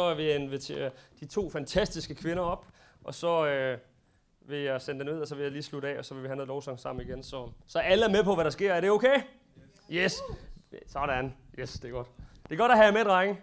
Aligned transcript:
Så 0.00 0.14
vil 0.14 0.24
jeg 0.24 0.36
invitere 0.36 0.90
de 1.20 1.26
to 1.26 1.50
fantastiske 1.50 2.14
kvinder 2.14 2.42
op, 2.42 2.66
og 3.04 3.14
så 3.14 3.46
øh, 3.46 3.78
vil 4.40 4.58
jeg 4.58 4.82
sende 4.82 5.04
den 5.04 5.14
ud, 5.14 5.20
og 5.20 5.28
så 5.28 5.34
vil 5.34 5.42
jeg 5.42 5.52
lige 5.52 5.62
slutte 5.62 5.88
af, 5.88 5.98
og 5.98 6.04
så 6.04 6.14
vil 6.14 6.22
vi 6.22 6.28
have 6.28 6.36
noget 6.36 6.48
lovsang 6.48 6.80
sammen 6.80 7.06
igen. 7.06 7.22
Så, 7.22 7.50
så 7.66 7.78
alle 7.78 8.04
er 8.04 8.08
med 8.08 8.24
på, 8.24 8.34
hvad 8.34 8.44
der 8.44 8.50
sker. 8.50 8.74
Er 8.74 8.80
det 8.80 8.90
okay? 8.90 9.22
Yes. 9.90 10.22
Sådan. 10.86 11.34
Yes, 11.58 11.72
det 11.72 11.84
er 11.84 11.92
godt. 11.92 12.08
Det 12.42 12.52
er 12.52 12.56
godt 12.56 12.72
at 12.72 12.78
have 12.78 12.86
jer 12.86 12.92
med, 12.92 13.04
drenge. 13.04 13.40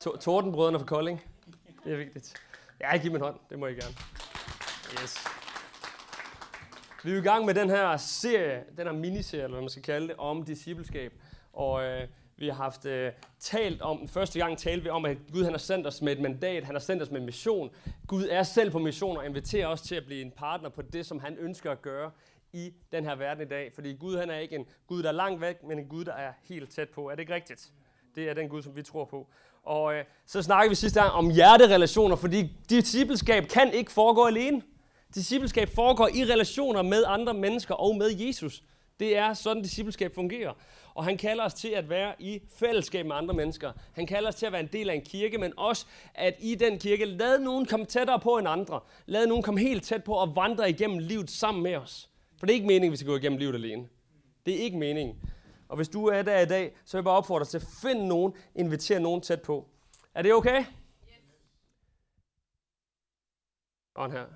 Tordenbrødrene 0.00 0.78
fra 0.78 0.86
Kolding. 0.86 1.24
Det 1.84 1.92
er 1.92 1.96
vigtigt. 1.96 2.34
Ja, 2.80 2.96
giv 2.96 3.10
mig 3.10 3.18
en 3.18 3.24
hånd. 3.24 3.38
Det 3.50 3.58
må 3.58 3.66
I 3.66 3.72
gerne. 3.72 3.94
Yes. 5.02 5.18
Vi 7.04 7.12
er 7.12 7.16
i 7.16 7.20
gang 7.20 7.44
med 7.44 7.54
den 7.54 7.70
her 7.70 7.96
serie, 7.96 8.64
den 8.76 8.86
her 8.86 8.92
miniserie, 8.92 9.44
eller 9.44 9.54
hvad 9.54 9.62
man 9.62 9.70
skal 9.70 9.82
kalde 9.82 10.08
det, 10.08 10.16
om 10.16 10.44
discipleskab. 10.44 11.12
Og 11.52 11.84
øh, 11.84 12.08
vi 12.40 12.48
har 12.48 12.54
haft 12.54 12.86
øh, 12.86 13.12
talt 13.38 13.82
om, 13.82 14.08
første 14.08 14.38
gang 14.38 14.58
talte 14.58 14.82
vi 14.82 14.90
om, 14.90 15.04
at 15.04 15.16
Gud 15.32 15.44
han 15.44 15.52
har 15.52 15.58
sendt 15.58 15.86
os 15.86 16.02
med 16.02 16.12
et 16.12 16.20
mandat, 16.20 16.64
han 16.64 16.74
har 16.74 16.80
sendt 16.80 17.02
os 17.02 17.10
med 17.10 17.20
en 17.20 17.26
mission. 17.26 17.70
Gud 18.06 18.26
er 18.30 18.42
selv 18.42 18.70
på 18.70 18.78
mission 18.78 19.16
og 19.16 19.26
inviterer 19.26 19.66
os 19.66 19.82
til 19.82 19.94
at 19.94 20.04
blive 20.06 20.22
en 20.22 20.30
partner 20.30 20.68
på 20.68 20.82
det, 20.82 21.06
som 21.06 21.20
han 21.20 21.36
ønsker 21.38 21.70
at 21.70 21.82
gøre 21.82 22.10
i 22.52 22.72
den 22.92 23.04
her 23.04 23.14
verden 23.14 23.46
i 23.46 23.48
dag. 23.48 23.72
Fordi 23.74 23.92
Gud 23.92 24.16
han 24.16 24.30
er 24.30 24.38
ikke 24.38 24.56
en 24.56 24.66
Gud, 24.86 25.02
der 25.02 25.08
er 25.08 25.12
langt 25.12 25.40
væk, 25.40 25.62
men 25.64 25.78
en 25.78 25.88
Gud, 25.88 26.04
der 26.04 26.12
er 26.12 26.32
helt 26.48 26.70
tæt 26.70 26.88
på. 26.88 27.06
Er 27.08 27.10
det 27.10 27.20
ikke 27.20 27.34
rigtigt? 27.34 27.72
Det 28.14 28.28
er 28.28 28.34
den 28.34 28.48
Gud, 28.48 28.62
som 28.62 28.76
vi 28.76 28.82
tror 28.82 29.04
på. 29.04 29.28
Og 29.62 29.94
øh, 29.94 30.04
så 30.26 30.42
snakker 30.42 30.68
vi 30.68 30.74
sidste 30.74 31.00
gang 31.00 31.12
om 31.12 31.30
hjerterelationer, 31.30 32.16
fordi 32.16 32.56
discipleskab 32.70 33.48
kan 33.48 33.72
ikke 33.72 33.92
foregå 33.92 34.24
alene. 34.24 34.62
Discipleskab 35.14 35.68
foregår 35.74 36.08
i 36.14 36.24
relationer 36.24 36.82
med 36.82 37.04
andre 37.06 37.34
mennesker 37.34 37.74
og 37.74 37.96
med 37.96 38.10
Jesus. 38.18 38.62
Det 39.00 39.16
er 39.16 39.34
sådan, 39.34 39.62
discipleskab 39.62 40.14
fungerer. 40.14 40.52
Og 40.94 41.04
han 41.04 41.16
kalder 41.16 41.44
os 41.44 41.54
til 41.54 41.68
at 41.68 41.88
være 41.88 42.14
i 42.18 42.42
fællesskab 42.56 43.06
med 43.06 43.16
andre 43.16 43.34
mennesker. 43.34 43.72
Han 43.92 44.06
kalder 44.06 44.28
os 44.28 44.34
til 44.34 44.46
at 44.46 44.52
være 44.52 44.60
en 44.60 44.68
del 44.72 44.90
af 44.90 44.94
en 44.94 45.02
kirke, 45.02 45.38
men 45.38 45.52
også 45.56 45.86
at 46.14 46.34
i 46.38 46.54
den 46.54 46.78
kirke, 46.78 47.04
lad 47.04 47.38
nogen 47.38 47.66
komme 47.66 47.86
tættere 47.86 48.20
på 48.20 48.38
end 48.38 48.48
andre. 48.48 48.80
Lad 49.06 49.26
nogen 49.26 49.42
komme 49.42 49.60
helt 49.60 49.84
tæt 49.84 50.04
på 50.04 50.14
og 50.14 50.36
vandre 50.36 50.70
igennem 50.70 50.98
livet 50.98 51.30
sammen 51.30 51.62
med 51.62 51.76
os. 51.76 52.10
For 52.38 52.46
det 52.46 52.52
er 52.52 52.54
ikke 52.54 52.66
meningen, 52.66 52.88
at 52.88 52.92
vi 52.92 52.96
skal 52.96 53.08
gå 53.08 53.16
igennem 53.16 53.38
livet 53.38 53.54
alene. 53.54 53.88
Det 54.46 54.54
er 54.54 54.58
ikke 54.58 54.78
meningen. 54.78 55.22
Og 55.68 55.76
hvis 55.76 55.88
du 55.88 56.06
er 56.06 56.22
der 56.22 56.40
i 56.40 56.46
dag, 56.46 56.76
så 56.84 56.96
vil 56.96 56.98
jeg 56.98 57.04
bare 57.04 57.16
opfordre 57.16 57.44
dig 57.44 57.48
til 57.48 57.58
at 57.58 57.66
finde 57.82 58.08
nogen, 58.08 58.32
invitere 58.54 59.00
nogen 59.00 59.20
tæt 59.20 59.42
på. 59.42 59.68
Er 60.14 60.22
det 60.22 60.34
okay? 60.34 60.58
Yes. 60.58 60.66
Og 63.94 64.12
her. 64.12 64.26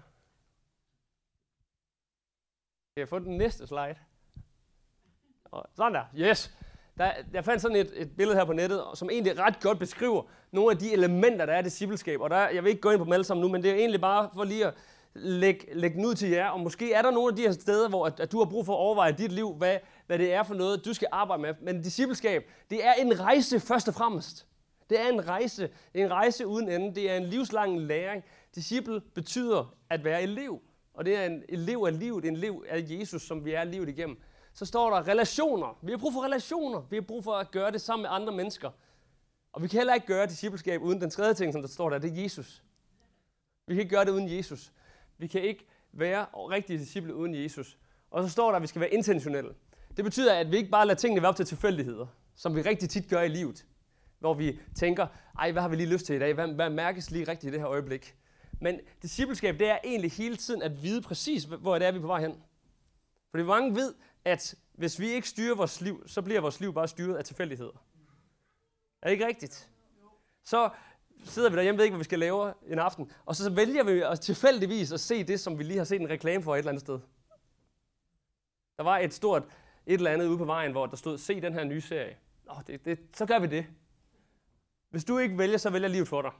Kan 2.94 3.00
jeg 3.00 3.08
få 3.08 3.18
den 3.18 3.36
næste 3.38 3.66
slide? 3.66 3.96
Sådan 5.76 5.94
der. 5.94 6.04
Yes. 6.16 6.50
Der, 6.98 7.10
jeg 7.32 7.44
fandt 7.44 7.62
sådan 7.62 7.76
et, 7.76 7.92
et 7.96 8.16
billede 8.16 8.36
her 8.36 8.44
på 8.44 8.52
nettet, 8.52 8.82
som 8.94 9.10
egentlig 9.10 9.38
ret 9.38 9.60
godt 9.60 9.78
beskriver 9.78 10.22
nogle 10.52 10.70
af 10.70 10.78
de 10.78 10.92
elementer, 10.92 11.46
der 11.46 11.52
er 11.52 11.60
i 11.60 11.62
discipleskab. 11.62 12.20
Og 12.20 12.30
der, 12.30 12.48
jeg 12.48 12.64
vil 12.64 12.70
ikke 12.70 12.80
gå 12.80 12.90
ind 12.90 12.98
på 12.98 13.04
dem 13.04 13.12
alle 13.12 13.24
sammen 13.24 13.42
nu, 13.42 13.48
men 13.48 13.62
det 13.62 13.70
er 13.70 13.74
egentlig 13.74 14.00
bare 14.00 14.30
for 14.34 14.44
lige 14.44 14.66
at 14.66 14.74
lægge, 15.14 15.74
lægge 15.74 15.96
den 15.96 16.06
ud 16.06 16.14
til 16.14 16.28
jer. 16.28 16.48
Og 16.48 16.60
måske 16.60 16.92
er 16.92 17.02
der 17.02 17.10
nogle 17.10 17.28
af 17.28 17.36
de 17.36 17.42
her 17.42 17.52
steder, 17.52 17.88
hvor 17.88 18.06
at, 18.06 18.20
at 18.20 18.32
du 18.32 18.38
har 18.38 18.44
brug 18.44 18.66
for 18.66 18.72
at 18.72 18.78
overveje 18.78 19.12
dit 19.12 19.32
liv, 19.32 19.54
hvad, 19.54 19.78
hvad 20.06 20.18
det 20.18 20.32
er 20.32 20.42
for 20.42 20.54
noget, 20.54 20.84
du 20.84 20.94
skal 20.94 21.08
arbejde 21.12 21.42
med. 21.42 21.54
Men 21.62 21.82
discipleskab, 21.82 22.50
det 22.70 22.86
er 22.86 22.92
en 22.92 23.20
rejse 23.20 23.60
først 23.60 23.88
og 23.88 23.94
fremmest. 23.94 24.46
Det 24.90 25.00
er 25.00 25.08
en 25.08 25.28
rejse. 25.28 25.68
En 25.94 26.10
rejse 26.10 26.46
uden 26.46 26.68
ende. 26.68 26.94
Det 26.94 27.10
er 27.10 27.16
en 27.16 27.24
livslang 27.24 27.80
læring. 27.80 28.24
Disciple 28.54 29.00
betyder 29.00 29.74
at 29.90 30.04
være 30.04 30.22
elev. 30.22 30.60
Og 30.94 31.04
det 31.04 31.16
er 31.16 31.26
en 31.26 31.42
elev 31.48 31.84
af 31.86 31.98
livet, 31.98 32.24
en 32.24 32.36
elev 32.36 32.64
af 32.68 32.84
Jesus, 32.88 33.22
som 33.22 33.44
vi 33.44 33.52
er 33.52 33.64
livet 33.64 33.88
igennem 33.88 34.20
så 34.54 34.66
står 34.66 34.90
der 34.90 35.08
relationer. 35.08 35.78
Vi 35.82 35.90
har 35.90 35.98
brug 35.98 36.12
for 36.12 36.24
relationer. 36.24 36.80
Vi 36.90 36.96
har 36.96 37.02
brug 37.02 37.24
for 37.24 37.32
at 37.32 37.50
gøre 37.50 37.70
det 37.70 37.80
sammen 37.80 38.02
med 38.02 38.10
andre 38.12 38.32
mennesker. 38.32 38.70
Og 39.52 39.62
vi 39.62 39.68
kan 39.68 39.78
heller 39.78 39.94
ikke 39.94 40.06
gøre 40.06 40.26
discipleskab 40.26 40.82
uden 40.82 41.00
den 41.00 41.10
tredje 41.10 41.34
ting, 41.34 41.52
som 41.52 41.62
der 41.62 41.68
står 41.68 41.90
der, 41.90 41.98
det 41.98 42.18
er 42.18 42.22
Jesus. 42.22 42.62
Vi 43.66 43.74
kan 43.74 43.80
ikke 43.80 43.94
gøre 43.94 44.04
det 44.04 44.10
uden 44.10 44.36
Jesus. 44.36 44.72
Vi 45.18 45.26
kan 45.26 45.42
ikke 45.42 45.66
være 45.92 46.26
rigtige 46.34 46.78
disciple 46.78 47.14
uden 47.14 47.34
Jesus. 47.34 47.78
Og 48.10 48.22
så 48.24 48.28
står 48.30 48.48
der, 48.48 48.56
at 48.56 48.62
vi 48.62 48.66
skal 48.66 48.80
være 48.80 48.90
intentionelle. 48.90 49.54
Det 49.96 50.04
betyder, 50.04 50.34
at 50.34 50.52
vi 50.52 50.56
ikke 50.56 50.70
bare 50.70 50.86
lader 50.86 50.98
tingene 50.98 51.22
være 51.22 51.28
op 51.28 51.36
til 51.36 51.46
tilfældigheder, 51.46 52.06
som 52.34 52.56
vi 52.56 52.62
rigtig 52.62 52.90
tit 52.90 53.08
gør 53.08 53.20
i 53.20 53.28
livet. 53.28 53.66
Hvor 54.18 54.34
vi 54.34 54.58
tænker, 54.74 55.06
ej, 55.38 55.52
hvad 55.52 55.62
har 55.62 55.68
vi 55.68 55.76
lige 55.76 55.92
lyst 55.92 56.06
til 56.06 56.16
i 56.16 56.18
dag? 56.18 56.34
Hvad, 56.34 56.48
hvad 56.48 56.70
mærkes 56.70 57.10
lige 57.10 57.28
rigtigt 57.28 57.50
i 57.50 57.52
det 57.52 57.60
her 57.60 57.68
øjeblik? 57.68 58.16
Men 58.60 58.80
discipleskab, 59.02 59.58
det 59.58 59.70
er 59.70 59.78
egentlig 59.84 60.12
hele 60.12 60.36
tiden 60.36 60.62
at 60.62 60.82
vide 60.82 61.02
præcis, 61.02 61.44
hvor 61.44 61.78
det 61.78 61.86
er, 61.86 61.92
vi 61.92 61.96
er 61.96 62.00
på 62.00 62.06
vej 62.06 62.20
hen. 62.20 62.42
Fordi 63.30 63.44
mange 63.44 63.74
ved, 63.74 63.94
at 64.24 64.54
hvis 64.72 65.00
vi 65.00 65.08
ikke 65.08 65.28
styrer 65.28 65.54
vores 65.54 65.80
liv, 65.80 66.08
så 66.08 66.22
bliver 66.22 66.40
vores 66.40 66.60
liv 66.60 66.74
bare 66.74 66.88
styret 66.88 67.16
af 67.16 67.24
tilfældigheder. 67.24 67.84
Er 69.02 69.06
det 69.06 69.12
ikke 69.12 69.26
rigtigt? 69.26 69.70
Så 70.44 70.70
sidder 71.24 71.50
vi 71.50 71.56
derhjemme, 71.56 71.78
ved 71.78 71.84
ikke, 71.84 71.94
hvad 71.94 72.00
vi 72.00 72.04
skal 72.04 72.18
lave 72.18 72.54
en 72.66 72.78
aften, 72.78 73.12
og 73.24 73.36
så 73.36 73.50
vælger 73.50 73.84
vi 73.84 74.02
os 74.02 74.18
tilfældigvis 74.18 74.92
at 74.92 75.00
se 75.00 75.24
det, 75.24 75.40
som 75.40 75.58
vi 75.58 75.64
lige 75.64 75.78
har 75.78 75.84
set 75.84 76.00
en 76.00 76.10
reklame 76.10 76.44
for 76.44 76.54
et 76.54 76.58
eller 76.58 76.70
andet 76.70 76.80
sted. 76.80 77.00
Der 78.76 78.82
var 78.82 78.98
et 78.98 79.14
stort 79.14 79.42
et 79.86 79.94
eller 79.94 80.10
andet 80.10 80.26
ude 80.26 80.38
på 80.38 80.44
vejen, 80.44 80.72
hvor 80.72 80.86
der 80.86 80.96
stod, 80.96 81.18
se 81.18 81.40
den 81.40 81.52
her 81.52 81.64
nye 81.64 81.80
serie. 81.80 82.16
Nå, 82.46 82.54
det, 82.66 82.84
det, 82.84 82.98
så 83.14 83.26
gør 83.26 83.38
vi 83.38 83.46
det. 83.46 83.66
Hvis 84.90 85.04
du 85.04 85.18
ikke 85.18 85.38
vælger, 85.38 85.58
så 85.58 85.70
vælger 85.70 85.88
livet 85.88 86.08
for 86.08 86.22
dig. 86.22 86.30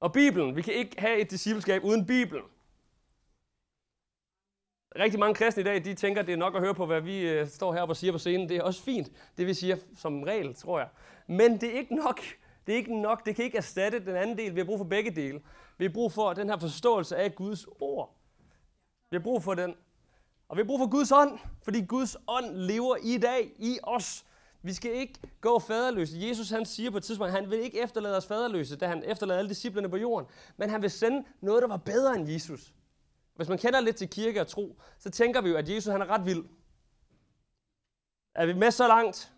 Og 0.00 0.12
Bibelen, 0.12 0.56
vi 0.56 0.62
kan 0.62 0.74
ikke 0.74 1.00
have 1.00 1.18
et 1.18 1.30
discipleskab 1.30 1.84
uden 1.84 2.06
Bibelen. 2.06 2.44
Rigtig 4.98 5.20
mange 5.20 5.34
kristne 5.34 5.60
i 5.60 5.64
dag, 5.64 5.84
de 5.84 5.94
tænker, 5.94 6.20
at 6.20 6.26
det 6.26 6.32
er 6.32 6.36
nok 6.36 6.54
at 6.54 6.60
høre 6.60 6.74
på, 6.74 6.86
hvad 6.86 7.00
vi 7.00 7.28
øh, 7.28 7.48
står 7.48 7.72
heroppe 7.72 7.92
og 7.92 7.96
siger 7.96 8.12
på 8.12 8.18
scenen. 8.18 8.48
Det 8.48 8.56
er 8.56 8.62
også 8.62 8.82
fint, 8.82 9.12
det 9.38 9.46
vi 9.46 9.54
siger 9.54 9.76
som 9.96 10.22
regel, 10.22 10.54
tror 10.54 10.78
jeg. 10.78 10.88
Men 11.26 11.60
det 11.60 11.74
er 11.74 11.78
ikke 11.78 11.94
nok. 11.94 12.20
Det 12.66 12.72
er 12.72 12.76
ikke 12.76 13.00
nok. 13.00 13.26
Det 13.26 13.36
kan 13.36 13.44
ikke 13.44 13.56
erstatte 13.56 14.04
den 14.04 14.16
anden 14.16 14.38
del. 14.38 14.54
Vi 14.54 14.60
har 14.60 14.64
brug 14.64 14.78
for 14.78 14.84
begge 14.84 15.10
dele. 15.10 15.40
Vi 15.78 15.84
har 15.84 15.92
brug 15.92 16.12
for 16.12 16.32
den 16.32 16.48
her 16.48 16.58
forståelse 16.58 17.16
af 17.16 17.34
Guds 17.34 17.66
ord. 17.80 18.16
Vi 19.10 19.16
har 19.16 19.22
brug 19.22 19.42
for 19.42 19.54
den. 19.54 19.74
Og 20.48 20.56
vi 20.56 20.62
har 20.62 20.66
brug 20.66 20.78
for 20.78 20.90
Guds 20.90 21.12
ånd, 21.12 21.38
fordi 21.62 21.84
Guds 21.84 22.16
ånd 22.26 22.56
lever 22.56 22.96
i 23.02 23.18
dag 23.18 23.50
i 23.58 23.78
os. 23.82 24.24
Vi 24.62 24.72
skal 24.72 24.92
ikke 24.92 25.14
gå 25.40 25.58
faderløse. 25.58 26.16
Jesus 26.28 26.50
han 26.50 26.66
siger 26.66 26.90
på 26.90 26.96
et 26.96 27.02
tidspunkt, 27.02 27.34
at 27.34 27.40
han 27.40 27.50
vil 27.50 27.58
ikke 27.58 27.82
efterlade 27.82 28.16
os 28.16 28.26
faderløse, 28.26 28.76
da 28.76 28.86
han 28.86 29.02
efterlader 29.06 29.38
alle 29.38 29.48
disciplerne 29.48 29.88
på 29.88 29.96
jorden. 29.96 30.28
Men 30.56 30.70
han 30.70 30.82
vil 30.82 30.90
sende 30.90 31.24
noget, 31.40 31.62
der 31.62 31.68
var 31.68 31.76
bedre 31.76 32.16
end 32.16 32.28
Jesus. 32.28 32.72
Hvis 33.36 33.48
man 33.48 33.58
kender 33.58 33.80
lidt 33.80 33.96
til 33.96 34.10
kirke 34.10 34.40
og 34.40 34.46
tro, 34.46 34.80
så 34.98 35.10
tænker 35.10 35.40
vi 35.40 35.48
jo, 35.48 35.56
at 35.56 35.68
Jesus 35.68 35.92
han 35.92 36.00
er 36.00 36.10
ret 36.10 36.26
vild. 36.26 36.44
Er 38.34 38.46
vi 38.46 38.52
med 38.52 38.70
så 38.70 38.88
langt? 38.88 39.32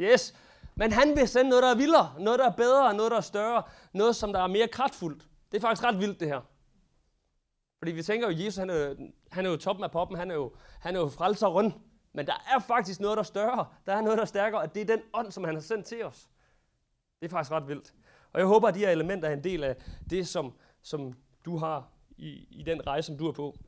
Yes. 0.00 0.34
Men 0.74 0.92
han 0.92 1.16
vil 1.16 1.28
sende 1.28 1.50
noget, 1.50 1.62
der 1.62 1.70
er 1.70 1.74
vildere, 1.74 2.14
noget, 2.18 2.38
der 2.38 2.50
er 2.50 2.56
bedre, 2.56 2.94
noget, 2.94 3.10
der 3.10 3.16
er 3.16 3.20
større, 3.20 3.62
noget, 3.92 4.16
som 4.16 4.32
der 4.32 4.40
er 4.40 4.46
mere 4.46 4.68
kraftfuldt. 4.68 5.26
Det 5.52 5.56
er 5.56 5.60
faktisk 5.60 5.84
ret 5.84 5.98
vildt, 5.98 6.20
det 6.20 6.28
her. 6.28 6.40
Fordi 7.78 7.92
vi 7.92 8.02
tænker 8.02 8.26
jo, 8.26 8.34
at 8.34 8.44
Jesus 8.44 8.56
han 8.56 8.70
er, 8.70 8.94
han 9.30 9.46
er 9.46 9.50
jo 9.50 9.56
toppen 9.56 9.84
af 9.84 9.90
poppen, 9.90 10.18
han 10.18 10.30
er 10.30 10.34
jo, 10.34 10.52
han 10.80 10.96
er 10.96 11.00
jo 11.00 11.08
frelseren. 11.08 11.74
Men 12.12 12.26
der 12.26 12.44
er 12.54 12.58
faktisk 12.58 13.00
noget, 13.00 13.16
der 13.16 13.22
er 13.22 13.26
større. 13.26 13.66
Der 13.86 13.92
er 13.92 14.00
noget, 14.00 14.16
der 14.16 14.22
er 14.22 14.26
stærkere, 14.26 14.60
og 14.60 14.74
det 14.74 14.80
er 14.82 14.96
den 14.96 15.00
ånd, 15.14 15.32
som 15.32 15.44
han 15.44 15.54
har 15.54 15.62
sendt 15.62 15.86
til 15.86 16.04
os. 16.04 16.28
Det 17.20 17.26
er 17.26 17.30
faktisk 17.30 17.52
ret 17.52 17.68
vildt. 17.68 17.94
Og 18.32 18.40
jeg 18.40 18.46
håber, 18.46 18.68
at 18.68 18.74
de 18.74 18.78
her 18.78 18.90
elementer 18.90 19.28
er 19.28 19.32
en 19.32 19.44
del 19.44 19.64
af 19.64 19.76
det, 20.10 20.28
som, 20.28 20.52
som 20.82 21.14
du 21.44 21.56
har 21.56 21.88
i, 22.18 22.46
i 22.50 22.62
den 22.66 22.86
rejse, 22.86 23.06
som 23.06 23.18
du 23.18 23.28
er 23.28 23.32
på. 23.32 23.58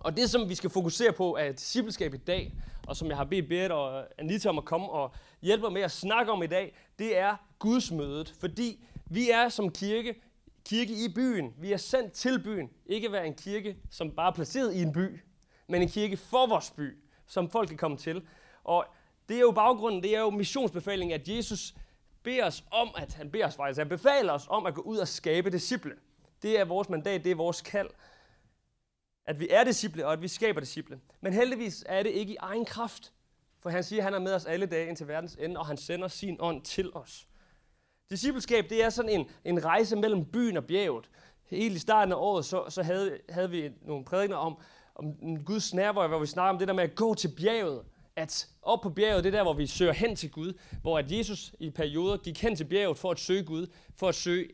Og 0.00 0.16
det, 0.16 0.30
som 0.30 0.48
vi 0.48 0.54
skal 0.54 0.70
fokusere 0.70 1.12
på, 1.12 1.36
er 1.36 1.52
discipleskab 1.52 2.14
i 2.14 2.16
dag, 2.16 2.52
og 2.86 2.96
som 2.96 3.08
jeg 3.08 3.16
har 3.16 3.24
bedt 3.24 3.48
Berit 3.48 3.70
og 3.70 4.06
Anita 4.18 4.48
om 4.48 4.58
at 4.58 4.64
komme 4.64 4.88
og 4.88 5.12
hjælpe 5.42 5.62
mig 5.62 5.72
med 5.72 5.82
at 5.82 5.90
snakke 5.90 6.32
om 6.32 6.42
i 6.42 6.46
dag, 6.46 6.76
det 6.98 7.18
er 7.18 7.36
Guds 7.58 7.90
mødet. 7.90 8.34
Fordi 8.40 8.84
vi 9.10 9.30
er 9.30 9.48
som 9.48 9.70
kirke, 9.72 10.14
kirke 10.64 10.92
i 10.92 11.08
byen. 11.14 11.54
Vi 11.58 11.72
er 11.72 11.76
sendt 11.76 12.12
til 12.12 12.42
byen. 12.42 12.70
Ikke 12.86 13.12
være 13.12 13.26
en 13.26 13.34
kirke, 13.34 13.76
som 13.90 14.10
bare 14.10 14.28
er 14.28 14.34
placeret 14.34 14.74
i 14.74 14.82
en 14.82 14.92
by, 14.92 15.20
men 15.66 15.82
en 15.82 15.88
kirke 15.88 16.16
for 16.16 16.46
vores 16.46 16.70
by, 16.70 16.96
som 17.26 17.50
folk 17.50 17.68
kan 17.68 17.78
komme 17.78 17.96
til. 17.96 18.22
Og 18.64 18.86
det 19.28 19.36
er 19.36 19.40
jo 19.40 19.50
baggrunden, 19.50 20.02
det 20.02 20.16
er 20.16 20.20
jo 20.20 20.30
missionsbefalingen, 20.30 21.20
at 21.20 21.28
Jesus 21.28 21.74
beder 22.22 22.46
os 22.46 22.64
om, 22.70 22.90
at 22.96 23.14
han 23.14 23.30
beder 23.30 23.46
os 23.46 23.56
faktisk, 23.56 23.78
han 23.78 23.88
befaler 23.88 24.32
os 24.32 24.46
om 24.48 24.66
at 24.66 24.74
gå 24.74 24.80
ud 24.80 24.96
og 24.96 25.08
skabe 25.08 25.50
disciple. 25.50 25.92
Det 26.42 26.60
er 26.60 26.64
vores 26.64 26.88
mandat, 26.88 27.24
det 27.24 27.32
er 27.32 27.36
vores 27.36 27.60
kald. 27.60 27.90
At 29.26 29.40
vi 29.40 29.48
er 29.50 29.64
disciple, 29.64 30.06
og 30.06 30.12
at 30.12 30.22
vi 30.22 30.28
skaber 30.28 30.60
disciple. 30.60 31.00
Men 31.20 31.32
heldigvis 31.32 31.84
er 31.86 32.02
det 32.02 32.10
ikke 32.10 32.32
i 32.32 32.36
egen 32.36 32.64
kraft. 32.64 33.12
For 33.60 33.70
han 33.70 33.84
siger, 33.84 34.00
at 34.00 34.04
han 34.04 34.14
er 34.14 34.18
med 34.18 34.34
os 34.34 34.46
alle 34.46 34.66
dage 34.66 34.88
indtil 34.88 35.08
verdens 35.08 35.34
ende, 35.40 35.60
og 35.60 35.66
han 35.66 35.76
sender 35.76 36.08
sin 36.08 36.36
ånd 36.40 36.62
til 36.62 36.92
os. 36.94 37.26
Discipleskab, 38.10 38.70
det 38.70 38.84
er 38.84 38.90
sådan 38.90 39.10
en, 39.10 39.30
en 39.44 39.64
rejse 39.64 39.96
mellem 39.96 40.24
byen 40.24 40.56
og 40.56 40.64
bjerget. 40.64 41.10
Helt 41.44 41.76
i 41.76 41.78
starten 41.78 42.12
af 42.12 42.16
året, 42.16 42.44
så, 42.44 42.64
så 42.68 42.82
havde, 42.82 43.18
havde 43.28 43.50
vi 43.50 43.70
nogle 43.82 44.04
prædikner 44.04 44.36
om, 44.36 44.58
om 44.94 45.44
Guds 45.44 45.74
nærvær, 45.74 46.06
hvor 46.06 46.18
vi 46.18 46.26
snakker 46.26 46.52
om 46.52 46.58
det 46.58 46.68
der 46.68 46.74
med 46.74 46.84
at 46.84 46.94
gå 46.94 47.14
til 47.14 47.28
bjerget. 47.36 47.84
At 48.16 48.48
op 48.62 48.80
på 48.82 48.90
bjerget, 48.90 49.24
det 49.24 49.34
er 49.34 49.36
der, 49.38 49.42
hvor 49.42 49.52
vi 49.52 49.66
søger 49.66 49.92
hen 49.92 50.16
til 50.16 50.30
Gud. 50.30 50.52
Hvor 50.82 50.98
at 50.98 51.12
Jesus 51.12 51.54
i 51.58 51.70
perioder 51.70 52.16
gik 52.16 52.42
hen 52.42 52.56
til 52.56 52.64
bjerget 52.64 52.98
for 52.98 53.10
at 53.10 53.18
søge 53.18 53.44
Gud, 53.44 53.66
for 53.96 54.08
at 54.08 54.14
søge 54.14 54.48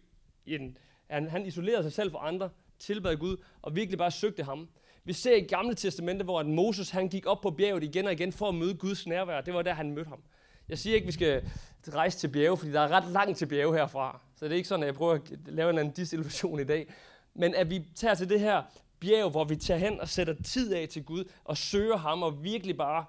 en, 0.46 0.78
han, 1.10 1.28
han 1.28 1.46
isolerede 1.46 1.82
sig 1.82 1.92
selv 1.92 2.10
fra 2.10 2.28
andre, 2.28 2.50
tilbad 2.78 3.16
Gud 3.16 3.36
og 3.62 3.76
virkelig 3.76 3.98
bare 3.98 4.10
søgte 4.10 4.42
ham. 4.42 4.68
Vi 5.04 5.12
ser 5.12 5.36
i 5.36 5.40
Gamle 5.40 5.74
Testamente, 5.74 6.24
hvor 6.24 6.40
at 6.40 6.46
Moses 6.46 6.90
han 6.90 7.08
gik 7.08 7.26
op 7.26 7.40
på 7.40 7.50
bjerget 7.50 7.84
igen 7.84 8.06
og 8.06 8.12
igen 8.12 8.32
for 8.32 8.48
at 8.48 8.54
møde 8.54 8.74
Guds 8.74 9.06
nærvær. 9.06 9.40
Det 9.40 9.54
var 9.54 9.62
der, 9.62 9.74
han 9.74 9.90
mødte 9.90 10.08
ham. 10.08 10.22
Jeg 10.68 10.78
siger 10.78 10.94
ikke, 10.94 11.04
at 11.04 11.06
vi 11.06 11.12
skal 11.12 11.50
rejse 11.88 12.18
til 12.18 12.28
bjerge, 12.28 12.56
fordi 12.56 12.72
der 12.72 12.80
er 12.80 12.88
ret 12.88 13.12
langt 13.12 13.38
til 13.38 13.46
bjerge 13.46 13.74
herfra. 13.74 14.20
Så 14.36 14.44
det 14.44 14.52
er 14.52 14.56
ikke 14.56 14.68
sådan, 14.68 14.82
at 14.82 14.86
jeg 14.86 14.94
prøver 14.94 15.14
at 15.14 15.32
lave 15.46 15.70
en 15.70 15.78
anden 15.78 15.94
disillusion 15.94 16.60
i 16.60 16.64
dag. 16.64 16.92
Men 17.34 17.54
at 17.54 17.70
vi 17.70 17.84
tager 17.94 18.14
til 18.14 18.28
det 18.28 18.40
her 18.40 18.62
bjerg, 19.00 19.30
hvor 19.30 19.44
vi 19.44 19.56
tager 19.56 19.78
hen 19.78 20.00
og 20.00 20.08
sætter 20.08 20.34
tid 20.44 20.74
af 20.74 20.88
til 20.88 21.04
Gud, 21.04 21.24
og 21.44 21.56
søger 21.56 21.96
ham, 21.96 22.22
og 22.22 22.44
virkelig 22.44 22.76
bare 22.76 23.04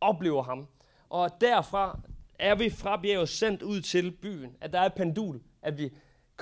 oplever 0.00 0.42
ham. 0.42 0.66
Og 1.08 1.30
derfra 1.40 2.00
er 2.38 2.54
vi 2.54 2.70
fra 2.70 2.96
bjerget 2.96 3.28
sendt 3.28 3.62
ud 3.62 3.80
til 3.80 4.10
byen. 4.10 4.56
At 4.60 4.72
der 4.72 4.80
er 4.80 4.86
et 4.86 4.94
pendul, 4.94 5.40
at 5.62 5.78
vi 5.78 5.90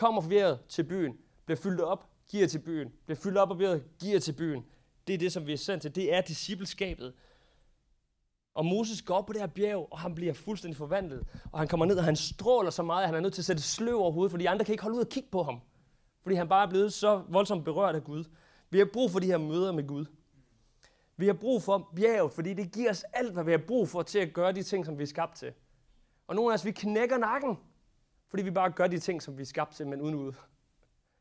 kommer 0.00 0.23
forvirret 0.23 0.58
til 0.69 0.85
byen, 0.85 1.19
bliver 1.47 1.58
fyldt 1.58 1.81
op, 1.81 2.08
giver 2.29 2.47
til 2.47 2.58
byen, 2.58 2.93
bliver 3.06 3.19
fyldt 3.19 3.38
op 3.38 3.50
og 3.50 3.58
bjerget, 3.58 3.85
giver 3.99 4.20
til 4.20 4.32
byen. 4.32 4.64
Det 5.06 5.14
er 5.14 5.19
det, 5.19 5.32
som 5.32 5.47
vi 5.47 5.52
er 5.52 5.56
sendt 5.56 5.82
til. 5.82 5.94
Det 5.94 6.14
er 6.14 6.20
discipleskabet. 6.20 7.12
Og 8.55 8.67
Moses 8.67 9.02
går 9.02 9.14
op 9.14 9.26
på 9.26 9.32
det 9.32 9.41
her 9.41 9.49
bjerg, 9.49 9.88
og 9.91 9.99
han 9.99 10.14
bliver 10.14 10.32
fuldstændig 10.32 10.76
forvandlet. 10.76 11.26
Og 11.52 11.58
han 11.58 11.69
kommer 11.69 11.87
ned, 11.87 11.99
og 11.99 12.05
han 12.05 12.17
stråler 12.17 12.70
så 12.70 12.82
meget, 12.82 13.02
at 13.02 13.08
han 13.08 13.14
er 13.14 13.20
nødt 13.20 13.35
til 13.35 13.41
at 13.41 13.47
sætte 13.47 13.62
sløv 13.62 14.00
over 14.00 14.12
hovedet, 14.12 14.31
fordi 14.31 14.44
andre 14.44 14.64
kan 14.64 14.73
ikke 14.73 14.82
holde 14.82 14.97
ud 14.97 15.02
og 15.02 15.08
kigge 15.08 15.29
på 15.32 15.43
ham. 15.43 15.61
Fordi 16.23 16.35
han 16.35 16.49
bare 16.49 16.67
er 16.67 16.70
blevet 16.70 16.93
så 16.93 17.23
voldsomt 17.29 17.64
berørt 17.64 17.94
af 17.94 18.05
Gud. 18.05 18.25
Vi 18.70 18.79
har 18.79 18.88
brug 18.93 19.11
for 19.11 19.19
de 19.19 19.26
her 19.26 19.38
møder 19.38 19.73
med 19.73 19.87
Gud. 19.87 20.05
Vi 21.17 21.26
har 21.26 21.35
brug 21.35 21.62
for 21.62 21.93
bjerget, 21.97 22.32
fordi 22.32 22.55
det 22.55 22.73
giver 22.73 22.91
os 22.91 23.02
alt, 23.12 23.32
hvad 23.32 23.44
vi 23.44 23.50
har 23.50 23.62
brug 23.67 23.88
for 23.88 24.02
til 24.02 24.19
at 24.19 24.32
gøre 24.32 24.52
de 24.52 24.62
ting, 24.62 24.87
som 24.87 24.99
vi 24.99 25.02
er 25.02 25.06
skabt 25.06 25.37
til. 25.37 25.52
Og 26.26 26.35
nogle 26.35 26.52
af 26.52 26.55
os, 26.55 26.64
vi 26.64 26.70
knækker 26.70 27.19
nakken, 27.19 27.58
fordi 28.30 28.42
vi 28.42 28.50
bare 28.50 28.70
gør 28.70 28.86
de 28.86 28.98
ting, 28.98 29.22
som 29.22 29.36
vi 29.36 29.42
er 29.42 29.46
skabt 29.46 29.74
til, 29.74 29.86
men 29.86 30.00
uden 30.00 30.16
Gud. 30.16 30.32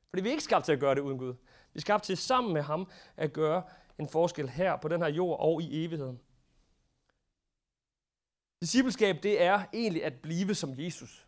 Fordi 0.09 0.21
vi 0.23 0.27
er 0.27 0.31
ikke 0.31 0.43
skabt 0.43 0.65
til 0.65 0.71
at 0.71 0.79
gøre 0.79 0.95
det 0.95 1.01
uden 1.01 1.17
Gud. 1.17 1.33
Vi 1.73 1.77
er 1.77 1.81
skabt 1.81 2.03
til 2.03 2.17
sammen 2.17 2.53
med 2.53 2.61
ham 2.61 2.91
at 3.17 3.33
gøre 3.33 3.63
en 3.99 4.09
forskel 4.09 4.49
her 4.49 4.77
på 4.77 4.87
den 4.87 5.01
her 5.01 5.09
jord 5.09 5.39
og 5.39 5.61
i 5.61 5.85
evigheden. 5.85 6.19
Discipleskab, 8.61 9.23
det 9.23 9.41
er 9.43 9.63
egentlig 9.73 10.03
at 10.05 10.21
blive 10.21 10.55
som 10.55 10.73
Jesus. 10.77 11.27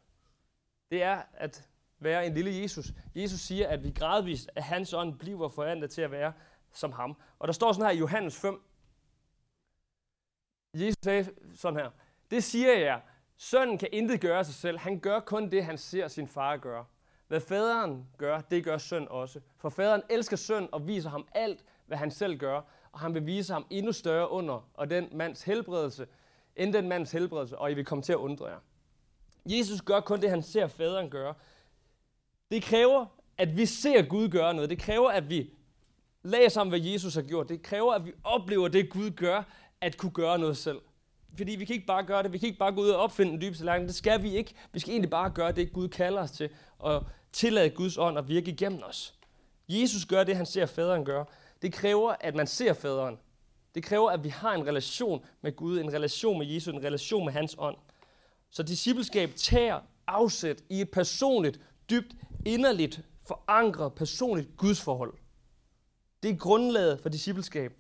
Det 0.92 1.04
er 1.04 1.22
at 1.34 1.70
være 2.00 2.26
en 2.26 2.34
lille 2.34 2.62
Jesus. 2.62 2.94
Jesus 3.16 3.40
siger, 3.40 3.68
at 3.68 3.84
vi 3.84 3.92
gradvist 3.92 4.50
af 4.56 4.64
hans 4.64 4.94
ånd 4.94 5.20
bliver 5.20 5.50
forandret 5.50 5.92
til 5.92 6.02
at 6.02 6.12
være 6.12 6.34
som 6.74 6.92
ham. 6.92 7.18
Og 7.40 7.48
der 7.48 7.54
står 7.54 7.72
sådan 7.72 7.86
her 7.86 7.92
i 7.92 8.00
Johannes 8.00 8.40
5. 8.40 8.62
Jesus 10.74 10.96
sagde 11.04 11.30
sådan 11.56 11.80
her. 11.80 11.92
Det 12.32 12.44
siger 12.44 12.80
jeg. 12.80 13.02
Sønnen 13.44 13.78
kan 13.78 13.90
intet 13.92 14.22
gøre 14.22 14.44
sig 14.44 14.56
selv. 14.56 14.78
Han 14.78 15.00
gør 15.00 15.20
kun 15.20 15.52
det, 15.52 15.66
han 15.66 15.78
ser 15.78 16.08
sin 16.08 16.28
far 16.28 16.58
gøre. 16.58 16.86
Hvad 17.28 17.40
faderen 17.40 18.08
gør, 18.18 18.42
det 18.42 18.64
gør 18.64 18.78
søn 18.78 19.08
også. 19.10 19.40
For 19.58 19.70
faderen 19.70 20.02
elsker 20.10 20.38
søn 20.38 20.70
og 20.72 20.88
viser 20.88 21.10
ham 21.10 21.28
alt, 21.34 21.64
hvad 21.88 21.98
han 21.98 22.12
selv 22.12 22.38
gør. 22.38 22.62
Og 22.92 23.00
han 23.00 23.14
vil 23.14 23.26
vise 23.26 23.54
ham 23.54 23.66
endnu 23.70 23.92
større 23.92 24.32
under, 24.32 24.70
og 24.74 24.90
den 24.90 25.10
mands 25.12 25.44
helbredelse, 25.44 26.08
end 26.56 26.74
den 26.74 26.90
mands 26.90 27.12
helbredelse, 27.12 27.58
og 27.58 27.72
I 27.72 27.74
vil 27.74 27.86
komme 27.86 28.02
til 28.02 28.14
at 28.14 28.18
undre 28.18 28.46
jer. 28.46 28.60
Jesus 29.46 29.82
gør 29.82 30.00
kun 30.00 30.22
det, 30.22 30.30
han 30.30 30.44
ser 30.44 30.68
faderen 30.68 31.10
gøre. 31.10 31.34
Det 32.52 32.64
kræver, 32.64 33.06
at 33.38 33.58
vi 33.58 33.66
ser 33.66 34.02
Gud 34.02 34.30
gøre 34.30 34.54
noget. 34.54 34.70
Det 34.70 34.80
kræver, 34.80 35.10
at 35.10 35.30
vi 35.30 35.54
læser 36.24 36.62
om, 36.62 36.70
hvad 36.70 36.80
Jesus 36.80 37.16
har 37.16 37.22
gjort. 37.22 37.50
Det 37.50 37.62
kræver, 37.62 37.94
at 37.94 38.06
vi 38.06 38.12
oplever 38.24 38.68
det, 38.68 38.90
Gud 38.90 39.12
gør, 39.12 39.44
at 39.82 39.98
kunne 39.98 40.12
gøre 40.12 40.40
noget 40.40 40.58
selv. 40.58 40.80
Fordi 41.38 41.56
vi 41.56 41.66
kan 41.66 41.74
ikke 41.74 41.88
bare 41.88 42.04
gøre 42.04 42.24
det. 42.24 42.34
Vi 42.34 42.38
kan 42.38 42.48
ikke 42.48 42.60
bare 42.60 42.72
gå 42.72 42.82
ud 42.82 42.90
og 42.90 43.00
opfinde 43.02 43.32
den 43.32 43.42
dybe 43.42 43.56
tallerken. 43.58 43.88
Det 43.88 43.96
skal 43.96 44.24
vi 44.24 44.36
ikke. 44.36 44.54
Vi 44.74 44.80
skal 44.80 44.92
egentlig 44.92 45.10
bare 45.10 45.30
gøre 45.30 45.52
det, 45.52 45.74
Gud 45.74 45.88
kalder 45.88 46.22
os 46.22 46.32
til. 46.32 46.50
Og 46.80 47.06
tillade 47.34 47.70
Guds 47.70 47.98
ånd 47.98 48.18
at 48.18 48.28
virke 48.28 48.52
igennem 48.52 48.82
os. 48.84 49.14
Jesus 49.70 50.06
gør 50.06 50.24
det, 50.24 50.36
han 50.36 50.46
ser 50.46 50.66
faderen 50.66 51.06
gøre. 51.06 51.26
Det 51.62 51.74
kræver, 51.74 52.16
at 52.20 52.36
man 52.36 52.48
ser 52.48 52.74
faderen. 52.74 53.18
Det 53.76 53.84
kræver, 53.84 54.12
at 54.12 54.24
vi 54.24 54.30
har 54.30 54.54
en 54.54 54.68
relation 54.68 55.26
med 55.42 55.56
Gud, 55.56 55.80
en 55.80 55.94
relation 55.94 56.38
med 56.38 56.48
Jesus, 56.48 56.74
en 56.74 56.84
relation 56.84 57.26
med 57.26 57.34
hans 57.34 57.56
ånd. 57.60 57.76
Så 58.50 58.64
discipleskab 58.64 59.32
tager 59.36 59.80
afsæt 60.08 60.64
i 60.70 60.82
et 60.82 60.92
personligt, 60.92 61.60
dybt, 61.90 62.16
inderligt, 62.46 63.02
forankret, 63.28 63.94
personligt 63.94 64.58
gudsforhold. 64.58 65.14
Det 66.24 66.32
er 66.32 66.36
grundlaget 66.36 67.00
for 67.00 67.10
discipleskab. 67.10 67.74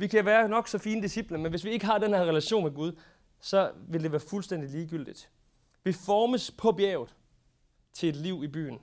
Vi 0.00 0.06
kan 0.06 0.24
være 0.24 0.48
nok 0.48 0.68
så 0.68 0.78
fine 0.78 1.02
disciple, 1.02 1.38
men 1.38 1.50
hvis 1.50 1.64
vi 1.64 1.70
ikke 1.70 1.86
har 1.86 1.98
den 1.98 2.14
her 2.14 2.20
relation 2.20 2.64
med 2.64 2.72
Gud, 2.72 2.92
så 3.40 3.70
vil 3.88 4.02
det 4.02 4.12
være 4.12 4.20
fuldstændig 4.20 4.70
ligegyldigt. 4.70 5.30
Vi 5.84 5.92
formes 5.92 6.50
på 6.50 6.72
bjerget 6.72 7.14
til 7.92 8.08
et 8.08 8.16
liv 8.16 8.44
i 8.44 8.48
byen. 8.48 8.78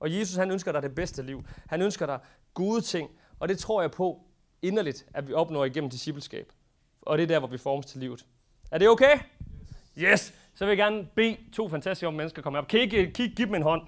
Og 0.00 0.14
Jesus 0.14 0.36
han 0.36 0.50
ønsker 0.50 0.72
dig 0.72 0.82
det 0.82 0.94
bedste 0.94 1.22
liv. 1.22 1.44
Han 1.66 1.82
ønsker 1.82 2.06
dig 2.06 2.18
gode 2.54 2.80
ting, 2.80 3.10
og 3.38 3.48
det 3.48 3.58
tror 3.58 3.80
jeg 3.80 3.90
på 3.90 4.20
inderligt, 4.62 5.06
at 5.14 5.28
vi 5.28 5.32
opnår 5.32 5.64
igennem 5.64 5.90
discipleskab. 5.90 6.52
Og 7.02 7.18
det 7.18 7.22
er 7.22 7.28
der, 7.28 7.38
hvor 7.38 7.48
vi 7.48 7.58
formes 7.58 7.86
til 7.86 8.00
livet. 8.00 8.26
Er 8.70 8.78
det 8.78 8.88
okay? 8.88 9.18
Yes! 9.98 10.34
Så 10.54 10.64
vil 10.64 10.68
jeg 10.68 10.76
gerne 10.76 11.08
bede 11.14 11.36
to 11.52 11.68
fantastiske 11.68 12.12
mennesker 12.12 12.42
komme 12.42 12.58
op. 12.58 12.68
Kan 12.68 12.80
I 12.80 12.82
ikke, 12.82 13.10
give 13.12 13.46
dem 13.46 13.54
en 13.54 13.62
hånd? 13.62 13.82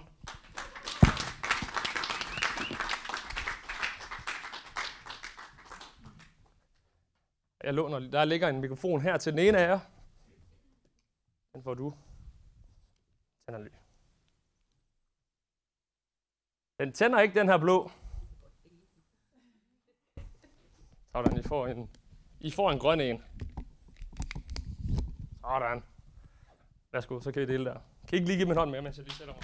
Jeg 7.65 7.75
låner, 7.75 7.99
der 7.99 8.25
ligger 8.25 8.49
en 8.49 8.61
mikrofon 8.61 9.01
her 9.01 9.17
til 9.17 9.33
den 9.33 9.39
ene 9.39 9.59
af 9.59 9.69
jer. 9.69 9.81
Den 11.53 11.63
får 11.63 11.75
du. 11.75 11.95
Den 13.47 13.55
er. 13.55 13.69
Den 16.79 16.93
tænder 16.93 17.21
ikke, 17.21 17.41
den 17.41 17.49
her 17.49 17.59
blå. 17.59 17.91
Sådan, 21.13 21.39
I 21.39 21.43
får 21.43 21.67
en, 21.67 21.91
I 22.41 22.51
får 22.51 22.71
en 22.71 22.79
grøn 22.79 23.01
en. 23.01 23.25
Sådan. 25.41 25.83
Værsgo, 26.93 27.21
så 27.21 27.33
kan 27.33 27.43
I 27.43 27.47
dele 27.47 27.65
der. 27.65 27.75
Kan 28.09 28.13
I 28.13 28.15
ikke 28.17 28.27
lige 28.27 28.37
give 28.37 28.47
mig 28.47 28.53
en 28.53 28.59
hånd 28.59 28.71
med, 28.71 28.83
mens 28.83 28.97
jeg 28.97 29.05
lige 29.05 29.15
sætter 29.15 29.35
mig? 29.35 29.43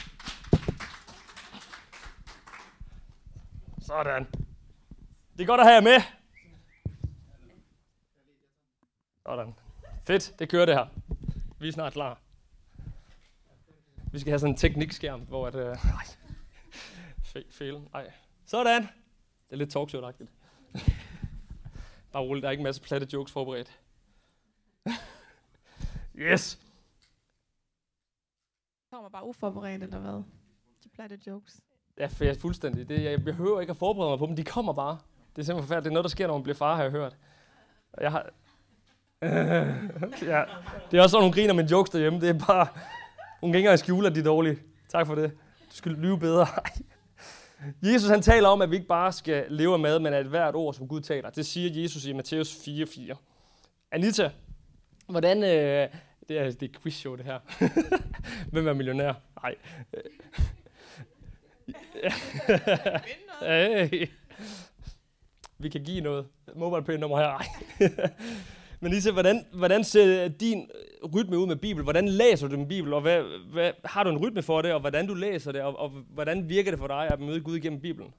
Sådan. 3.80 4.26
Det 5.36 5.42
er 5.42 5.46
godt 5.46 5.60
at 5.60 5.66
have 5.66 5.74
jer 5.74 5.80
med. 5.80 6.15
Sådan. 9.26 9.54
Fedt, 10.04 10.38
det 10.38 10.48
kører 10.48 10.66
det 10.66 10.74
her. 10.74 10.86
Vi 11.58 11.68
er 11.68 11.72
snart 11.72 11.92
klar. 11.92 12.20
Vi 14.12 14.18
skal 14.18 14.30
have 14.30 14.38
sådan 14.38 14.54
en 14.54 14.56
teknikskærm, 14.56 15.20
hvor 15.20 15.46
at... 15.46 15.54
Øh, 15.54 15.66
nej. 15.66 16.04
Fejl. 17.50 17.80
Nej. 17.92 18.12
Sådan. 18.44 18.82
Det 18.82 18.88
er 19.50 19.56
lidt 19.56 19.76
talkshow-agtigt. 19.76 20.30
Bare 22.12 22.22
roligt, 22.22 22.42
der 22.42 22.48
er 22.48 22.50
ikke 22.50 22.60
en 22.60 22.64
masse 22.64 22.82
platte 22.82 23.08
jokes 23.12 23.32
forberedt. 23.32 23.80
yes. 26.14 26.60
Kommer 28.90 29.08
bare 29.08 29.26
uforberedt, 29.26 29.82
eller 29.82 29.98
hvad? 29.98 30.22
De 30.84 30.88
platte 30.94 31.18
jokes. 31.26 31.60
Ja, 31.98 32.06
for 32.06 32.24
jeg 32.24 32.34
er 32.34 32.38
fuldstændig. 32.38 32.88
Det, 32.88 33.04
jeg 33.04 33.24
behøver 33.24 33.60
ikke 33.60 33.70
at 33.70 33.76
forberede 33.76 34.10
mig 34.10 34.18
på 34.18 34.26
dem. 34.26 34.36
De 34.36 34.44
kommer 34.44 34.72
bare. 34.72 34.98
Det 35.36 35.42
er 35.42 35.46
simpelthen 35.46 35.62
forfærdeligt. 35.62 35.84
Det 35.84 35.90
er 35.90 35.94
noget, 35.94 36.04
der 36.04 36.08
sker, 36.08 36.26
når 36.26 36.34
man 36.34 36.42
bliver 36.42 36.56
far, 36.56 36.76
har 36.76 36.82
jeg 36.82 36.90
hørt. 36.92 37.16
Jeg 38.00 38.10
har... 38.10 38.30
ja. 40.32 40.42
Det 40.90 40.98
er 40.98 41.02
også 41.02 41.10
sådan, 41.10 41.22
hun 41.22 41.32
griner 41.32 41.54
med 41.54 41.64
jokes 41.64 41.90
derhjemme. 41.90 42.20
Det 42.20 42.28
er 42.28 42.46
bare... 42.46 42.66
Hun 43.40 43.52
kan 43.52 43.58
ikke 43.58 43.66
engang 43.66 43.78
skjule, 43.78 44.06
at 44.06 44.14
de 44.14 44.20
er 44.20 44.24
dårlige. 44.24 44.58
Tak 44.88 45.06
for 45.06 45.14
det. 45.14 45.30
Du 45.70 45.76
skal 45.76 45.92
lyve 45.92 46.18
bedre. 46.18 46.46
Jesus 47.92 48.10
han 48.10 48.22
taler 48.22 48.48
om, 48.48 48.62
at 48.62 48.70
vi 48.70 48.76
ikke 48.76 48.88
bare 48.88 49.12
skal 49.12 49.44
leve 49.48 49.72
af 49.72 49.78
mad, 49.78 49.98
men 49.98 50.12
at 50.12 50.26
hvert 50.26 50.54
ord, 50.54 50.74
som 50.74 50.88
Gud 50.88 51.00
taler. 51.00 51.30
Det 51.30 51.46
siger 51.46 51.82
Jesus 51.82 52.04
i 52.04 52.12
Matthæus 52.12 52.52
4:4. 52.52 53.14
Anita, 53.92 54.30
hvordan... 55.08 55.42
Øh, 55.42 55.88
det 56.28 56.38
er, 56.38 56.50
det 56.50 56.62
er 56.62 56.80
quiz 56.82 56.94
show, 56.94 57.16
det 57.16 57.24
her. 57.24 57.38
Hvem 58.52 58.68
er 58.68 58.72
millionær? 58.72 59.12
Nej. 59.42 59.54
hey. 63.90 64.08
Vi 65.58 65.68
kan 65.68 65.84
give 65.84 66.00
noget. 66.00 66.26
Mobile 66.54 66.98
nummer 66.98 67.18
her. 67.18 67.42
Men 68.80 68.92
Lisa, 68.92 69.10
hvordan, 69.10 69.44
hvordan 69.52 69.84
ser 69.84 70.28
din 70.28 70.70
rytme 71.14 71.38
ud 71.38 71.46
med 71.46 71.56
Bibel? 71.56 71.82
Hvordan 71.82 72.08
læser 72.08 72.48
du 72.48 72.56
med 72.56 72.66
Bibel? 72.66 72.92
Og 72.92 73.00
hvad, 73.00 73.22
hvad, 73.52 73.72
har 73.84 74.04
du 74.04 74.10
en 74.10 74.18
rytme 74.18 74.42
for 74.42 74.62
det? 74.62 74.72
Og 74.72 74.80
hvordan 74.80 75.06
du 75.06 75.14
læser 75.14 75.52
det? 75.52 75.62
Og, 75.62 75.78
og 75.78 75.88
hvordan 75.88 76.48
virker 76.48 76.70
det 76.70 76.78
for 76.78 76.86
dig 76.86 77.08
at 77.10 77.20
møde 77.20 77.40
Gud 77.40 77.56
igennem 77.56 77.80
Bibelen? 77.80 78.12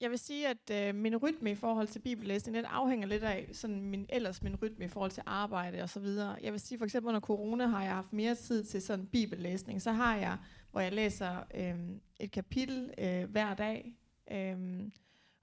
Jeg 0.00 0.10
vil 0.10 0.18
sige, 0.18 0.48
at 0.48 0.88
øh, 0.88 0.94
min 0.94 1.16
rytme 1.16 1.50
i 1.50 1.54
forhold 1.54 1.88
til 1.88 1.98
bibellæsning, 1.98 2.56
den 2.56 2.64
afhænger 2.64 3.06
lidt 3.06 3.22
af 3.22 3.48
sådan 3.52 3.80
min, 3.80 4.06
ellers 4.08 4.42
min 4.42 4.56
rytme 4.62 4.84
i 4.84 4.88
forhold 4.88 5.10
til 5.10 5.22
arbejde 5.26 5.82
og 5.82 5.90
så 5.90 6.00
videre. 6.00 6.36
Jeg 6.42 6.52
vil 6.52 6.60
sige, 6.60 6.78
for 6.78 6.84
eksempel 6.84 7.08
under 7.08 7.20
corona 7.20 7.66
har 7.66 7.82
jeg 7.82 7.92
haft 7.92 8.12
mere 8.12 8.34
tid 8.34 8.64
til 8.64 8.82
sådan 8.82 9.06
bibellæsning. 9.06 9.82
Så 9.82 9.92
har 9.92 10.16
jeg, 10.16 10.38
hvor 10.70 10.80
jeg 10.80 10.92
læser 10.92 11.44
øh, 11.54 11.74
et 12.20 12.30
kapitel 12.30 12.90
øh, 12.98 13.30
hver 13.30 13.54
dag, 13.54 13.94
øh, 14.32 14.56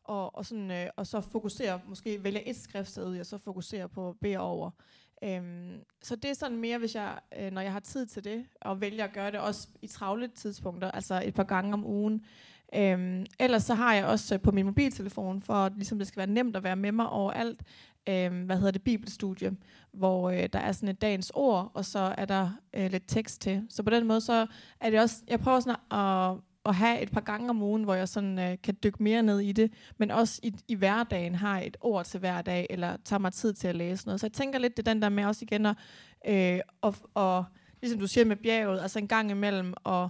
og, 0.04 0.36
og, 0.36 0.46
sådan, 0.46 0.72
øh, 0.72 0.88
og 0.96 1.08
så 1.08 1.22
fokusere, 1.22 1.80
måske 1.88 2.24
vælge 2.24 2.48
et 2.48 2.56
skriftsted 2.56 3.20
og 3.20 3.26
så 3.26 3.38
fokusere 3.38 3.90
på 3.90 4.10
at 4.10 4.16
bede 4.22 4.38
over. 4.38 4.72
Øhm, 5.24 5.84
så 6.02 6.16
det 6.16 6.30
er 6.30 6.34
sådan 6.34 6.58
mere, 6.58 6.78
hvis 6.78 6.96
jeg, 6.96 7.20
øh, 7.40 7.52
når 7.52 7.62
jeg 7.62 7.72
har 7.72 7.80
tid 7.80 8.06
til 8.06 8.24
det, 8.24 8.46
og 8.62 8.82
vælger 8.82 9.04
at 9.04 9.14
gøre 9.14 9.32
det 9.32 9.40
også 9.40 9.68
i 9.82 9.88
travle 9.88 10.28
tidspunkter, 10.28 10.92
altså 10.92 11.22
et 11.26 11.34
par 11.34 11.44
gange 11.44 11.74
om 11.74 11.86
ugen. 11.86 12.26
Øhm, 12.76 13.26
ellers 13.40 13.64
så 13.64 13.74
har 13.74 13.94
jeg 13.94 14.06
også 14.06 14.36
øh, 14.36 14.42
på 14.42 14.52
min 14.52 14.66
mobiltelefon, 14.66 15.42
for 15.42 15.54
at 15.54 15.74
ligesom 15.76 15.98
det 15.98 16.08
skal 16.08 16.18
være 16.18 16.28
nemt 16.28 16.56
at 16.56 16.64
være 16.64 16.76
med 16.76 16.92
mig 16.92 17.10
overalt, 17.10 17.62
øh, 18.10 18.46
hvad 18.46 18.58
hedder 18.58 18.72
det, 18.72 18.84
bibelstudie, 18.84 19.52
hvor 19.92 20.30
øh, 20.30 20.50
der 20.54 20.60
er 20.60 20.72
sådan 20.72 20.90
et 20.90 21.02
dagens 21.02 21.32
ord, 21.36 21.72
og 21.74 21.86
så 21.86 22.16
er 22.18 22.26
der 22.26 22.50
øh, 22.74 22.92
lidt 22.92 23.04
tekst 23.08 23.42
til. 23.42 23.66
Så 23.70 23.84
på 23.84 23.90
den 23.90 24.08
måde, 24.08 24.22
så 24.22 24.48
er 24.80 24.90
det 24.90 25.00
også, 25.00 25.24
jeg 25.28 25.40
prøver 25.40 25.60
sådan 25.60 25.80
at, 25.92 26.38
at 26.66 26.76
have 26.76 27.02
et 27.02 27.12
par 27.12 27.22
gange 27.22 27.50
om 27.50 27.62
ugen, 27.62 27.84
hvor 27.84 27.94
jeg 27.94 28.08
sådan 28.08 28.40
øh, 28.40 28.58
kan 28.64 28.78
dykke 28.84 29.04
mere 29.04 29.24
ned 29.24 29.40
i 29.40 29.52
det, 29.52 29.72
men 29.98 30.12
også 30.12 30.40
i, 30.44 30.56
i 30.68 30.76
hverdagen 30.76 31.36
har 31.36 31.60
et 31.60 31.78
ord 31.82 32.06
til 32.06 32.20
hver 32.20 32.42
dag, 32.42 32.68
eller 32.70 32.98
tager 33.06 33.20
mig 33.20 33.34
tid 33.34 33.54
til 33.54 33.68
at 33.68 33.76
læse 33.76 34.06
noget. 34.06 34.20
Så 34.20 34.26
jeg 34.26 34.34
tænker 34.34 34.60
lidt, 34.60 34.78
det 34.78 34.88
er 34.88 34.94
den 34.94 35.02
der 35.02 35.10
med 35.10 35.26
også 35.26 35.46
igen 35.46 35.66
at, 35.66 35.76
øh, 36.28 36.60
og, 36.82 36.96
og 37.14 37.46
ligesom 37.82 38.00
du 38.00 38.08
siger 38.08 38.26
med 38.26 38.36
bjerget, 38.36 38.82
altså 38.82 39.00
en 39.00 39.08
gang 39.08 39.32
imellem 39.32 39.74
at, 39.86 40.08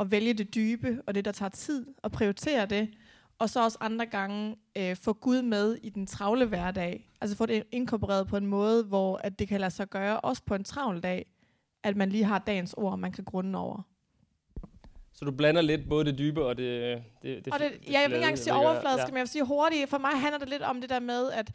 at 0.00 0.10
vælge 0.10 0.34
det 0.34 0.54
dybe, 0.54 1.02
og 1.06 1.14
det, 1.14 1.24
der 1.24 1.32
tager 1.32 1.50
tid, 1.50 1.86
og 2.02 2.12
prioritere 2.12 2.66
det, 2.66 2.88
og 3.38 3.50
så 3.50 3.64
også 3.64 3.78
andre 3.80 4.06
gange 4.06 4.56
øh, 4.78 4.96
få 4.96 5.12
Gud 5.12 5.42
med 5.42 5.78
i 5.82 5.88
den 5.88 6.06
travle 6.06 6.46
hverdag. 6.46 7.10
Altså 7.20 7.36
få 7.36 7.46
det 7.46 7.64
inkorporeret 7.72 8.26
på 8.26 8.36
en 8.36 8.46
måde, 8.46 8.84
hvor 8.84 9.16
at 9.16 9.38
det 9.38 9.48
kan 9.48 9.60
lade 9.60 9.70
sig 9.70 9.88
gøre, 9.88 10.20
også 10.20 10.42
på 10.46 10.54
en 10.54 10.64
travl 10.64 11.00
dag, 11.00 11.26
at 11.82 11.96
man 11.96 12.08
lige 12.08 12.24
har 12.24 12.38
dagens 12.38 12.74
ord, 12.76 12.98
man 12.98 13.12
kan 13.12 13.24
grunde 13.24 13.58
over. 13.58 13.82
Så 15.18 15.24
du 15.24 15.30
blander 15.30 15.62
lidt 15.62 15.88
både 15.88 16.04
det 16.04 16.18
dybe 16.18 16.44
og 16.44 16.56
det 16.56 17.02
det, 17.22 17.44
det, 17.44 17.52
og 17.52 17.58
det, 17.60 17.72
det 17.72 17.92
Ja, 17.92 18.00
jeg 18.00 18.10
vil 18.10 18.14
ikke 18.14 18.16
engang 18.16 18.38
sige 18.38 18.54
overfladisk, 18.54 19.02
ja. 19.02 19.06
men 19.06 19.14
jeg 19.16 19.20
vil 19.20 19.28
sige 19.28 19.44
hurtigt. 19.44 19.90
For 19.90 19.98
mig 19.98 20.10
handler 20.10 20.38
det 20.38 20.48
lidt 20.48 20.62
om 20.62 20.80
det 20.80 20.90
der 20.90 21.00
med, 21.00 21.30
at 21.30 21.50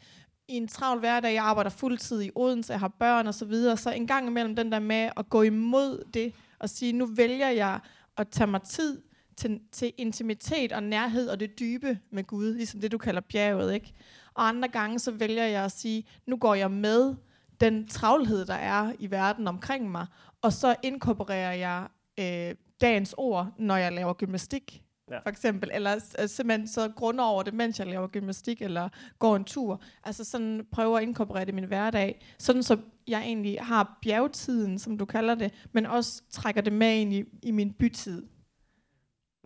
i 0.48 0.56
en 0.56 0.68
travl 0.68 0.98
hverdag, 0.98 1.34
jeg 1.34 1.44
arbejder 1.44 1.70
fuldtid 1.70 2.22
i 2.22 2.30
Odense, 2.34 2.72
jeg 2.72 2.80
har 2.80 2.88
børn 2.88 3.26
og 3.26 3.34
så 3.34 3.44
videre, 3.44 3.76
så 3.76 3.90
en 3.90 4.06
gang 4.06 4.26
imellem 4.26 4.56
den 4.56 4.72
der 4.72 4.78
med 4.78 5.10
at 5.16 5.28
gå 5.28 5.42
imod 5.42 6.04
det, 6.14 6.32
og 6.58 6.68
sige, 6.68 6.92
nu 6.92 7.06
vælger 7.06 7.48
jeg 7.48 7.80
at 8.16 8.28
tage 8.28 8.46
mig 8.46 8.62
tid 8.62 9.02
til, 9.36 9.60
til 9.72 9.92
intimitet 9.98 10.72
og 10.72 10.82
nærhed 10.82 11.28
og 11.28 11.40
det 11.40 11.58
dybe 11.58 11.98
med 12.10 12.24
Gud, 12.24 12.54
ligesom 12.54 12.80
det, 12.80 12.92
du 12.92 12.98
kalder 12.98 13.20
bjerget, 13.20 13.74
ikke? 13.74 13.92
Og 14.34 14.48
andre 14.48 14.68
gange, 14.68 14.98
så 14.98 15.10
vælger 15.10 15.44
jeg 15.44 15.64
at 15.64 15.72
sige, 15.72 16.06
nu 16.26 16.36
går 16.36 16.54
jeg 16.54 16.70
med 16.70 17.14
den 17.60 17.88
travlhed, 17.88 18.46
der 18.46 18.54
er 18.54 18.92
i 18.98 19.10
verden 19.10 19.48
omkring 19.48 19.90
mig, 19.90 20.06
og 20.42 20.52
så 20.52 20.76
inkorporerer 20.82 21.52
jeg 21.52 21.86
øh, 22.20 22.54
dagens 22.80 23.14
ord, 23.18 23.52
når 23.58 23.76
jeg 23.76 23.92
laver 23.92 24.12
gymnastik, 24.12 24.84
ja. 25.10 25.18
for 25.18 25.28
eksempel, 25.28 25.70
eller 25.72 25.94
uh, 26.22 26.26
simpelthen 26.26 26.68
så 26.68 26.92
grunder 26.96 27.24
over 27.24 27.42
det, 27.42 27.54
mens 27.54 27.78
jeg 27.78 27.86
laver 27.86 28.06
gymnastik, 28.06 28.62
eller 28.62 28.88
går 29.18 29.36
en 29.36 29.44
tur. 29.44 29.82
Altså 30.04 30.24
sådan 30.24 30.66
prøver 30.72 30.96
at 30.96 31.02
inkorporere 31.02 31.44
det 31.44 31.52
i 31.52 31.54
min 31.54 31.64
hverdag, 31.64 32.26
sådan 32.38 32.62
så 32.62 32.80
jeg 33.06 33.20
egentlig 33.20 33.62
har 33.62 33.98
bjergtiden, 34.02 34.78
som 34.78 34.98
du 34.98 35.04
kalder 35.04 35.34
det, 35.34 35.68
men 35.72 35.86
også 35.86 36.22
trækker 36.30 36.60
det 36.60 36.72
med 36.72 37.00
ind 37.00 37.12
i, 37.12 37.24
i 37.42 37.50
min 37.50 37.72
bytid. 37.72 38.26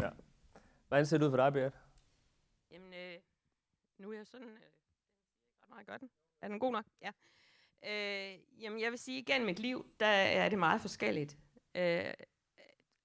Ja. 0.02 0.08
Hvordan 0.88 1.06
ser 1.06 1.18
det 1.18 1.26
ud 1.26 1.30
for 1.30 1.37
dig, 1.37 1.52
Beat? 1.52 1.73
Jamen, 2.70 2.92
øh, 2.92 3.14
nu 3.99 4.11
er 4.11 4.16
jeg 4.16 4.26
sådan... 4.26 4.47
Øh, 4.47 4.52
ret 5.62 5.68
meget 5.68 5.87
godt. 5.87 6.02
Er 6.42 6.49
den 6.49 6.58
god 6.58 6.73
nok? 6.73 6.85
Ja. 7.02 7.11
Øh, 7.87 8.38
jamen, 8.62 8.80
jeg 8.80 8.90
vil 8.90 8.99
sige, 8.99 9.18
at 9.18 9.26
gennem 9.26 9.47
mit 9.47 9.58
liv, 9.58 9.87
der 10.00 10.06
er 10.06 10.49
det 10.49 10.58
meget 10.58 10.80
forskelligt. 10.80 11.38
Øh, 11.75 12.04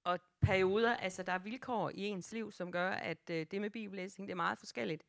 og 0.04 0.18
perioder, 0.40 0.96
altså 0.96 1.22
der 1.22 1.32
er 1.32 1.38
vilkår 1.38 1.90
i 1.94 2.06
ens 2.06 2.32
liv, 2.32 2.52
som 2.52 2.72
gør, 2.72 2.90
at 2.90 3.30
øh, 3.30 3.46
det 3.50 3.60
med 3.60 3.70
bibellæsning, 3.70 4.28
det 4.28 4.32
er 4.32 4.36
meget 4.36 4.58
forskelligt. 4.58 5.02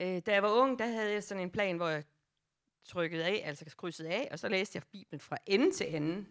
Øh, 0.00 0.22
da 0.26 0.32
jeg 0.32 0.42
var 0.42 0.50
ung, 0.50 0.78
der 0.78 0.86
havde 0.86 1.12
jeg 1.12 1.22
sådan 1.22 1.42
en 1.42 1.50
plan, 1.50 1.76
hvor 1.76 1.88
jeg 1.88 2.04
trykkede 2.84 3.24
af, 3.24 3.42
altså 3.44 3.64
krydsede 3.76 4.08
af, 4.08 4.28
og 4.30 4.38
så 4.38 4.48
læste 4.48 4.76
jeg 4.76 4.82
Bibelen 4.92 5.20
fra 5.20 5.36
ende 5.46 5.72
til 5.72 5.96
ende. 5.96 6.26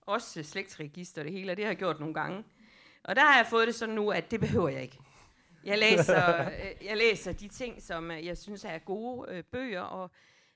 Også 0.00 0.42
slægtsregister 0.42 1.22
det 1.22 1.32
hele, 1.32 1.52
og 1.52 1.56
det 1.56 1.64
har 1.64 1.70
jeg 1.70 1.78
gjort 1.78 2.00
nogle 2.00 2.14
gange. 2.14 2.44
Og 3.04 3.16
der 3.16 3.22
har 3.22 3.36
jeg 3.36 3.46
fået 3.46 3.66
det 3.66 3.74
sådan 3.74 3.94
nu, 3.94 4.10
at 4.10 4.30
det 4.30 4.40
behøver 4.40 4.68
jeg 4.68 4.82
ikke. 4.82 4.98
Jeg 5.64 5.78
læser, 5.78 6.44
øh, 6.50 6.86
jeg 6.86 6.96
læser 6.96 7.32
de 7.32 7.48
ting, 7.48 7.82
som 7.82 8.10
øh, 8.10 8.26
jeg 8.26 8.38
synes 8.38 8.64
er 8.64 8.78
gode 8.78 9.32
øh, 9.32 9.44
bøger, 9.44 9.80
og 9.80 10.10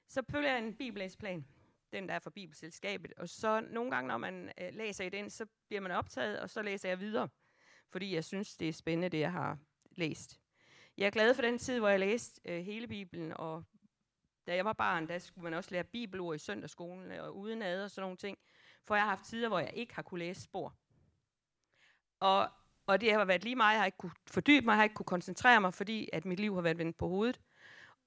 så 0.08 0.22
følger 0.30 0.50
jeg 0.50 0.58
en 0.58 0.74
bibellæsplan 0.74 1.44
den 1.92 2.08
der 2.08 2.14
er 2.14 2.18
fra 2.18 2.30
Bibelselskabet. 2.30 3.12
Og 3.16 3.28
så 3.28 3.60
nogle 3.60 3.90
gange, 3.90 4.08
når 4.08 4.18
man 4.18 4.52
øh, 4.60 4.74
læser 4.74 5.04
i 5.04 5.08
den, 5.08 5.30
så 5.30 5.46
bliver 5.68 5.80
man 5.80 5.90
optaget, 5.90 6.40
og 6.40 6.50
så 6.50 6.62
læser 6.62 6.88
jeg 6.88 7.00
videre. 7.00 7.28
Fordi 7.90 8.14
jeg 8.14 8.24
synes, 8.24 8.56
det 8.56 8.68
er 8.68 8.72
spændende, 8.72 9.08
det 9.08 9.20
jeg 9.20 9.32
har 9.32 9.58
læst. 9.90 10.40
Jeg 10.96 11.06
er 11.06 11.10
glad 11.10 11.34
for 11.34 11.42
den 11.42 11.58
tid, 11.58 11.78
hvor 11.78 11.88
jeg 11.88 12.00
læste 12.00 12.40
øh, 12.44 12.64
hele 12.64 12.86
Bibelen, 12.86 13.32
og 13.36 13.64
da 14.46 14.54
jeg 14.54 14.64
var 14.64 14.72
barn, 14.72 15.08
der 15.08 15.18
skulle 15.18 15.42
man 15.42 15.54
også 15.54 15.70
lære 15.70 15.84
bibelord 15.84 16.34
i 16.34 16.38
søndagsskolen, 16.38 17.12
og 17.12 17.36
udenad 17.36 17.84
og 17.84 17.90
sådan 17.90 18.02
nogle 18.02 18.16
ting. 18.16 18.38
For 18.84 18.94
jeg 18.94 19.02
har 19.04 19.08
haft 19.08 19.24
tider, 19.24 19.48
hvor 19.48 19.58
jeg 19.58 19.70
ikke 19.74 19.94
har 19.94 20.02
kunne 20.02 20.18
læse 20.18 20.42
spor. 20.42 20.74
Og, 22.20 22.48
og 22.86 23.00
det 23.00 23.12
har 23.12 23.24
været 23.24 23.44
lige 23.44 23.56
meget, 23.56 23.72
jeg 23.72 23.80
har 23.80 23.86
ikke 23.86 23.98
kunne 23.98 24.12
fordybe 24.26 24.64
mig, 24.64 24.72
jeg 24.72 24.78
har 24.78 24.84
ikke 24.84 24.94
kunne 24.94 25.06
koncentrere 25.06 25.60
mig, 25.60 25.74
fordi 25.74 26.08
at 26.12 26.24
mit 26.24 26.40
liv 26.40 26.54
har 26.54 26.62
været 26.62 26.78
vendt 26.78 26.96
på 26.96 27.08
hovedet. 27.08 27.40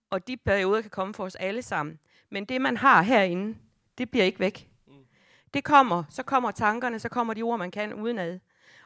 Og 0.10 0.28
de 0.28 0.38
perioder 0.38 0.82
kan 0.82 0.92
komme 0.92 1.14
for 1.14 1.26
os 1.26 1.36
alle 1.36 1.62
sammen. 1.62 2.00
Men 2.30 2.46
det, 2.46 2.62
man 2.62 2.78
har 2.78 3.02
herinde, 3.02 3.58
det 4.02 4.12
bliver 4.12 4.26
ikke 4.26 4.40
væk. 4.40 4.70
Mm. 4.88 5.06
Det 5.54 5.64
kommer, 5.64 6.04
så 6.10 6.24
kommer 6.24 6.52
tankerne, 6.52 7.00
så 7.00 7.10
kommer 7.10 7.34
de 7.34 7.42
ord, 7.42 7.60
man 7.60 7.72
kan 7.72 7.94
udenad. 7.94 8.40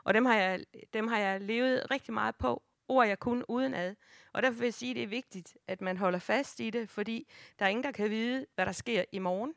Og 0.03 0.13
dem 0.13 0.25
har 0.25 0.35
jeg, 0.35 0.59
dem 0.93 1.07
har 1.07 1.17
jeg 1.17 1.41
levet 1.41 1.91
rigtig 1.91 2.13
meget 2.13 2.35
på. 2.35 2.63
Ord, 2.87 3.07
jeg 3.07 3.19
kun 3.19 3.45
udenad. 3.47 3.95
Og 4.33 4.43
derfor 4.43 4.59
vil 4.59 4.65
jeg 4.65 4.73
sige, 4.73 4.89
at 4.89 4.95
det 4.95 5.03
er 5.03 5.07
vigtigt, 5.07 5.57
at 5.67 5.81
man 5.81 5.97
holder 5.97 6.19
fast 6.19 6.59
i 6.59 6.69
det, 6.69 6.89
fordi 6.89 7.27
der 7.59 7.65
er 7.65 7.69
ingen, 7.69 7.83
der 7.83 7.91
kan 7.91 8.09
vide, 8.09 8.45
hvad 8.55 8.65
der 8.65 8.71
sker 8.71 9.03
i 9.11 9.19
morgen. 9.19 9.53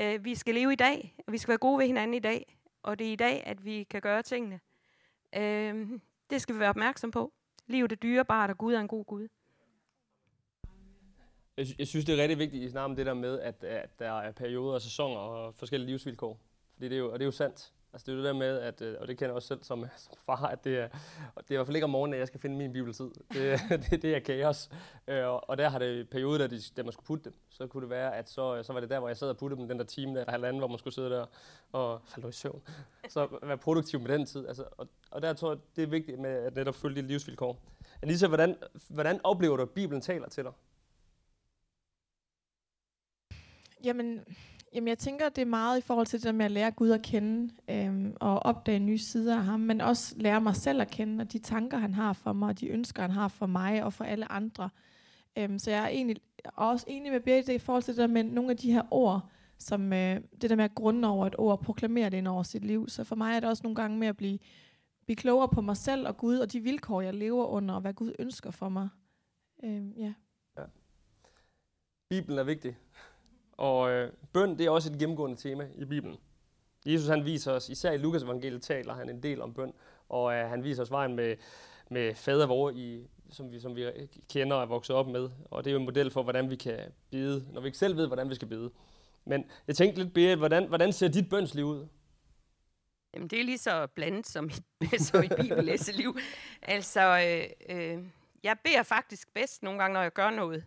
Uh, 0.00 0.24
vi 0.24 0.34
skal 0.34 0.54
leve 0.54 0.72
i 0.72 0.76
dag, 0.76 1.14
og 1.26 1.32
vi 1.32 1.38
skal 1.38 1.48
være 1.48 1.58
gode 1.58 1.78
ved 1.78 1.86
hinanden 1.86 2.14
i 2.14 2.18
dag. 2.18 2.58
Og 2.82 2.98
det 2.98 3.08
er 3.08 3.12
i 3.12 3.16
dag, 3.16 3.42
at 3.46 3.64
vi 3.64 3.82
kan 3.90 4.00
gøre 4.00 4.22
tingene. 4.22 4.60
Uh, 5.36 5.98
det 6.30 6.42
skal 6.42 6.54
vi 6.54 6.60
være 6.60 6.70
opmærksom 6.70 7.10
på. 7.10 7.32
Livet 7.66 7.92
er 7.92 7.96
dyrebart, 7.96 8.50
og 8.50 8.58
Gud 8.58 8.74
er 8.74 8.80
en 8.80 8.88
god 8.88 9.04
Gud. 9.04 9.28
Jeg, 11.56 11.66
jeg 11.78 11.86
synes, 11.86 12.04
det 12.04 12.14
er 12.18 12.22
rigtig 12.22 12.38
vigtigt 12.38 12.64
i 12.64 12.70
snakker 12.70 12.84
om 12.84 12.96
det 12.96 13.06
der 13.06 13.14
med, 13.14 13.40
at, 13.40 13.64
at 13.64 13.98
der 13.98 14.20
er 14.20 14.32
perioder 14.32 14.74
og 14.74 14.82
sæsoner 14.82 15.20
og 15.20 15.54
forskellige 15.54 15.90
livsvilkår. 15.90 16.40
Fordi 16.74 16.88
det 16.88 16.94
er 16.94 16.98
jo, 16.98 17.12
og 17.12 17.18
det 17.18 17.22
er 17.22 17.26
jo 17.26 17.32
sandt. 17.32 17.72
Altså 17.92 18.06
det 18.06 18.12
er 18.12 18.16
jo 18.16 18.18
det 18.18 18.26
der 18.26 18.38
med, 18.38 18.58
at, 18.58 18.82
øh, 18.82 18.96
og 19.00 19.08
det 19.08 19.18
kender 19.18 19.28
jeg 19.28 19.34
også 19.34 19.48
selv 19.48 19.62
som, 19.62 19.86
som 19.96 20.14
far, 20.26 20.46
at 20.46 20.64
det 20.64 20.78
er, 20.78 20.88
det 21.36 21.50
er 21.50 21.52
i 21.52 21.54
hvert 21.54 21.66
fald 21.66 21.76
ikke 21.76 21.84
om 21.84 21.90
morgenen, 21.90 22.14
at 22.14 22.18
jeg 22.18 22.26
skal 22.26 22.40
finde 22.40 22.56
min 22.56 22.72
bibeltid. 22.72 23.10
Det, 23.32 23.60
det, 23.90 24.02
det 24.02 24.16
er 24.16 24.18
kaos. 24.18 24.70
Øh, 25.08 25.28
og 25.28 25.58
der 25.58 25.68
har 25.68 25.78
det 25.78 26.10
perioder, 26.10 26.38
da, 26.38 26.46
de, 26.46 26.60
da 26.76 26.82
man 26.82 26.92
skulle 26.92 27.06
putte 27.06 27.24
dem, 27.24 27.34
så 27.50 27.66
kunne 27.66 27.80
det 27.80 27.90
være, 27.90 28.16
at 28.16 28.30
så, 28.30 28.56
øh, 28.56 28.64
så 28.64 28.72
var 28.72 28.80
det 28.80 28.90
der, 28.90 28.98
hvor 28.98 29.08
jeg 29.08 29.16
sad 29.16 29.28
og 29.28 29.36
puttede 29.36 29.60
dem, 29.60 29.68
den 29.68 29.78
der 29.78 29.84
time 29.84 30.18
der, 30.18 30.30
halvanden, 30.30 30.58
hvor 30.58 30.68
man 30.68 30.78
skulle 30.78 30.94
sidde 30.94 31.10
der 31.10 31.26
og 31.72 32.00
falde 32.06 32.28
i 32.28 32.32
søvn. 32.32 32.62
Så 33.08 33.38
være 33.42 33.58
produktiv 33.58 34.00
med 34.00 34.08
den 34.08 34.26
tid. 34.26 34.46
Altså, 34.46 34.64
og, 34.76 34.88
og 35.10 35.22
der 35.22 35.32
tror 35.32 35.50
jeg, 35.50 35.58
det 35.76 35.82
er 35.82 35.86
vigtigt 35.86 36.18
med 36.18 36.30
at 36.30 36.54
netop 36.54 36.74
følge 36.74 36.96
dit 36.96 37.04
livsvilkår. 37.04 37.58
Anissa, 38.02 38.26
hvordan, 38.26 38.56
hvordan 38.88 39.20
oplever 39.24 39.56
du, 39.56 39.62
at 39.62 39.70
Bibelen 39.70 40.00
taler 40.00 40.28
til 40.28 40.44
dig? 40.44 40.52
Jamen, 43.84 44.20
jamen, 44.74 44.88
jeg 44.88 44.98
tænker, 44.98 45.28
det 45.28 45.42
er 45.42 45.46
meget 45.46 45.78
i 45.78 45.80
forhold 45.80 46.06
til 46.06 46.18
det 46.18 46.26
der 46.26 46.32
med 46.32 46.44
at 46.44 46.50
lære 46.50 46.70
Gud 46.70 46.90
at 46.90 47.02
kende, 47.02 47.54
øhm, 47.70 48.16
og 48.20 48.38
opdage 48.38 48.78
nye 48.78 48.98
sider 48.98 49.36
af 49.36 49.44
ham, 49.44 49.60
men 49.60 49.80
også 49.80 50.14
lære 50.16 50.40
mig 50.40 50.56
selv 50.56 50.80
at 50.80 50.90
kende, 50.90 51.22
og 51.22 51.32
de 51.32 51.38
tanker, 51.38 51.78
han 51.78 51.94
har 51.94 52.12
for 52.12 52.32
mig, 52.32 52.48
og 52.48 52.60
de 52.60 52.68
ønsker, 52.68 53.02
han 53.02 53.10
har 53.10 53.28
for 53.28 53.46
mig 53.46 53.84
og 53.84 53.92
for 53.92 54.04
alle 54.04 54.32
andre. 54.32 54.70
Øhm, 55.38 55.58
så 55.58 55.70
jeg 55.70 55.84
er 55.84 55.88
egentlig 55.88 56.16
også 56.44 56.84
enig 56.88 57.12
med 57.12 57.20
Birgit 57.20 57.48
i 57.48 57.58
forhold 57.58 57.82
til 57.82 57.94
det 57.94 58.00
der 58.00 58.06
med 58.06 58.24
nogle 58.24 58.50
af 58.50 58.56
de 58.56 58.72
her 58.72 58.82
ord, 58.90 59.30
som 59.58 59.92
øh, 59.92 60.20
det 60.40 60.50
der 60.50 60.56
med 60.56 60.64
at 60.64 60.74
grunde 60.74 61.08
over 61.08 61.26
et 61.26 61.34
ord, 61.38 61.62
proklamere 61.62 62.10
det 62.10 62.16
ind 62.16 62.28
over 62.28 62.42
sit 62.42 62.64
liv. 62.64 62.88
Så 62.88 63.04
for 63.04 63.16
mig 63.16 63.36
er 63.36 63.40
det 63.40 63.48
også 63.48 63.62
nogle 63.62 63.76
gange 63.76 63.98
med 63.98 64.08
at 64.08 64.16
blive, 64.16 64.38
blive 65.04 65.16
klogere 65.16 65.48
på 65.48 65.60
mig 65.60 65.76
selv 65.76 66.08
og 66.08 66.16
Gud, 66.16 66.36
og 66.38 66.52
de 66.52 66.60
vilkår, 66.60 67.00
jeg 67.00 67.14
lever 67.14 67.46
under, 67.46 67.74
og 67.74 67.80
hvad 67.80 67.94
Gud 67.94 68.12
ønsker 68.18 68.50
for 68.50 68.68
mig. 68.68 68.88
Øhm, 69.64 69.92
ja. 69.96 70.12
ja. 70.58 70.62
Bibelen 72.08 72.38
er 72.38 72.44
vigtig. 72.44 72.76
Og 73.52 73.90
øh, 73.90 74.12
bøn, 74.32 74.58
det 74.58 74.66
er 74.66 74.70
også 74.70 74.92
et 74.92 74.98
gennemgående 74.98 75.36
tema 75.36 75.68
i 75.74 75.84
Bibelen. 75.84 76.16
Jesus 76.86 77.08
han 77.08 77.24
viser 77.24 77.52
os, 77.52 77.68
især 77.68 77.92
i 77.92 77.96
Lukas 77.96 78.22
evangeliet 78.22 78.62
taler 78.62 78.94
han 78.94 79.08
en 79.08 79.22
del 79.22 79.42
om 79.42 79.54
bøn, 79.54 79.72
og 80.08 80.34
øh, 80.34 80.48
han 80.48 80.64
viser 80.64 80.82
os 80.82 80.90
vejen 80.90 81.16
med, 81.16 81.36
med 81.90 82.14
fader 82.14 82.46
vor, 82.46 82.70
i, 82.70 83.06
som, 83.30 83.52
vi, 83.52 83.60
som 83.60 83.76
vi 83.76 83.86
kender 84.30 84.56
og 84.56 84.62
er 84.62 84.66
vokset 84.66 84.96
op 84.96 85.06
med. 85.06 85.30
Og 85.44 85.64
det 85.64 85.70
er 85.70 85.72
jo 85.74 85.78
en 85.78 85.84
model 85.84 86.10
for, 86.10 86.22
hvordan 86.22 86.50
vi 86.50 86.56
kan 86.56 86.78
bede, 87.10 87.46
når 87.52 87.60
vi 87.60 87.66
ikke 87.66 87.78
selv 87.78 87.96
ved, 87.96 88.06
hvordan 88.06 88.30
vi 88.30 88.34
skal 88.34 88.48
bede. 88.48 88.70
Men 89.24 89.44
jeg 89.66 89.76
tænkte 89.76 90.02
lidt, 90.02 90.14
Berit, 90.14 90.38
hvordan, 90.38 90.68
hvordan 90.68 90.92
ser 90.92 91.08
dit 91.08 91.28
bønsliv 91.28 91.64
ud? 91.64 91.88
Jamen, 93.14 93.28
det 93.28 93.40
er 93.40 93.44
lige 93.44 93.58
så 93.58 93.86
blandet 93.86 94.26
som 94.26 94.44
mit, 94.44 95.00
som 95.08 95.24
i 95.24 95.28
bibellæseliv. 95.28 96.16
altså, 96.62 97.00
øh, 97.70 97.76
øh, 97.76 98.04
jeg 98.42 98.56
beder 98.64 98.82
faktisk 98.82 99.34
bedst 99.34 99.62
nogle 99.62 99.78
gange, 99.78 99.94
når 99.94 100.02
jeg 100.02 100.12
gør 100.12 100.30
noget. 100.30 100.64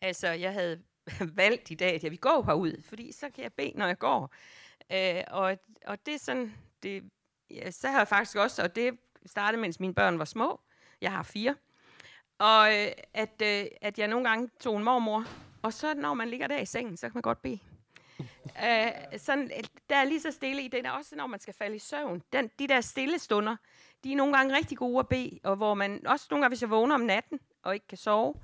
Altså, 0.00 0.28
jeg 0.28 0.52
havde 0.52 0.82
valgt 1.42 1.70
i 1.70 1.74
dag, 1.74 1.94
at 1.94 2.02
jeg 2.02 2.10
vil 2.10 2.20
gå 2.20 2.42
herud, 2.42 2.82
fordi 2.82 3.12
så 3.12 3.30
kan 3.30 3.44
jeg 3.44 3.52
bede, 3.52 3.72
når 3.74 3.86
jeg 3.86 3.98
går. 3.98 4.34
Øh, 4.92 5.22
og, 5.30 5.58
og 5.86 6.06
det 6.06 6.14
er 6.14 6.18
sådan, 6.18 6.54
det, 6.82 7.10
ja, 7.50 7.70
så 7.70 7.88
har 7.88 7.98
jeg 7.98 8.08
faktisk 8.08 8.36
også, 8.36 8.62
og 8.62 8.76
det 8.76 8.98
startede, 9.26 9.60
mens 9.60 9.80
mine 9.80 9.94
børn 9.94 10.18
var 10.18 10.24
små. 10.24 10.60
Jeg 11.00 11.12
har 11.12 11.22
fire. 11.22 11.54
Og 12.38 12.74
øh, 12.74 12.92
at, 13.14 13.42
øh, 13.42 13.66
at 13.80 13.98
jeg 13.98 14.08
nogle 14.08 14.28
gange 14.28 14.50
tog 14.60 14.76
en 14.76 14.84
mormor, 14.84 15.24
og 15.62 15.72
så 15.72 15.94
når 15.94 16.14
man 16.14 16.28
ligger 16.28 16.46
der 16.46 16.58
i 16.58 16.66
sengen, 16.66 16.96
så 16.96 17.06
kan 17.06 17.14
man 17.14 17.22
godt 17.22 17.42
bede. 17.42 17.58
øh, 18.64 19.18
sådan, 19.18 19.50
der 19.88 19.96
er 19.96 20.04
lige 20.04 20.20
så 20.20 20.30
stille 20.30 20.62
i 20.62 20.68
den, 20.68 20.86
også 20.86 21.16
når 21.16 21.26
man 21.26 21.40
skal 21.40 21.54
falde 21.54 21.76
i 21.76 21.78
søvn. 21.78 22.22
Den, 22.32 22.50
de 22.58 22.68
der 22.68 22.80
stille 22.80 23.18
stunder, 23.18 23.56
de 24.04 24.12
er 24.12 24.16
nogle 24.16 24.36
gange 24.36 24.56
rigtig 24.56 24.78
gode 24.78 24.98
at 24.98 25.08
bede, 25.08 25.38
og 25.44 25.56
hvor 25.56 25.74
man 25.74 26.06
også 26.06 26.26
nogle 26.30 26.42
gange, 26.42 26.50
hvis 26.50 26.62
jeg 26.62 26.70
vågner 26.70 26.94
om 26.94 27.00
natten 27.00 27.40
og 27.62 27.74
ikke 27.74 27.86
kan 27.86 27.98
sove, 27.98 28.34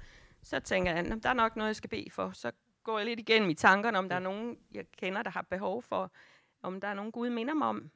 så 0.42 0.60
tænker 0.60 0.92
jeg, 0.92 1.22
der 1.22 1.28
er 1.28 1.34
nok 1.34 1.56
noget, 1.56 1.68
jeg 1.68 1.76
skal 1.76 1.90
bede 1.90 2.10
for. 2.10 2.30
Så 2.34 2.52
går 2.82 2.98
jeg 2.98 3.06
lidt 3.06 3.20
igennem 3.20 3.50
i 3.50 3.54
tankerne, 3.54 3.98
om 3.98 4.08
der 4.08 4.16
er 4.16 4.20
nogen, 4.20 4.58
jeg 4.70 4.84
kender, 4.98 5.22
der 5.22 5.30
har 5.30 5.42
behov 5.42 5.82
for, 5.82 6.12
om 6.62 6.80
der 6.80 6.88
er 6.88 6.94
nogen 6.94 7.12
Gud 7.12 7.30
minder 7.30 7.54
mig 7.54 7.68
om. 7.68 7.90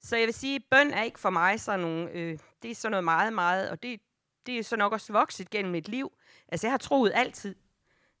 Så 0.00 0.16
jeg 0.16 0.26
vil 0.26 0.34
sige, 0.34 0.56
at 0.56 0.64
bøn 0.70 0.90
er 0.90 1.02
ikke 1.02 1.18
for 1.18 1.30
mig 1.30 1.60
sådan 1.60 1.80
nogle, 1.80 2.10
øh, 2.10 2.38
det 2.62 2.70
er 2.70 2.74
sådan 2.74 2.90
noget 2.90 3.04
meget, 3.04 3.32
meget, 3.32 3.70
og 3.70 3.82
det, 3.82 4.00
det 4.46 4.58
er 4.58 4.62
så 4.62 4.76
nok 4.76 4.92
også 4.92 5.12
vokset 5.12 5.50
gennem 5.50 5.72
mit 5.72 5.88
liv. 5.88 6.12
Altså 6.48 6.66
jeg 6.66 6.72
har 6.72 6.78
troet 6.78 7.12
altid. 7.14 7.54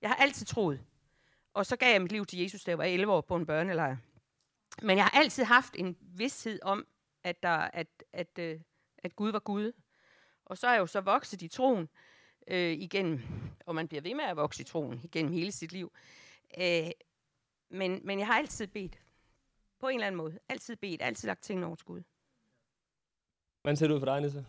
Jeg 0.02 0.10
har 0.10 0.16
altid 0.16 0.46
troet. 0.46 0.80
Og 1.54 1.66
så 1.66 1.76
gav 1.76 1.92
jeg 1.92 2.02
mit 2.02 2.12
liv 2.12 2.26
til 2.26 2.38
Jesus, 2.38 2.64
da 2.64 2.70
jeg 2.70 2.78
var 2.78 2.84
11 2.84 3.12
år 3.12 3.20
på 3.20 3.36
en 3.36 3.46
børnelejr. 3.46 3.96
Men 4.82 4.96
jeg 4.96 5.04
har 5.04 5.18
altid 5.20 5.44
haft 5.44 5.74
en 5.78 5.96
vidshed 6.00 6.58
om, 6.62 6.86
at, 7.24 7.42
der, 7.42 7.56
at, 7.56 7.86
at, 8.12 8.38
øh, 8.38 8.60
at 8.98 9.16
Gud 9.16 9.32
var 9.32 9.38
Gud. 9.38 9.72
Og 10.44 10.58
så 10.58 10.66
er 10.66 10.72
jeg 10.72 10.80
jo 10.80 10.86
så 10.86 11.00
vokset 11.00 11.42
i 11.42 11.48
troen 11.48 11.88
øh, 12.46 12.72
igennem, 12.72 13.20
og 13.66 13.74
man 13.74 13.88
bliver 13.88 14.00
ved 14.02 14.14
med 14.14 14.24
at 14.24 14.36
vokse 14.36 14.60
i 14.60 14.64
troen 14.64 15.00
igennem 15.04 15.32
hele 15.32 15.52
sit 15.52 15.72
liv. 15.72 15.92
Øh, 16.60 16.90
men, 17.70 18.00
men 18.04 18.18
jeg 18.18 18.26
har 18.26 18.34
altid 18.34 18.66
bedt. 18.66 19.00
På 19.80 19.88
en 19.88 19.94
eller 19.94 20.06
anden 20.06 20.16
måde. 20.16 20.38
Altid 20.48 20.76
bedt. 20.76 21.02
Altid 21.02 21.26
lagt 21.26 21.42
tingene 21.42 21.66
over 21.66 21.76
skud. 21.76 21.94
Gud. 21.96 22.02
Hvordan 23.62 23.76
ser 23.76 23.86
det 23.86 23.94
ud 23.94 24.00
for 24.00 24.06
dig, 24.06 24.20
Nisse? 24.20 24.46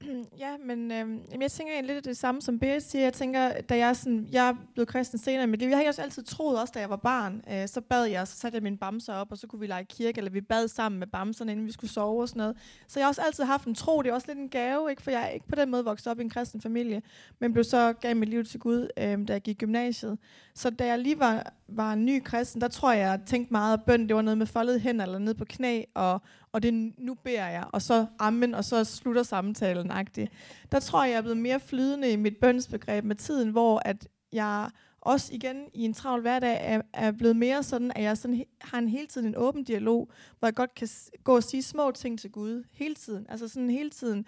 ja, 0.44 0.56
men 0.64 0.92
øh, 0.92 1.42
jeg 1.42 1.50
tænker 1.50 1.72
egentlig 1.72 1.94
lidt 1.94 2.04
det 2.04 2.16
samme, 2.16 2.42
som 2.42 2.58
Berit 2.58 2.82
siger. 2.82 3.02
Jeg 3.02 3.12
tænker, 3.12 3.60
da 3.60 3.76
jeg, 3.76 3.96
sådan, 3.96 4.28
jeg 4.32 4.56
blev 4.74 4.86
kristen 4.86 5.18
senere 5.18 5.44
i 5.44 5.46
mit 5.46 5.60
liv, 5.60 5.68
jeg 5.68 5.78
har 5.78 5.86
også 5.86 6.02
altid 6.02 6.22
troet, 6.22 6.60
også 6.60 6.72
da 6.74 6.80
jeg 6.80 6.90
var 6.90 6.96
barn, 6.96 7.42
øh, 7.50 7.68
så 7.68 7.80
bad 7.80 8.04
jeg, 8.04 8.28
så 8.28 8.36
satte 8.36 8.56
jeg 8.56 8.62
min 8.62 8.78
bamser 8.78 9.14
op, 9.14 9.26
og 9.30 9.38
så 9.38 9.46
kunne 9.46 9.60
vi 9.60 9.66
lege 9.66 9.84
kirke, 9.84 10.18
eller 10.18 10.30
vi 10.30 10.40
bad 10.40 10.68
sammen 10.68 10.98
med 10.98 11.06
bamserne, 11.06 11.52
inden 11.52 11.66
vi 11.66 11.72
skulle 11.72 11.90
sove 11.90 12.22
og 12.22 12.28
sådan 12.28 12.40
noget. 12.40 12.56
Så 12.88 13.00
jeg 13.00 13.04
har 13.06 13.08
også 13.08 13.22
altid 13.22 13.44
haft 13.44 13.66
en 13.66 13.74
tro, 13.74 14.02
det 14.02 14.10
er 14.10 14.14
også 14.14 14.26
lidt 14.26 14.38
en 14.38 14.48
gave, 14.48 14.90
ikke? 14.90 15.02
for 15.02 15.10
jeg 15.10 15.22
er 15.22 15.28
ikke 15.28 15.48
på 15.48 15.54
den 15.54 15.70
måde 15.70 15.84
vokset 15.84 16.06
op 16.06 16.18
i 16.18 16.22
en 16.22 16.30
kristen 16.30 16.60
familie, 16.60 17.02
men 17.38 17.52
blev 17.52 17.64
så 17.64 17.92
gav 17.92 18.16
mit 18.16 18.28
liv 18.28 18.44
til 18.44 18.60
Gud, 18.60 18.88
øh, 18.96 19.28
da 19.28 19.32
jeg 19.32 19.42
gik 19.42 19.56
i 19.56 19.58
gymnasiet. 19.58 20.18
Så 20.54 20.70
da 20.70 20.86
jeg 20.86 20.98
lige 20.98 21.18
var, 21.18 21.52
var 21.68 21.92
en 21.92 22.04
ny 22.04 22.22
kristen, 22.24 22.60
der 22.60 22.68
tror 22.68 22.92
jeg, 22.92 23.00
jeg 23.00 23.20
tænkte 23.26 23.52
meget, 23.52 23.72
at 23.72 23.84
bøn, 23.84 24.08
det 24.08 24.16
var 24.16 24.22
noget 24.22 24.38
med 24.38 24.46
foldet 24.46 24.80
hænder 24.80 25.04
eller 25.04 25.18
ned 25.18 25.34
på 25.34 25.44
knæ, 25.44 25.82
og, 25.94 26.22
og 26.52 26.62
det 26.62 26.92
nu 26.98 27.14
beder 27.14 27.48
jeg, 27.48 27.64
og 27.72 27.82
så 27.82 28.06
amen, 28.18 28.54
og 28.54 28.64
så 28.64 28.84
slutter 28.84 29.22
samtalen 29.22 29.90
-agtigt. 29.90 30.26
Der 30.72 30.80
tror 30.80 31.04
jeg, 31.04 31.10
jeg 31.10 31.18
er 31.18 31.22
blevet 31.22 31.38
mere 31.38 31.60
flydende 31.60 32.12
i 32.12 32.16
mit 32.16 32.36
bønsbegreb 32.36 33.04
med 33.04 33.16
tiden, 33.16 33.50
hvor 33.50 33.82
at 33.84 34.08
jeg 34.32 34.70
også 35.00 35.34
igen 35.34 35.56
i 35.74 35.84
en 35.84 35.94
travl 35.94 36.20
hverdag 36.20 36.58
er, 36.60 36.82
er 36.92 37.12
blevet 37.12 37.36
mere 37.36 37.62
sådan, 37.62 37.92
at 37.96 38.02
jeg 38.02 38.18
sådan, 38.18 38.44
har 38.60 38.78
en 38.78 38.88
hele 38.88 39.06
tiden 39.06 39.26
en 39.26 39.36
åben 39.36 39.64
dialog, 39.64 40.10
hvor 40.38 40.48
jeg 40.48 40.54
godt 40.54 40.74
kan 40.74 40.88
gå 41.24 41.36
og 41.36 41.42
sige 41.42 41.62
små 41.62 41.90
ting 41.90 42.18
til 42.18 42.30
Gud 42.30 42.64
hele 42.72 42.94
tiden. 42.94 43.26
Altså 43.28 43.48
sådan 43.48 43.70
hele 43.70 43.90
tiden 43.90 44.26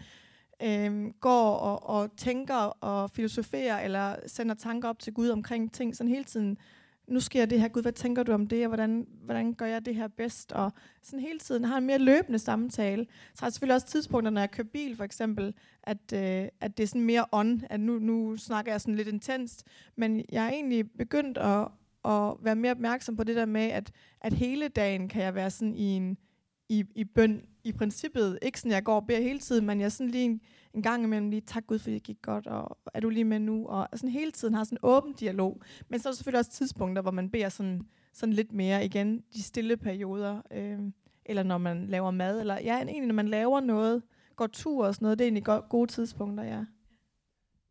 øh, 0.62 1.06
går 1.20 1.50
og, 1.50 1.88
og 1.88 2.16
tænker 2.16 2.54
og 2.54 3.10
filosoferer, 3.10 3.80
eller 3.80 4.16
sender 4.26 4.54
tanker 4.54 4.88
op 4.88 4.98
til 4.98 5.12
Gud 5.12 5.28
omkring 5.28 5.72
ting, 5.72 5.96
sådan 5.96 6.10
hele 6.10 6.24
tiden 6.24 6.58
nu 7.06 7.20
sker 7.20 7.46
det 7.46 7.60
her, 7.60 7.68
Gud, 7.68 7.82
hvad 7.82 7.92
tænker 7.92 8.22
du 8.22 8.32
om 8.32 8.46
det, 8.46 8.62
og 8.62 8.68
hvordan, 8.68 9.06
hvordan 9.24 9.54
gør 9.54 9.66
jeg 9.66 9.86
det 9.86 9.94
her 9.94 10.08
bedst? 10.08 10.52
Og 10.52 10.72
sådan 11.02 11.20
hele 11.20 11.38
tiden 11.38 11.64
har 11.64 11.78
en 11.78 11.86
mere 11.86 11.98
løbende 11.98 12.38
samtale. 12.38 13.06
Så 13.34 13.40
har 13.40 13.46
jeg 13.46 13.52
selvfølgelig 13.52 13.74
også 13.74 13.86
tidspunkter, 13.86 14.30
når 14.30 14.40
jeg 14.40 14.50
kører 14.50 14.68
bil, 14.72 14.96
for 14.96 15.04
eksempel, 15.04 15.54
at, 15.82 16.12
øh, 16.14 16.48
at 16.60 16.76
det 16.76 16.82
er 16.82 16.86
sådan 16.86 17.02
mere 17.02 17.24
on, 17.32 17.62
at 17.70 17.80
nu, 17.80 17.98
nu 17.98 18.36
snakker 18.36 18.72
jeg 18.72 18.80
sådan 18.80 18.94
lidt 18.94 19.08
intenst, 19.08 19.64
men 19.96 20.24
jeg 20.32 20.46
er 20.46 20.50
egentlig 20.50 20.90
begyndt 20.90 21.38
at, 21.38 21.68
at 22.04 22.34
være 22.40 22.56
mere 22.56 22.72
opmærksom 22.72 23.16
på 23.16 23.24
det 23.24 23.36
der 23.36 23.46
med, 23.46 23.66
at, 23.70 23.92
at 24.20 24.32
hele 24.32 24.68
dagen 24.68 25.08
kan 25.08 25.22
jeg 25.22 25.34
være 25.34 25.50
sådan 25.50 25.74
i 25.74 25.84
en, 25.84 26.18
i, 26.68 26.84
i 26.94 27.04
bøn 27.04 27.46
i 27.64 27.72
princippet. 27.72 28.38
Ikke 28.42 28.60
sådan, 28.60 28.72
jeg 28.72 28.84
går 28.84 28.94
og 28.94 29.06
beder 29.06 29.20
hele 29.20 29.38
tiden, 29.38 29.66
men 29.66 29.80
jeg 29.80 29.92
sådan 29.92 30.10
lige 30.10 30.24
en, 30.24 30.40
en 30.74 30.82
gang 30.82 31.04
imellem 31.04 31.30
lige, 31.30 31.40
tak 31.40 31.66
Gud, 31.66 31.78
fordi 31.78 31.94
det 31.94 32.02
gik 32.02 32.22
godt, 32.22 32.46
og 32.46 32.78
er 32.94 33.00
du 33.00 33.08
lige 33.08 33.24
med 33.24 33.38
nu? 33.38 33.66
Og 33.66 33.88
sådan 33.94 34.10
hele 34.10 34.32
tiden 34.32 34.54
har 34.54 34.64
sådan 34.64 34.76
en 34.76 34.80
åben 34.82 35.12
dialog. 35.12 35.60
Men 35.88 36.00
så 36.00 36.08
er 36.08 36.12
der 36.12 36.16
selvfølgelig 36.16 36.38
også 36.38 36.50
tidspunkter, 36.50 37.02
hvor 37.02 37.10
man 37.10 37.30
beder 37.30 37.48
sådan, 37.48 37.82
sådan 38.12 38.32
lidt 38.32 38.52
mere 38.52 38.84
igen, 38.84 39.24
de 39.34 39.42
stille 39.42 39.76
perioder, 39.76 40.42
øh, 40.50 40.78
eller 41.26 41.42
når 41.42 41.58
man 41.58 41.86
laver 41.86 42.10
mad, 42.10 42.40
eller 42.40 42.54
ja, 42.54 42.76
egentlig 42.76 43.06
når 43.06 43.14
man 43.14 43.28
laver 43.28 43.60
noget, 43.60 44.02
går 44.36 44.46
tur 44.46 44.86
og 44.86 44.94
sådan 44.94 45.06
noget, 45.06 45.18
det 45.18 45.24
er 45.24 45.26
egentlig 45.26 45.44
go- 45.44 45.66
gode 45.68 45.90
tidspunkter, 45.90 46.44
ja. 46.44 46.64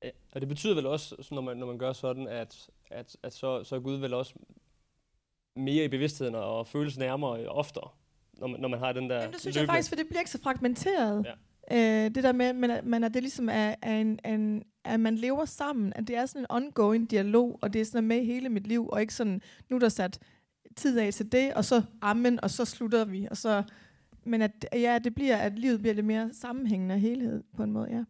ja. 0.03 0.09
Og 0.35 0.41
det 0.41 0.49
betyder 0.49 0.75
vel 0.75 0.85
også, 0.85 1.27
når 1.31 1.41
man, 1.41 1.57
når 1.57 1.67
man 1.67 1.77
gør 1.77 1.93
sådan, 1.93 2.27
at, 2.27 2.69
at, 2.91 3.17
at 3.23 3.33
så, 3.33 3.63
så 3.63 3.75
er 3.75 3.79
Gud 3.79 3.95
vel 3.95 4.13
også 4.13 4.33
mere 5.55 5.85
i 5.85 5.87
bevidstheden 5.87 6.35
og 6.35 6.67
føles 6.67 6.97
nærmere 6.97 7.41
øh, 7.41 7.47
oftere 7.49 7.89
når 8.39 8.47
man, 8.47 8.59
når 8.59 8.67
man 8.67 8.79
har 8.79 8.93
den 8.93 9.09
der 9.09 9.15
Jamen, 9.15 9.33
det 9.33 9.41
synes 9.41 9.55
løbende... 9.55 9.71
jeg 9.71 9.75
faktisk, 9.75 9.89
for 9.89 9.95
det 9.95 10.07
bliver 10.07 10.19
ikke 10.19 10.31
så 10.31 10.41
fragmenteret. 10.41 11.25
Ja. 11.25 11.33
Øh, 11.71 12.15
det 12.15 12.23
der 12.23 12.31
med, 12.31 12.53
men, 12.53 12.71
men 12.83 13.03
at 13.03 13.13
det 13.13 13.23
ligesom 13.23 13.49
er, 13.49 13.75
er 13.81 13.97
en, 13.97 14.19
en, 14.25 14.63
at 14.83 14.99
man 14.99 15.15
lever 15.15 15.45
sammen, 15.45 15.93
at 15.95 16.07
det 16.07 16.15
er 16.15 16.25
sådan 16.25 16.41
en 16.41 16.45
ongoing 16.49 17.11
dialog, 17.11 17.59
og 17.61 17.73
det 17.73 17.81
er 17.81 17.85
sådan 17.85 18.07
med 18.07 18.25
hele 18.25 18.49
mit 18.49 18.67
liv, 18.67 18.87
og 18.87 19.01
ikke 19.01 19.13
sådan, 19.13 19.41
nu 19.69 19.75
er 19.75 19.79
der 19.79 19.89
sat 19.89 20.19
tid 20.75 20.99
af 20.99 21.13
til 21.13 21.31
det, 21.31 21.53
og 21.53 21.65
så 21.65 21.81
amen, 22.01 22.43
og 22.43 22.49
så 22.49 22.65
slutter 22.65 23.05
vi, 23.05 23.27
og 23.31 23.37
så, 23.37 23.63
men 24.23 24.41
at, 24.41 24.65
ja, 24.73 24.99
det 25.03 25.15
bliver, 25.15 25.37
at 25.37 25.59
livet 25.59 25.79
bliver 25.79 25.93
lidt 25.93 26.05
mere 26.05 26.33
sammenhængende 26.33 26.99
helhed, 26.99 27.43
på 27.55 27.63
en 27.63 27.71
måde, 27.71 27.87
ja. 27.91 28.03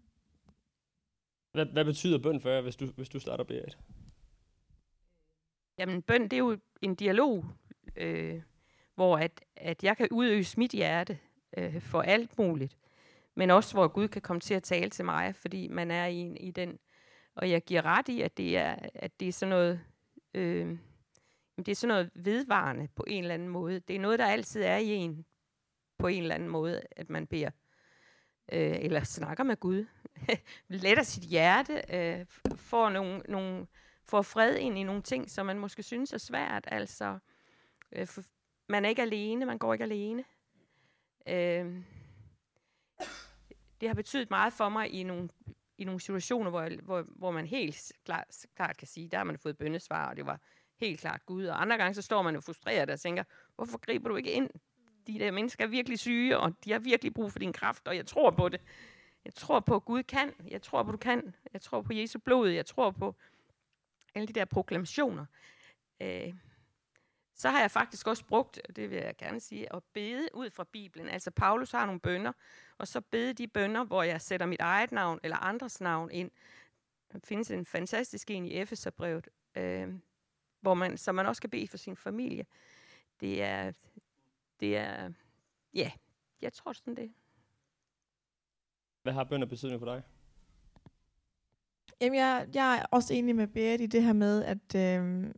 Hvad, 1.54 1.66
hvad 1.66 1.86
betyder 1.86 2.18
bøn 2.18 2.42
for 2.42 2.50
jer, 2.50 2.62
hvis 2.62 2.76
du, 2.76 2.86
hvis 2.86 3.10
du 3.10 3.20
starter 3.20 3.44
Berit? 3.44 3.78
Jamen, 5.80 6.02
bøn, 6.02 6.24
det 6.24 6.34
er 6.34 6.38
jo 6.38 6.58
en 6.82 6.96
dialog, 6.96 7.46
øh, 7.96 8.42
hvor 8.96 9.18
at, 9.18 9.46
at 9.56 9.84
jeg 9.84 9.98
kan 9.98 10.08
udøse 10.12 10.60
mit 10.60 10.72
hjerte 10.72 11.20
øh, 11.58 11.82
for 11.82 12.02
alt 12.02 12.38
muligt, 12.38 12.78
men 13.36 13.50
også 13.50 13.74
hvor 13.74 13.88
Gud 13.88 14.08
kan 14.08 14.22
komme 14.22 14.40
til 14.40 14.54
at 14.54 14.64
tale 14.64 14.90
til 14.90 15.06
mig, 15.06 15.36
fordi 15.36 15.68
man 15.68 15.92
er 15.92 16.06
i, 16.06 16.38
i 16.40 16.52
den, 16.52 16.80
og 17.36 17.50
jeg 17.50 17.62
giver 17.64 17.86
ret 17.86 18.08
i, 18.10 18.22
at 18.22 18.38
det 18.38 18.58
er, 18.58 18.76
at 18.96 19.20
det 19.20 19.28
er 19.28 19.32
sådan 19.32 19.50
noget, 19.50 19.82
øh, 20.34 20.78
det 21.58 21.68
er 21.68 21.76
sådan 21.76 21.94
noget 21.94 22.12
vedvarende 22.16 22.88
på 22.96 23.04
en 23.08 23.24
eller 23.24 23.34
anden 23.34 23.50
måde. 23.50 23.80
Det 23.80 23.96
er 23.96 24.00
noget, 24.00 24.20
der 24.20 24.26
altid 24.26 24.62
er 24.62 24.78
i 24.78 24.90
en, 24.90 25.26
på 25.98 26.08
en 26.08 26.22
eller 26.22 26.36
anden 26.36 26.50
måde, 26.50 26.82
at 26.92 27.10
man 27.10 27.28
beder, 27.28 27.50
øh, 28.52 28.76
eller 28.80 29.04
snakker 29.04 29.44
med 29.44 29.58
Gud, 29.58 29.86
letter 30.68 31.04
sit 31.04 31.24
hjerte, 31.24 31.82
øh, 31.94 32.26
får 32.56 32.90
nogle, 32.90 33.22
nogle, 33.30 33.68
får 34.04 34.22
fred 34.22 34.56
ind 34.56 34.78
i 34.78 34.84
nogle 34.84 35.02
ting, 35.02 35.30
som 35.30 35.46
man 35.46 35.60
måske 35.60 35.84
synes 35.84 36.14
er 36.14 36.18
svært, 36.18 36.64
altså 36.68 37.20
øh, 37.92 38.08
for, 38.08 38.24
man 38.68 38.86
er 38.86 38.90
ikke 38.90 39.02
alene, 39.02 39.46
man 39.46 39.58
går 39.58 39.74
ikke 39.74 39.84
alene. 39.84 40.24
Øh, 41.28 41.84
det 43.82 43.90
har 43.90 43.94
betydet 43.94 44.30
meget 44.30 44.54
for 44.54 44.70
mig 44.70 44.90
i 44.94 45.04
nogle, 45.04 45.30
i 45.78 45.84
nogle 45.84 46.02
situationer, 46.02 46.50
hvor, 46.50 46.70
hvor, 46.82 47.06
hvor 47.08 47.32
man 47.32 47.48
helt 47.48 47.92
klart, 48.06 48.46
klart 48.56 48.78
kan 48.78 48.88
sige, 48.88 49.10
der 49.10 49.18
har 49.18 49.24
man 49.24 49.38
fået 49.38 49.58
bøndesvar, 49.58 50.10
og 50.10 50.16
det 50.16 50.26
var 50.26 50.40
helt 50.80 51.00
klart 51.00 51.26
Gud. 51.26 51.46
Og 51.46 51.62
andre 51.62 51.78
gange, 51.78 51.94
så 51.94 52.02
står 52.02 52.22
man 52.22 52.36
jo 52.36 52.42
frustreret 52.42 52.90
og 52.90 53.00
tænker, 53.00 53.24
hvorfor 53.56 53.78
griber 53.78 54.10
du 54.10 54.16
ikke 54.16 54.32
ind? 54.32 54.50
De 55.08 55.20
der 55.20 55.32
mennesker 55.32 55.64
er 55.64 55.68
virkelig 55.68 56.00
syge, 56.00 56.38
og 56.38 56.54
de 56.64 56.72
har 56.72 56.80
virkelig 56.80 57.14
brug 57.14 57.32
for 57.32 57.40
din 57.40 57.54
kraft, 57.54 57.88
og 57.88 57.96
jeg 57.96 58.06
tror 58.06 58.32
på 58.32 58.50
det. 58.50 58.62
Jeg 59.26 59.34
tror 59.34 59.60
på, 59.60 59.76
at 59.76 59.86
Gud 59.86 60.04
kan. 60.04 60.34
Jeg 60.50 60.62
tror 60.62 60.84
på, 60.84 60.90
at 60.90 60.94
du 60.94 60.98
kan. 60.98 61.36
Jeg 61.54 61.62
tror 61.62 61.82
på 61.82 61.94
Jesu 61.94 62.20
blod. 62.20 62.50
Jeg 62.50 62.66
tror 62.66 62.92
på 62.92 63.16
alle 64.16 64.28
de 64.28 64.34
der 64.34 64.46
proklamationer. 64.46 65.26
Øh, 66.02 66.34
så 67.36 67.50
har 67.50 67.60
jeg 67.60 67.72
faktisk 67.72 68.08
også 68.08 68.26
brugt, 68.26 68.62
og 68.70 68.76
det 68.76 68.90
vil 68.90 68.98
jeg 68.98 69.18
gerne 69.18 69.40
sige, 69.40 69.76
at 69.76 69.84
bede 69.94 70.30
ud 70.34 70.50
fra 70.50 70.64
Bibelen. 70.64 71.10
Altså 71.10 71.32
Paulus 71.32 71.72
har 71.72 71.86
nogle 71.86 72.00
bønder, 72.00 72.32
og 72.78 72.88
så 72.88 73.02
bede 73.02 73.34
de 73.34 73.48
bønder, 73.48 73.84
hvor 73.84 74.04
jeg 74.04 74.22
sætter 74.22 74.46
mit 74.46 74.62
eget 74.62 74.92
navn 74.92 75.20
eller 75.24 75.38
andres 75.38 75.82
navn 75.82 76.12
ind. 76.12 76.32
Der 77.14 77.20
findes 77.24 77.52
en 77.52 77.66
fantastisk 77.66 78.32
en 78.32 78.46
i 78.46 78.54
Efeserbrevet, 78.54 79.30
øh, 79.56 79.94
hvor 80.62 80.74
man, 80.74 80.98
så 80.98 81.12
man 81.12 81.26
også 81.26 81.42
kan 81.42 81.50
bede 81.50 81.68
for 81.68 81.78
sin 81.78 81.96
familie. 81.96 82.46
Det 83.20 83.44
er, 83.44 83.72
det 84.60 84.78
er, 84.78 85.12
ja, 85.74 85.92
jeg 86.42 86.54
tror 86.54 86.74
sådan 86.74 86.96
det. 86.96 87.14
Hvad 89.04 89.14
har 89.14 89.24
bønder 89.24 89.48
betydning 89.48 89.80
for 89.80 89.86
dig? 89.86 90.04
Jamen, 92.02 92.20
jeg, 92.20 92.48
jeg 92.54 92.78
er 92.78 92.86
også 92.92 93.14
enig 93.14 93.36
med 93.36 93.48
Berit 93.48 93.82
i 93.82 93.86
det 93.86 94.04
her 94.04 94.14
med, 94.14 94.44
at, 94.44 94.76
øh, 94.76 95.34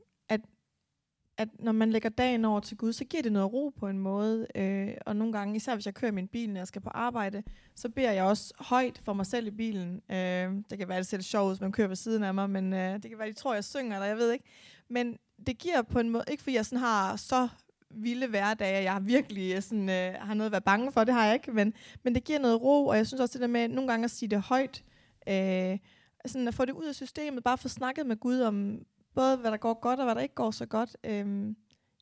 at 1.38 1.50
når 1.60 1.72
man 1.72 1.92
lægger 1.92 2.10
dagen 2.10 2.46
over 2.46 2.60
til 2.60 2.78
Gud, 2.78 2.94
så 2.94 3.06
giver 3.06 3.24
det 3.24 3.32
noget 3.32 3.54
ro 3.54 3.74
på 3.80 3.88
en 3.88 4.00
måde. 4.00 4.48
Øh, 4.56 4.94
og 5.06 5.16
nogle 5.16 5.34
gange, 5.34 5.56
især 5.56 5.74
hvis 5.74 5.86
jeg 5.86 5.94
kører 5.94 6.12
min 6.12 6.28
bil, 6.28 6.50
når 6.50 6.60
jeg 6.60 6.68
skal 6.68 6.82
på 6.82 6.90
arbejde, 6.90 7.44
så 7.76 7.90
beder 7.90 8.12
jeg 8.12 8.24
også 8.24 8.54
højt 8.60 9.02
for 9.04 9.14
mig 9.14 9.26
selv 9.26 9.48
i 9.48 9.52
bilen. 9.52 10.02
Øh, 10.12 10.52
det 10.70 10.78
kan 10.78 10.90
være, 10.90 10.98
det 10.98 11.08
ser 11.08 11.18
lidt 11.18 11.28
sjovt 11.28 11.50
hvis 11.50 11.62
man 11.62 11.72
kører 11.72 11.88
ved 11.88 11.96
siden 11.96 12.24
af 12.24 12.34
mig, 12.34 12.50
men 12.50 12.74
øh, 12.74 12.94
det 12.94 13.10
kan 13.10 13.20
være, 13.20 13.30
de 13.30 13.34
tror, 13.34 13.54
jeg 13.54 13.64
synger, 13.64 13.96
eller 13.96 14.08
jeg 14.08 14.18
ved 14.18 14.32
ikke. 14.32 14.46
Men 14.90 15.18
det 15.48 15.58
giver 15.58 15.82
på 15.82 16.00
en 16.00 16.10
måde, 16.10 16.24
ikke 16.32 16.44
fordi 16.44 16.56
jeg 16.56 16.66
sådan 16.66 16.80
har 16.80 17.16
så 17.16 17.48
vilde 17.90 18.28
hverdage, 18.28 18.84
jeg 18.84 18.94
har 18.94 19.00
virkelig 19.00 19.56
øh, 19.56 19.62
sådan, 19.62 19.90
øh, 19.90 20.14
har 20.20 20.34
noget 20.34 20.46
at 20.46 20.52
være 20.52 20.62
bange 20.62 20.92
for, 20.92 21.04
det 21.04 21.14
har 21.14 21.26
jeg 21.26 21.34
ikke, 21.34 21.52
men, 21.52 21.74
men 22.04 22.16
det 22.16 22.24
giver 22.24 22.40
noget 22.40 22.62
ro, 22.62 22.88
og 22.88 22.98
jeg 22.98 23.08
synes 23.08 23.22
også 23.22 23.34
det 23.34 23.42
der 23.42 23.48
med 23.48 23.68
nogle 23.68 23.92
gange 23.92 24.06
at 24.06 24.12
sige 24.12 24.30
det 24.30 24.42
højt, 24.42 24.84
øh, 25.30 25.78
sådan 26.26 26.48
at 26.48 26.54
få 26.54 26.66
det 26.66 26.74
ud 26.74 26.86
af 26.86 26.96
systemet, 26.96 27.44
bare 27.44 27.58
få 27.58 27.68
snakket 27.68 28.06
med 28.06 28.18
Gud 28.18 28.40
om, 28.40 28.80
både 29.16 29.38
hvad 29.38 29.52
der 29.52 29.58
går 29.58 29.74
godt 29.74 30.00
og 30.00 30.06
hvad 30.06 30.16
der 30.16 30.22
ikke 30.22 30.36
går 30.36 30.52
så 30.52 30.66
godt. 30.66 30.98
Øhm, 31.04 31.56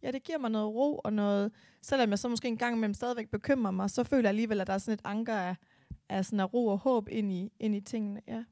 ja, 0.04 0.12
det 0.12 0.24
giver 0.24 0.38
mig 0.38 0.52
noget 0.52 0.68
ro 0.68 1.02
og 1.04 1.14
noget, 1.14 1.52
selvom 1.82 2.10
jeg 2.10 2.20
så 2.20 2.28
måske 2.28 2.48
en 2.48 2.58
gang 2.58 2.76
imellem 2.76 2.94
stadigvæk 2.94 3.30
bekymrer 3.30 3.72
mig, 3.72 3.90
så 3.90 4.04
føler 4.04 4.22
jeg 4.22 4.30
alligevel, 4.30 4.62
at 4.62 4.68
der 4.68 4.74
er 4.74 4.78
sådan 4.78 4.94
et 4.94 5.02
anker 5.04 5.36
af, 5.36 5.56
af, 6.10 6.26
sådan 6.26 6.40
af 6.40 6.54
ro 6.54 6.68
og 6.68 6.78
håb 6.78 7.10
ind 7.10 7.32
i, 7.32 7.52
ind 7.60 7.76
i 7.76 7.82
tingene. 7.82 8.22
Ja. 8.28 8.44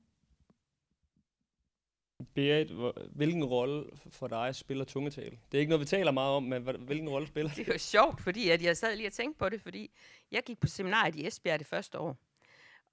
Berit, 2.34 2.72
hvilken 3.12 3.44
rolle 3.44 3.86
for 4.10 4.28
dig 4.28 4.56
spiller 4.56 4.86
tungetal? 4.86 5.32
Det 5.52 5.58
er 5.58 5.60
ikke 5.60 5.70
noget, 5.70 5.80
vi 5.80 5.86
taler 5.86 6.12
meget 6.12 6.36
om, 6.36 6.44
men 6.44 6.64
hvilken 6.64 7.10
rolle 7.10 7.28
spiller 7.28 7.52
det? 7.56 7.68
er 7.68 7.74
jo 7.74 7.80
sjovt, 7.80 8.22
fordi 8.22 8.50
at 8.50 8.64
jeg 8.64 8.78
sad 8.78 8.96
lige 8.96 9.08
og 9.08 9.14
tænkte 9.14 9.40
på 9.40 9.50
det, 9.50 9.62
fordi 9.62 9.92
jeg 10.32 10.44
gik 10.46 10.60
på 10.60 10.68
seminariet 10.68 11.16
i 11.16 11.28
Esbjerg 11.28 11.60
det 11.60 11.68
første 11.68 12.00
år. 12.00 12.18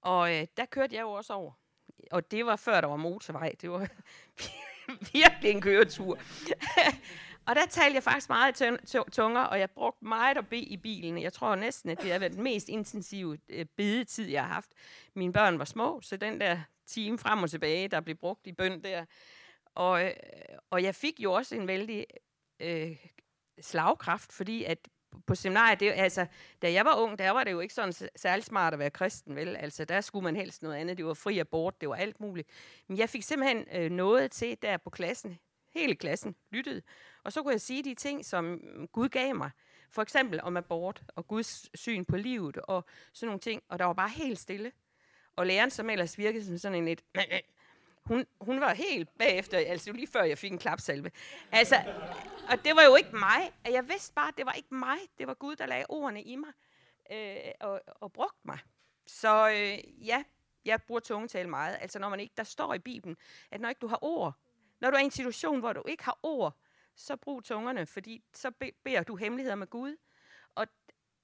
Og 0.01 0.35
øh, 0.35 0.47
der 0.57 0.65
kørte 0.65 0.95
jeg 0.95 1.01
jo 1.01 1.11
også 1.11 1.33
over. 1.33 1.51
Og 2.11 2.31
det 2.31 2.45
var 2.45 2.55
før 2.55 2.81
der 2.81 2.87
var 2.87 2.95
motorvej. 2.95 3.55
Det 3.61 3.71
var 3.71 3.89
virkelig 5.13 5.51
en 5.51 5.61
køretur. 5.61 6.19
og 7.47 7.55
der 7.55 7.65
talte 7.69 7.95
jeg 7.95 8.03
faktisk 8.03 8.29
meget 8.29 8.55
tunger, 9.11 9.41
og 9.41 9.59
jeg 9.59 9.69
brugte 9.71 10.05
meget 10.05 10.37
at 10.37 10.47
bede 10.47 10.61
i 10.61 10.77
bilen. 10.77 11.21
Jeg 11.21 11.33
tror 11.33 11.55
næsten, 11.55 11.89
at 11.89 12.01
det 12.01 12.11
har 12.11 12.19
været 12.19 12.33
den 12.33 12.43
mest 12.43 12.69
intensive 12.69 13.37
øh, 13.49 13.65
bedetid, 13.77 14.27
jeg 14.27 14.45
har 14.45 14.53
haft. 14.53 14.71
Mine 15.15 15.33
børn 15.33 15.59
var 15.59 15.65
små, 15.65 16.01
så 16.01 16.17
den 16.17 16.41
der 16.41 16.59
time 16.87 17.17
frem 17.17 17.43
og 17.43 17.49
tilbage, 17.49 17.87
der 17.87 18.01
blev 18.01 18.15
brugt 18.15 18.47
i 18.47 18.51
bøn 18.51 18.83
der. 18.83 19.05
Og, 19.75 20.05
øh, 20.05 20.11
og 20.69 20.83
jeg 20.83 20.95
fik 20.95 21.19
jo 21.19 21.33
også 21.33 21.55
en 21.55 21.67
vældig 21.67 22.05
øh, 22.59 22.97
slagkraft, 23.61 24.33
fordi 24.33 24.63
at 24.63 24.87
på 25.27 25.35
seminariet, 25.35 25.79
det, 25.79 25.91
altså, 25.95 26.25
da 26.61 26.71
jeg 26.71 26.85
var 26.85 26.95
ung, 26.95 27.19
der 27.19 27.29
var 27.31 27.43
det 27.43 27.51
jo 27.51 27.59
ikke 27.59 27.73
sådan 27.73 27.93
særlig 28.15 28.45
smart 28.45 28.73
at 28.73 28.79
være 28.79 28.89
kristen, 28.89 29.35
vel? 29.35 29.55
Altså, 29.55 29.85
der 29.85 30.01
skulle 30.01 30.23
man 30.23 30.35
helst 30.35 30.63
noget 30.63 30.75
andet. 30.75 30.97
Det 30.97 31.05
var 31.05 31.13
fri 31.13 31.39
abort, 31.39 31.81
det 31.81 31.89
var 31.89 31.95
alt 31.95 32.19
muligt. 32.19 32.49
Men 32.87 32.97
jeg 32.97 33.09
fik 33.09 33.23
simpelthen 33.23 33.65
øh, 33.73 33.91
noget 33.91 34.31
til 34.31 34.57
der 34.61 34.77
på 34.77 34.89
klassen, 34.89 35.39
hele 35.73 35.95
klassen 35.95 36.35
lyttede. 36.51 36.81
Og 37.23 37.33
så 37.33 37.43
kunne 37.43 37.51
jeg 37.51 37.61
sige 37.61 37.83
de 37.83 37.95
ting, 37.95 38.25
som 38.25 38.61
Gud 38.91 39.09
gav 39.09 39.35
mig. 39.35 39.51
For 39.91 40.01
eksempel 40.01 40.41
om 40.43 40.57
abort 40.57 41.03
og 41.15 41.27
Guds 41.27 41.79
syn 41.79 42.05
på 42.05 42.17
livet 42.17 42.57
og 42.57 42.85
sådan 43.13 43.27
nogle 43.27 43.39
ting. 43.39 43.63
Og 43.69 43.79
der 43.79 43.85
var 43.85 43.93
bare 43.93 44.09
helt 44.09 44.39
stille. 44.39 44.71
Og 45.35 45.47
læreren, 45.47 45.69
som 45.69 45.89
ellers 45.89 46.17
virkede 46.17 46.45
som 46.45 46.57
sådan 46.57 46.77
en 46.77 46.85
lidt... 46.85 47.03
Hun, 48.05 48.25
hun 48.41 48.61
var 48.61 48.73
helt 48.73 49.17
bagefter, 49.17 49.57
altså 49.57 49.91
lige 49.91 50.07
før 50.07 50.23
jeg 50.23 50.37
fik 50.37 50.51
en 50.51 50.57
klapsalve. 50.57 51.11
Altså, 51.51 51.75
og 52.49 52.63
det 52.63 52.75
var 52.75 52.83
jo 52.83 52.95
ikke 52.95 53.15
mig. 53.15 53.53
Jeg 53.65 53.89
vidste 53.89 54.13
bare, 54.13 54.27
at 54.27 54.37
det 54.37 54.45
var 54.45 54.53
ikke 54.53 54.75
mig. 54.75 54.97
Det 55.17 55.27
var 55.27 55.33
Gud, 55.33 55.55
der 55.55 55.65
lagde 55.65 55.85
ordene 55.89 56.23
i 56.23 56.35
mig 56.35 56.51
øh, 57.11 57.51
og, 57.59 57.81
og 57.85 58.13
brugte 58.13 58.39
mig. 58.43 58.59
Så 59.07 59.49
øh, 59.49 60.07
ja, 60.07 60.23
jeg 60.65 60.81
bruger 60.81 60.99
tungetale 60.99 61.49
meget. 61.49 61.77
Altså 61.81 61.99
når 61.99 62.09
man 62.09 62.19
ikke, 62.19 62.33
der 62.37 62.43
står 62.43 62.73
i 62.73 62.79
Bibelen, 62.79 63.17
at 63.51 63.61
når 63.61 63.69
ikke 63.69 63.79
du 63.79 63.87
har 63.87 64.03
ord, 64.03 64.33
når 64.81 64.89
du 64.89 64.95
er 64.95 65.01
i 65.01 65.03
en 65.03 65.11
situation, 65.11 65.59
hvor 65.59 65.73
du 65.73 65.83
ikke 65.87 66.03
har 66.03 66.19
ord, 66.23 66.57
så 66.95 67.15
brug 67.15 67.43
tungerne, 67.43 67.85
fordi 67.85 68.23
så 68.33 68.51
beder 68.83 69.03
du 69.03 69.15
hemmeligheder 69.15 69.55
med 69.55 69.67
Gud. 69.67 69.97
Og, 70.55 70.67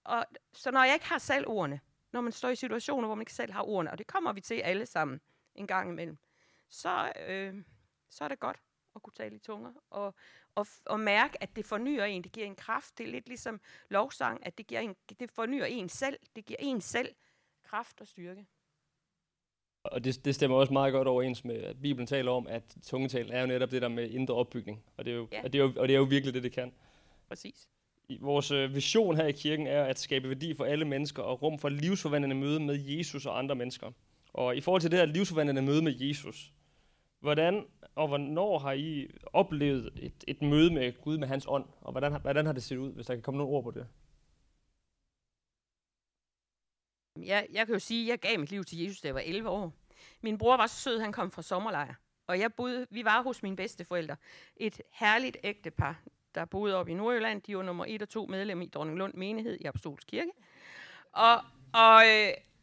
og, 0.03 0.25
så 0.53 0.71
når 0.71 0.83
jeg 0.83 0.93
ikke 0.93 1.05
har 1.05 1.17
selv 1.17 1.47
ordene, 1.47 1.79
når 2.11 2.21
man 2.21 2.31
står 2.31 2.49
i 2.49 2.55
situationer, 2.55 3.07
hvor 3.07 3.15
man 3.15 3.21
ikke 3.21 3.33
selv 3.33 3.51
har 3.51 3.63
ordene, 3.63 3.91
og 3.91 3.97
det 3.97 4.07
kommer 4.07 4.33
vi 4.33 4.41
til 4.41 4.55
alle 4.55 4.85
sammen 4.85 5.21
en 5.55 5.67
gang 5.67 5.89
imellem, 5.89 6.17
så, 6.69 7.11
øh, 7.27 7.63
så 8.09 8.23
er 8.23 8.27
det 8.27 8.39
godt 8.39 8.57
at 8.95 9.01
kunne 9.01 9.13
tale 9.13 9.35
i 9.35 9.39
tunger, 9.39 9.71
og, 9.89 10.13
og, 10.55 10.67
og 10.85 10.99
mærke, 10.99 11.43
at 11.43 11.55
det 11.55 11.65
fornyer 11.65 12.03
en, 12.03 12.23
det 12.23 12.31
giver 12.31 12.45
en 12.45 12.55
kraft. 12.55 12.97
Det 12.97 13.07
er 13.07 13.11
lidt 13.11 13.27
ligesom 13.27 13.61
lovsang, 13.89 14.45
at 14.45 14.57
det, 14.57 14.67
giver 14.67 14.81
en, 14.81 14.95
det 15.19 15.31
fornyer 15.31 15.65
en 15.65 15.89
selv, 15.89 16.19
det 16.35 16.45
giver 16.45 16.59
en 16.59 16.81
selv 16.81 17.15
kraft 17.63 18.01
og 18.01 18.07
styrke. 18.07 18.45
Og 19.83 20.03
det, 20.03 20.25
det 20.25 20.35
stemmer 20.35 20.57
også 20.57 20.73
meget 20.73 20.93
godt 20.93 21.07
overens 21.07 21.45
med, 21.45 21.55
at 21.55 21.81
Bibelen 21.81 22.07
taler 22.07 22.31
om, 22.31 22.47
at 22.47 22.77
tungetalen 22.83 23.31
er 23.31 23.41
jo 23.41 23.47
netop 23.47 23.71
det 23.71 23.81
der 23.81 23.87
med 23.87 24.09
indre 24.09 24.33
opbygning. 24.33 24.83
Og 24.97 25.05
det 25.05 25.11
er 25.11 25.15
jo, 25.15 25.27
ja. 25.31 25.43
og 25.43 25.53
det 25.53 25.59
er 25.59 25.63
jo, 25.63 25.73
og 25.77 25.87
det 25.87 25.93
er 25.93 25.97
jo 25.97 26.03
virkelig 26.03 26.33
det, 26.33 26.43
det 26.43 26.51
kan. 26.51 26.73
Præcis. 27.27 27.69
Vores 28.19 28.51
øh, 28.51 28.75
vision 28.75 29.15
her 29.15 29.25
i 29.25 29.31
kirken 29.31 29.67
er 29.67 29.83
at 29.83 29.99
skabe 29.99 30.29
værdi 30.29 30.55
for 30.55 30.65
alle 30.65 30.85
mennesker 30.85 31.23
og 31.23 31.41
rum 31.41 31.59
for 31.59 31.69
livsforvandlende 31.69 32.35
møde 32.35 32.59
med 32.59 32.79
Jesus 32.79 33.25
og 33.25 33.37
andre 33.37 33.55
mennesker. 33.55 33.91
Og 34.35 34.57
i 34.57 34.61
forhold 34.61 34.81
til 34.81 34.91
det 34.91 34.99
her 34.99 35.05
livsforvandlende 35.05 35.61
møde 35.61 35.81
med 35.81 35.99
Jesus, 35.99 36.53
hvordan 37.19 37.65
og 37.95 38.07
hvornår 38.07 38.59
har 38.59 38.71
I 38.71 39.07
oplevet 39.33 39.91
et, 39.95 40.23
et 40.27 40.41
møde 40.41 40.73
med 40.73 41.01
Gud 41.01 41.17
med 41.17 41.27
hans 41.27 41.45
ånd? 41.49 41.65
Og 41.81 41.91
hvordan, 41.91 42.21
hvordan 42.21 42.45
har 42.45 42.53
det 42.53 42.63
set 42.63 42.77
ud, 42.77 42.93
hvis 42.93 43.05
der 43.05 43.13
kan 43.13 43.23
komme 43.23 43.37
nogle 43.37 43.53
ord 43.53 43.63
på 43.63 43.71
det? 43.71 43.87
Jeg, 47.19 47.47
jeg 47.51 47.65
kan 47.65 47.73
jo 47.75 47.79
sige, 47.79 48.03
at 48.03 48.09
jeg 48.09 48.19
gav 48.19 48.39
mit 48.39 48.51
liv 48.51 48.63
til 48.63 48.79
Jesus, 48.79 49.01
da 49.01 49.07
jeg 49.07 49.15
var 49.15 49.21
11 49.25 49.49
år. 49.49 49.73
Min 50.21 50.37
bror 50.37 50.57
var 50.57 50.67
så 50.67 50.75
sød, 50.75 50.99
han 50.99 51.11
kom 51.11 51.31
fra 51.31 51.41
sommerlejr. 51.41 51.93
Og 52.27 52.39
jeg 52.39 52.53
boede, 52.53 52.87
vi 52.89 53.05
var 53.05 53.21
hos 53.21 53.43
mine 53.43 53.55
bedsteforældre. 53.55 54.15
Et 54.55 54.81
herligt 54.91 55.37
ægtepar, 55.43 56.01
der 56.35 56.45
boede 56.45 56.75
op 56.75 56.89
i 56.89 56.93
Nordjylland. 56.93 57.41
De 57.41 57.57
var 57.57 57.63
nummer 57.63 57.85
1 57.87 58.01
og 58.01 58.09
2 58.09 58.25
medlem 58.25 58.61
i 58.61 58.65
Dronninglund 58.65 59.13
Menighed 59.13 59.57
i 59.61 59.65
Apostolsk 59.65 60.07
Kirke. 60.07 60.31
Og, 61.11 61.35
og, 61.73 62.03
øh, 62.07 62.33
og 62.33 62.54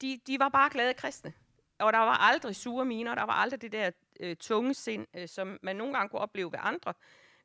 de, 0.00 0.20
de 0.26 0.38
var 0.38 0.48
bare 0.48 0.70
glade 0.70 0.94
kristne. 0.94 1.32
Og 1.78 1.92
der 1.92 1.98
var 1.98 2.16
aldrig 2.16 2.56
sure 2.56 2.84
miner, 2.84 3.14
der 3.14 3.22
var 3.22 3.32
aldrig 3.32 3.62
det 3.62 3.72
der 3.72 3.90
øh, 4.20 4.36
tunge 4.36 4.74
sind, 4.74 5.06
øh, 5.16 5.28
som 5.28 5.58
man 5.62 5.76
nogle 5.76 5.94
gange 5.94 6.08
kunne 6.08 6.20
opleve 6.20 6.52
ved 6.52 6.58
andre 6.62 6.94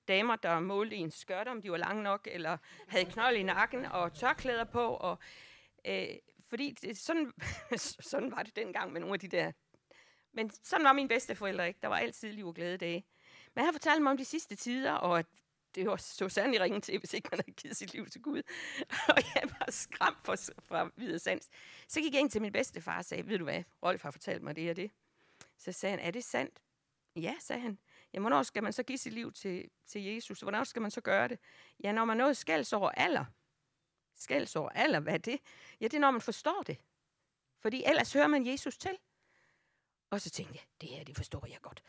damer, 0.08 0.36
der 0.36 0.60
målte 0.60 0.96
en 0.96 1.12
skørt, 1.12 1.48
om 1.48 1.62
de 1.62 1.72
var 1.72 1.78
lange 1.78 2.04
nok, 2.04 2.28
eller 2.32 2.58
havde 2.88 3.06
knold 3.06 3.36
i 3.36 3.44
nakken 3.44 3.86
og 3.86 4.14
tørklæder 4.14 4.64
på. 4.64 4.88
Og, 4.88 5.20
øh, 5.88 6.08
fordi 6.50 6.72
det, 6.82 6.98
sådan, 6.98 7.32
sådan 8.12 8.32
var 8.32 8.44
det 8.44 8.56
dengang 8.56 8.94
med 8.94 9.02
nogle 9.02 9.14
af 9.14 9.20
de 9.20 9.28
der... 9.28 9.52
Men 10.34 10.52
sådan 10.64 10.86
var 10.86 10.94
mine 10.94 11.10
bedsteforældre 11.10 11.68
ikke. 11.68 11.80
Der 11.82 11.88
var 11.88 11.98
altid 11.98 12.32
liv 12.32 12.48
og 12.48 12.56
glæde 12.56 12.78
dage. 12.78 13.06
Men 13.56 13.66
han 13.66 13.74
fortalte 13.74 14.04
mig 14.04 14.12
om 14.12 14.18
de 14.18 14.26
sidste 14.26 14.56
tider, 14.56 14.94
og 14.94 15.20
at 15.20 15.26
det 15.76 15.88
var 15.88 15.96
så 15.96 16.30
sandelig 16.30 16.62
ringen 16.62 16.82
til, 16.82 17.00
hvis 17.00 17.14
ikke 17.14 17.30
man 17.32 17.40
havde 17.40 17.52
givet 17.52 17.78
sit 17.78 17.94
liv 17.94 18.10
til 18.10 18.22
Gud. 18.22 18.42
og 19.16 19.18
jeg 19.36 19.44
var 19.44 19.72
skræmt 19.72 20.18
for, 20.24 20.36
fra 20.60 20.90
videre 20.96 21.20
sans. 21.20 21.50
Så 21.88 22.02
gik 22.02 22.14
jeg 22.14 22.22
ind 22.22 22.30
til 22.30 22.42
min 22.42 22.52
bedstefar 22.52 22.98
og 22.98 23.06
sagde, 23.06 23.28
ved 23.28 23.38
du 23.38 23.44
hvad, 23.44 23.64
Rolf 23.84 24.02
har 24.02 24.12
fortalt 24.12 24.44
mig 24.44 24.56
det 24.56 24.70
og 24.70 24.76
det. 24.76 24.92
Så 25.58 25.72
sagde 25.72 25.98
han, 25.98 26.08
er 26.08 26.12
det 26.12 26.24
sandt? 26.24 26.62
Ja, 27.16 27.36
sagde 27.40 27.62
han. 27.62 27.80
Jamen, 28.14 28.24
hvornår 28.24 28.44
skal 28.44 28.64
man 28.64 28.74
så 28.74 28.84
give 28.84 28.98
sit 28.98 29.14
liv 29.14 29.32
til, 29.32 29.70
til 29.88 30.04
Jesus? 30.04 30.40
Hvornår 30.40 30.64
skal 30.64 30.82
man 30.82 30.92
så 30.92 31.02
gøre 31.02 31.28
det? 31.28 31.40
Ja, 31.84 31.92
når 31.92 32.06
man 32.06 32.18
nåede 32.18 32.36
skælds 32.36 32.74
over 32.74 32.90
alder. 32.90 33.26
Skælds 34.16 34.56
over 34.56 34.70
alder, 34.70 35.00
hvad 35.00 35.14
er 35.14 35.18
det? 35.18 35.40
Ja, 35.82 35.86
det 35.86 35.94
er, 35.94 36.00
når 36.00 36.12
man 36.12 36.22
forstår 36.22 36.64
det. 36.68 36.78
Fordi 37.60 37.84
ellers 37.86 38.14
hører 38.14 38.28
man 38.28 38.48
Jesus 38.48 38.78
til. 38.78 38.98
Og 40.10 40.22
så 40.22 40.30
tænkte 40.30 40.54
jeg, 40.56 40.64
det 40.82 40.90
her, 40.90 41.04
det 41.04 41.16
forstår 41.16 41.46
jeg 41.50 41.58
godt. 41.62 41.84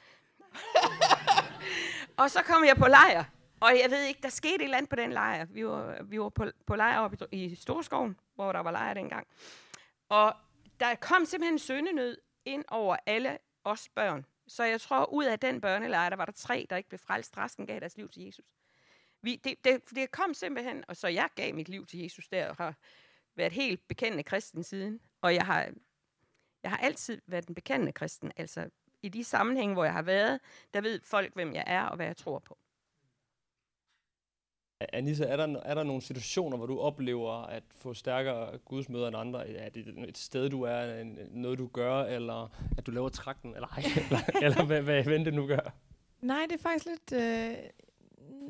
og 2.22 2.31
så 2.31 2.42
kom 2.42 2.64
jeg 2.64 2.77
på 2.77 2.87
lejr. 2.87 3.25
Og 3.61 3.79
jeg 3.83 3.90
ved 3.90 4.05
ikke, 4.05 4.21
der 4.23 4.29
skete 4.29 4.55
et 4.55 4.62
eller 4.62 4.77
andet 4.77 4.88
på 4.88 4.97
den 4.97 5.12
lejr. 5.12 5.45
Vi 5.45 5.66
var, 5.66 6.03
vi 6.03 6.21
var 6.21 6.29
på, 6.29 6.47
på 6.66 6.77
lejr 6.77 6.99
oppe 6.99 7.19
i, 7.33 7.45
i 7.45 7.55
Storskoven, 7.55 8.21
hvor 8.35 8.53
der 8.53 8.61
var 8.61 8.71
lejr 8.71 8.95
dengang. 8.95 9.27
Og 10.09 10.35
der 10.81 10.95
kom 10.95 11.25
simpelthen 11.25 11.55
en 11.55 11.59
søndenød 11.59 12.19
ind 12.45 12.64
over 12.69 12.97
alle 13.07 13.38
os 13.64 13.88
børn. 13.88 14.27
Så 14.47 14.64
jeg 14.64 14.81
tror, 14.81 15.12
ud 15.12 15.25
af 15.25 15.38
den 15.38 15.61
børnelejr, 15.61 16.09
der 16.09 16.16
var 16.16 16.25
der 16.25 16.33
tre, 16.33 16.66
der 16.71 16.77
ikke 16.77 16.88
blev 16.88 16.99
frelst. 16.99 17.38
Resten 17.38 17.66
gav 17.66 17.81
deres 17.81 17.97
liv 17.97 18.09
til 18.09 18.23
Jesus. 18.23 18.57
Vi, 19.23 19.37
det, 19.37 19.64
det, 19.64 19.90
det 19.90 20.11
kom 20.11 20.35
simpelthen, 20.35 20.85
og 20.88 20.97
så 20.97 21.09
jeg 21.09 21.29
gav 21.35 21.55
mit 21.55 21.69
liv 21.69 21.87
til 21.87 22.01
Jesus 22.01 22.29
der, 22.29 22.49
og 22.49 22.57
har 22.57 22.75
været 23.35 23.53
helt 23.53 23.88
bekendende 23.88 24.23
kristen 24.23 24.62
siden. 24.62 25.01
Og 25.21 25.35
jeg 25.35 25.47
har, 25.47 25.71
jeg 26.62 26.71
har 26.71 26.79
altid 26.79 27.23
været 27.27 27.49
en 27.49 27.55
bekendende 27.55 27.92
kristen. 27.92 28.33
Altså 28.37 28.71
i 29.03 29.09
de 29.09 29.25
sammenhænge, 29.25 29.75
hvor 29.75 29.85
jeg 29.85 29.92
har 29.92 30.03
været, 30.03 30.40
der 30.75 30.81
ved 30.81 31.01
folk, 31.05 31.35
hvem 31.35 31.55
jeg 31.55 31.64
er 31.66 31.83
og 31.83 31.97
hvad 31.97 32.07
jeg 32.07 32.16
tror 32.16 32.38
på. 32.38 32.59
Anissa, 34.93 35.25
er 35.25 35.37
der, 35.37 35.61
er 35.65 35.75
der 35.75 35.83
nogle 35.83 36.03
situationer, 36.03 36.57
hvor 36.57 36.67
du 36.67 36.79
oplever 36.79 37.33
at 37.33 37.62
få 37.71 37.95
stærkere 37.95 38.59
gudsmøder 38.59 39.09
end 39.09 39.17
andre? 39.17 39.49
Er 39.49 39.69
det 39.69 39.87
et 40.09 40.19
sted, 40.19 40.51
du 40.51 40.62
er, 40.62 41.05
noget 41.31 41.59
du 41.59 41.67
gør, 41.67 42.03
eller 42.03 42.53
at 42.79 42.87
du 42.87 42.91
laver 42.91 43.09
trakten, 43.09 43.55
eller, 43.55 43.69
ej, 43.69 43.83
eller, 44.11 44.19
eller 44.43 44.65
hvad, 44.65 44.83
hvad, 44.83 45.05
hvad 45.05 45.25
det 45.25 45.35
nu 45.35 45.47
gør? 45.47 45.75
Nej, 46.21 46.47
det 46.49 46.59
er 46.59 46.62
faktisk 46.62 46.87
lidt... 46.87 47.23
Øh 47.23 47.57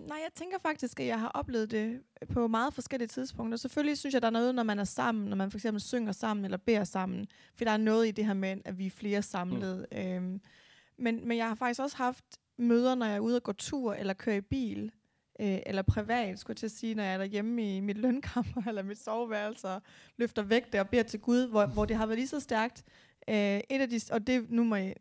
nej, 0.08 0.18
jeg 0.22 0.30
tænker 0.34 0.58
faktisk, 0.58 1.00
at 1.00 1.06
jeg 1.06 1.20
har 1.20 1.28
oplevet 1.28 1.70
det 1.70 2.02
på 2.32 2.48
meget 2.48 2.74
forskellige 2.74 3.08
tidspunkter. 3.08 3.56
Selvfølgelig 3.58 3.98
synes 3.98 4.14
jeg, 4.14 4.22
der 4.22 4.28
er 4.28 4.32
noget, 4.32 4.54
når 4.54 4.62
man 4.62 4.78
er 4.78 4.84
sammen, 4.84 5.28
når 5.28 5.36
man 5.36 5.50
for 5.50 5.58
eksempel 5.58 5.80
synger 5.80 6.12
sammen 6.12 6.44
eller 6.44 6.58
beder 6.58 6.84
sammen. 6.84 7.26
For 7.54 7.64
der 7.64 7.70
er 7.70 7.76
noget 7.76 8.08
i 8.08 8.10
det 8.10 8.26
her 8.26 8.34
med, 8.34 8.56
at 8.64 8.78
vi 8.78 8.86
er 8.86 8.90
flere 8.90 9.22
samlet. 9.22 9.86
Mm. 9.92 9.98
Øhm, 9.98 10.40
men, 10.98 11.28
men 11.28 11.38
jeg 11.38 11.48
har 11.48 11.54
faktisk 11.54 11.80
også 11.80 11.96
haft 11.96 12.24
møder, 12.58 12.94
når 12.94 13.06
jeg 13.06 13.16
er 13.16 13.20
ude 13.20 13.36
og 13.36 13.42
gå 13.42 13.52
tur 13.52 13.94
eller 13.94 14.14
køre 14.14 14.36
i 14.36 14.40
bil, 14.40 14.92
øh, 15.40 15.58
eller 15.66 15.82
privat, 15.82 16.38
skulle 16.38 16.54
jeg 16.54 16.56
til 16.56 16.66
at 16.66 16.72
sige, 16.72 16.94
når 16.94 17.02
jeg 17.02 17.14
er 17.14 17.18
derhjemme 17.18 17.76
i 17.76 17.80
mit 17.80 17.98
lønkammer 17.98 18.62
eller 18.68 18.82
mit 18.82 18.98
soveværelse, 18.98 19.68
og 19.68 19.82
løfter 20.16 20.42
vægte 20.42 20.80
og 20.80 20.88
beder 20.88 21.02
til 21.02 21.20
Gud, 21.20 21.48
hvor, 21.48 21.66
hvor 21.66 21.84
det 21.84 21.96
har 21.96 22.06
været 22.06 22.18
lige 22.18 22.28
så 22.28 22.40
stærkt. 22.40 22.84
Øh, 23.28 23.60
et 23.70 23.80
af 23.80 23.88
de, 23.90 24.00
og 24.12 24.26
det, 24.26 24.50
nu 24.50 24.64
må 24.64 24.76
jeg, 24.76 24.94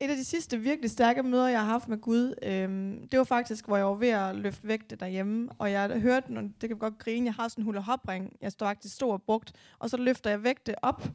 et 0.00 0.10
af 0.10 0.16
de 0.16 0.24
sidste 0.24 0.58
virkelig 0.58 0.90
stærke 0.90 1.22
møder, 1.22 1.48
jeg 1.48 1.60
har 1.60 1.66
haft 1.66 1.88
med 1.88 1.98
Gud, 1.98 2.34
øhm, 2.42 3.08
det 3.08 3.18
var 3.18 3.24
faktisk, 3.24 3.66
hvor 3.66 3.76
jeg 3.76 3.86
var 3.86 3.94
ved 3.94 4.08
at 4.08 4.36
løfte 4.36 4.68
vægte 4.68 4.96
derhjemme, 4.96 5.48
og 5.58 5.70
jeg 5.72 6.00
hørte, 6.00 6.26
og 6.36 6.42
det 6.60 6.68
kan 6.68 6.78
godt 6.78 6.98
grine, 6.98 7.26
jeg 7.26 7.34
har 7.34 7.48
sådan 7.48 7.62
en 7.62 7.64
hula 7.64 7.80
hopring, 7.80 8.36
jeg 8.40 8.52
står 8.52 8.66
faktisk 8.66 8.94
stor 8.94 9.12
og 9.12 9.22
brugt, 9.22 9.52
og 9.78 9.90
så 9.90 9.96
løfter 9.96 10.30
jeg 10.30 10.42
vægte 10.42 10.84
op, 10.84 11.08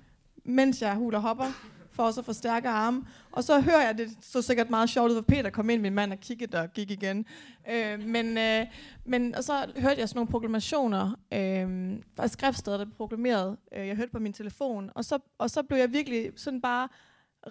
mens 0.44 0.82
jeg 0.82 0.96
hula 0.96 1.18
hopper, 1.18 1.75
for 1.96 2.04
også 2.04 2.20
at 2.20 2.26
få 2.26 2.34
stærke 2.34 2.70
arme. 2.70 3.06
Og 3.32 3.44
så 3.44 3.62
hører 3.62 3.86
jeg, 3.86 3.98
det 3.98 4.10
så 4.22 4.42
sikkert 4.42 4.70
meget 4.70 4.90
sjovt 4.90 5.10
ud, 5.10 5.16
hvor 5.16 5.36
Peter 5.36 5.50
kom 5.50 5.70
ind, 5.70 5.82
min 5.82 5.94
mand, 5.94 6.12
og 6.12 6.20
kiggede 6.20 6.60
og 6.60 6.74
gik 6.74 6.92
igen. 6.92 7.26
Øh, 7.70 8.04
men, 8.04 8.38
øh, 8.38 8.66
men 9.06 9.36
og 9.36 9.44
så 9.44 9.54
hørte 9.78 10.00
jeg 10.00 10.10
sådan 10.10 10.18
nogle 10.18 10.32
proklamationer 10.32 11.12
øh, 11.34 12.00
fra 12.16 12.28
skriftstedet, 12.28 12.80
der 12.80 12.86
blev 12.86 12.96
proklameret. 12.96 13.58
Øh, 13.76 13.88
jeg 13.88 13.96
hørte 13.96 14.12
på 14.12 14.20
min 14.20 14.34
telefon, 14.34 14.92
og 14.96 15.06
så, 15.06 15.20
og 15.38 15.50
så 15.50 15.64
blev 15.64 15.78
jeg 15.78 15.94
virkelig 15.94 16.32
sådan 16.36 16.62
bare 16.62 16.88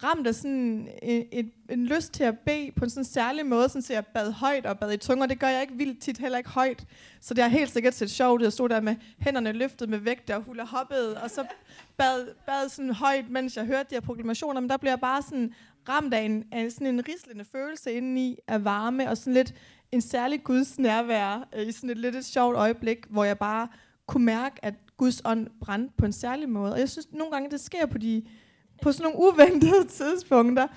ramt 0.03 0.27
af 0.27 0.35
sådan 0.35 0.89
en, 1.03 1.27
en, 1.33 1.53
en 1.71 1.87
lyst 1.87 2.13
til 2.13 2.25
at 2.25 2.39
bede 2.39 2.71
på 2.77 2.85
en 2.85 2.91
sådan 2.91 3.05
særlig 3.05 3.47
måde, 3.47 3.69
sådan 3.69 3.83
så 3.83 3.93
jeg 3.93 4.07
bad 4.07 4.33
højt 4.33 4.67
og 4.67 4.79
bad 4.79 4.93
i 4.93 4.97
tunger. 4.97 5.27
Det 5.27 5.41
gør 5.41 5.49
jeg 5.49 5.63
ikke 5.63 5.75
vildt 5.75 6.03
tit, 6.03 6.19
heller 6.19 6.39
ikke 6.39 6.51
højt. 6.51 6.87
Så 7.21 7.35
det 7.35 7.45
har 7.45 7.51
helt 7.51 7.73
sikkert 7.73 7.95
set 7.95 8.11
sjovt 8.11 8.41
ud. 8.41 8.45
Jeg 8.45 8.53
stod 8.53 8.69
der 8.69 8.81
med 8.81 8.97
hænderne 9.19 9.53
løftet 9.53 9.89
med 9.89 9.99
vægte 9.99 10.37
og 10.37 10.43
hula 10.43 10.65
hoppede, 10.65 11.23
og 11.23 11.31
så 11.31 11.47
bad, 11.97 12.27
bad 12.47 12.69
sådan 12.69 12.91
højt, 12.91 13.31
mens 13.31 13.57
jeg 13.57 13.65
hørte 13.65 13.91
de 13.91 13.95
her 13.95 14.01
proklamationer. 14.01 14.61
Men 14.61 14.71
der 14.71 14.77
blev 14.77 14.91
jeg 14.91 15.01
bare 15.01 15.23
sådan 15.23 15.55
ramt 15.89 16.15
af, 16.15 16.23
en, 16.23 16.45
af 16.53 16.73
sådan 16.73 16.87
en 16.87 17.09
rislende 17.09 17.45
følelse 17.53 17.93
indeni 17.93 18.39
af 18.49 18.65
varme, 18.65 19.11
og 19.11 19.17
sådan 19.17 19.35
lidt 19.35 19.55
en 19.93 20.01
særlig 20.01 20.45
Guds 20.45 20.79
nærvær 20.79 21.49
øh, 21.57 21.69
i 21.69 21.73
sådan 21.73 21.91
et 21.91 21.99
lidt 21.99 22.17
et 22.17 22.25
sjovt 22.25 22.57
øjeblik, 22.57 23.07
hvor 23.11 23.25
jeg 23.25 23.39
bare 23.39 23.69
kunne 24.07 24.25
mærke, 24.25 24.65
at 24.65 24.75
Guds 24.97 25.23
ånd 25.25 25.47
brændte 25.61 25.95
på 25.99 26.07
en 26.07 26.13
særlig 26.13 26.49
måde. 26.49 26.73
Og 26.73 26.79
jeg 26.79 26.89
synes 26.89 27.13
nogle 27.13 27.33
gange, 27.33 27.51
det 27.51 27.61
sker 27.61 27.87
på 27.87 27.99
de 27.99 28.23
på 28.83 28.93
sådan 28.93 29.13
nogle 29.13 29.19
uventede 29.19 29.87
tidspunkter. 29.99 30.69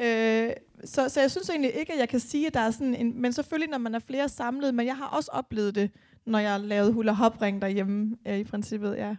Øh, 0.00 0.50
så, 0.84 1.08
så 1.08 1.20
jeg 1.20 1.30
synes 1.30 1.50
egentlig 1.50 1.74
ikke, 1.74 1.92
at 1.92 1.98
jeg 1.98 2.08
kan 2.08 2.20
sige, 2.20 2.46
at 2.46 2.54
der 2.54 2.60
er 2.60 2.70
sådan 2.70 2.94
en... 2.94 3.20
Men 3.20 3.32
selvfølgelig, 3.32 3.70
når 3.70 3.78
man 3.78 3.94
er 3.94 3.98
flere 3.98 4.28
samlet, 4.28 4.74
men 4.74 4.86
jeg 4.86 4.96
har 4.96 5.06
også 5.06 5.30
oplevet 5.32 5.74
det, 5.74 5.90
når 6.26 6.38
jeg 6.38 6.60
lavede 6.60 6.92
hula 6.92 7.12
hopring 7.12 7.62
derhjemme, 7.62 8.16
øh, 8.26 8.38
i 8.38 8.44
princippet, 8.44 8.96
ja. 8.96 9.16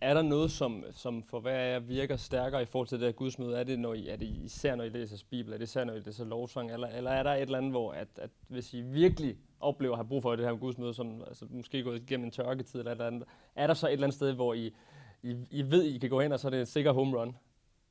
Er 0.00 0.14
der 0.14 0.22
noget, 0.22 0.50
som, 0.50 0.84
som 0.92 1.22
for 1.22 1.40
hver 1.40 1.58
af 1.58 1.72
jer 1.72 1.78
virker 1.78 2.16
stærkere 2.16 2.62
i 2.62 2.66
forhold 2.66 2.88
til 2.88 3.00
det 3.00 3.06
her 3.06 3.12
gudsmøde? 3.12 3.58
Er 3.58 3.64
det, 3.64 3.78
når 3.78 3.94
I, 3.94 4.08
er 4.08 4.16
det 4.16 4.26
især, 4.26 4.74
når 4.74 4.84
I 4.84 4.88
læser 4.88 5.24
Bibel? 5.30 5.52
Er 5.52 5.58
det 5.58 5.64
især, 5.64 5.84
når 5.84 5.94
I 5.94 6.00
læser 6.00 6.24
lovsang? 6.24 6.72
Eller, 6.72 6.88
eller 6.88 7.10
er 7.10 7.22
der 7.22 7.30
et 7.30 7.40
eller 7.40 7.58
andet, 7.58 7.70
hvor 7.72 7.92
at, 7.92 8.08
at 8.16 8.30
hvis 8.48 8.74
I 8.74 8.80
virkelig 8.80 9.36
oplever 9.60 9.92
at 9.92 9.98
have 9.98 10.08
brug 10.08 10.22
for 10.22 10.36
det 10.36 10.44
her 10.44 10.54
gudsmøde, 10.54 10.94
som 10.94 11.22
altså, 11.26 11.46
måske 11.50 11.82
gået 11.82 12.02
igennem 12.02 12.24
en 12.24 12.30
tørketid 12.30 12.78
eller 12.78 12.92
et 12.92 12.94
eller 12.94 13.06
andet, 13.06 13.24
er 13.54 13.66
der 13.66 13.74
så 13.74 13.86
et 13.86 13.92
eller 13.92 14.06
andet 14.06 14.16
sted, 14.16 14.32
hvor 14.32 14.54
I, 14.54 14.74
i, 15.22 15.36
I 15.50 15.62
ved, 15.62 15.84
I 15.84 15.98
kan 15.98 16.10
gå 16.10 16.20
hen, 16.20 16.32
og 16.32 16.40
så 16.40 16.48
er 16.48 16.50
det 16.50 16.60
en 16.60 16.66
sikker 16.66 16.92
home 16.92 17.18
run? 17.18 17.36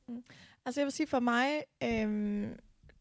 Mm. 0.08 0.22
Altså 0.66 0.80
jeg 0.80 0.84
vil 0.84 0.92
sige 0.92 1.06
for 1.06 1.20
mig, 1.20 1.62
øh, 1.82 2.48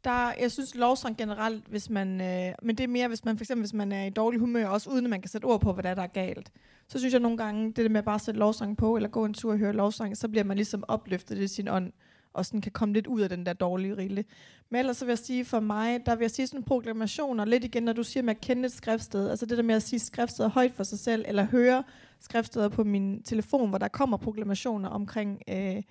der, 0.04 0.34
jeg 0.40 0.52
synes 0.52 0.76
lovsang 0.76 1.18
generelt, 1.18 1.66
hvis 1.68 1.90
man, 1.90 2.22
øh, 2.22 2.54
men 2.62 2.78
det 2.78 2.84
er 2.84 2.88
mere, 2.88 3.08
hvis 3.08 3.26
man 3.26 3.38
for 3.38 3.44
eksempel, 3.44 3.62
hvis 3.62 3.74
man 3.74 3.92
er 3.92 4.06
i 4.06 4.10
dårlig 4.10 4.40
humør, 4.40 4.68
også 4.68 4.90
uden 4.90 5.06
at 5.06 5.10
man 5.10 5.22
kan 5.22 5.30
sætte 5.30 5.46
ord 5.46 5.62
på, 5.62 5.74
hvad 5.74 5.84
der 5.84 5.90
er, 5.90 5.96
der 5.96 6.02
er 6.02 6.08
galt. 6.08 6.52
Så 6.88 7.00
synes 7.00 7.14
jeg 7.14 7.22
nogle 7.22 7.38
gange, 7.38 7.66
det 7.68 7.78
der 7.78 7.90
med 7.90 7.98
at 7.98 8.06
bare 8.06 8.20
sætte 8.20 8.40
lovsang 8.40 8.78
på, 8.78 8.96
eller 8.96 9.10
gå 9.10 9.26
en 9.26 9.34
tur 9.34 9.52
og 9.52 9.58
høre 9.58 9.74
lovsang, 9.74 10.18
så 10.18 10.28
bliver 10.28 10.44
man 10.44 10.58
ligesom 10.58 10.84
opløftet 10.88 11.38
i 11.38 11.48
sin 11.48 11.68
ånd, 11.68 11.94
og 12.34 12.46
sådan 12.46 12.62
kan 12.62 12.72
komme 12.72 12.94
lidt 12.94 13.08
ud 13.08 13.22
af 13.22 13.30
den 13.30 13.46
der 13.46 13.54
dårlige 13.54 13.98
rille. 13.98 14.26
Men 14.70 14.80
ellers 14.80 14.98
så 14.98 15.06
vil 15.06 15.12
jeg 15.12 15.18
sige 15.18 15.46
for 15.46 15.60
mig, 15.60 16.06
der 16.06 16.16
vil 16.16 16.24
jeg 16.24 16.32
sige 16.32 16.48
sådan 16.48 16.64
proklamationer, 16.64 17.46
lidt 17.46 17.64
igen, 17.64 17.84
når 17.84 17.94
du 17.94 18.04
siger 18.04 18.24
med 18.24 18.36
at 18.36 18.42
kende 18.42 18.66
et 18.66 18.72
skriftsted, 18.72 19.30
altså 19.30 19.46
det 19.46 19.58
der 19.58 19.64
med 19.64 19.76
at 19.76 19.84
sige 19.84 20.00
skriftsteder 20.00 20.50
højt 20.50 20.74
for 20.74 20.84
sig 20.84 21.00
selv, 21.00 21.26
eller 21.28 21.44
høre 21.44 21.84
skriftsteder 22.20 22.70
på 22.70 22.84
min 22.84 23.24
telefon, 23.24 23.70
hvor 23.70 23.78
der 23.78 23.88
kommer 23.88 24.18
proklamationer 24.18 24.90
omkring 24.90 25.42
øh, 25.50 25.84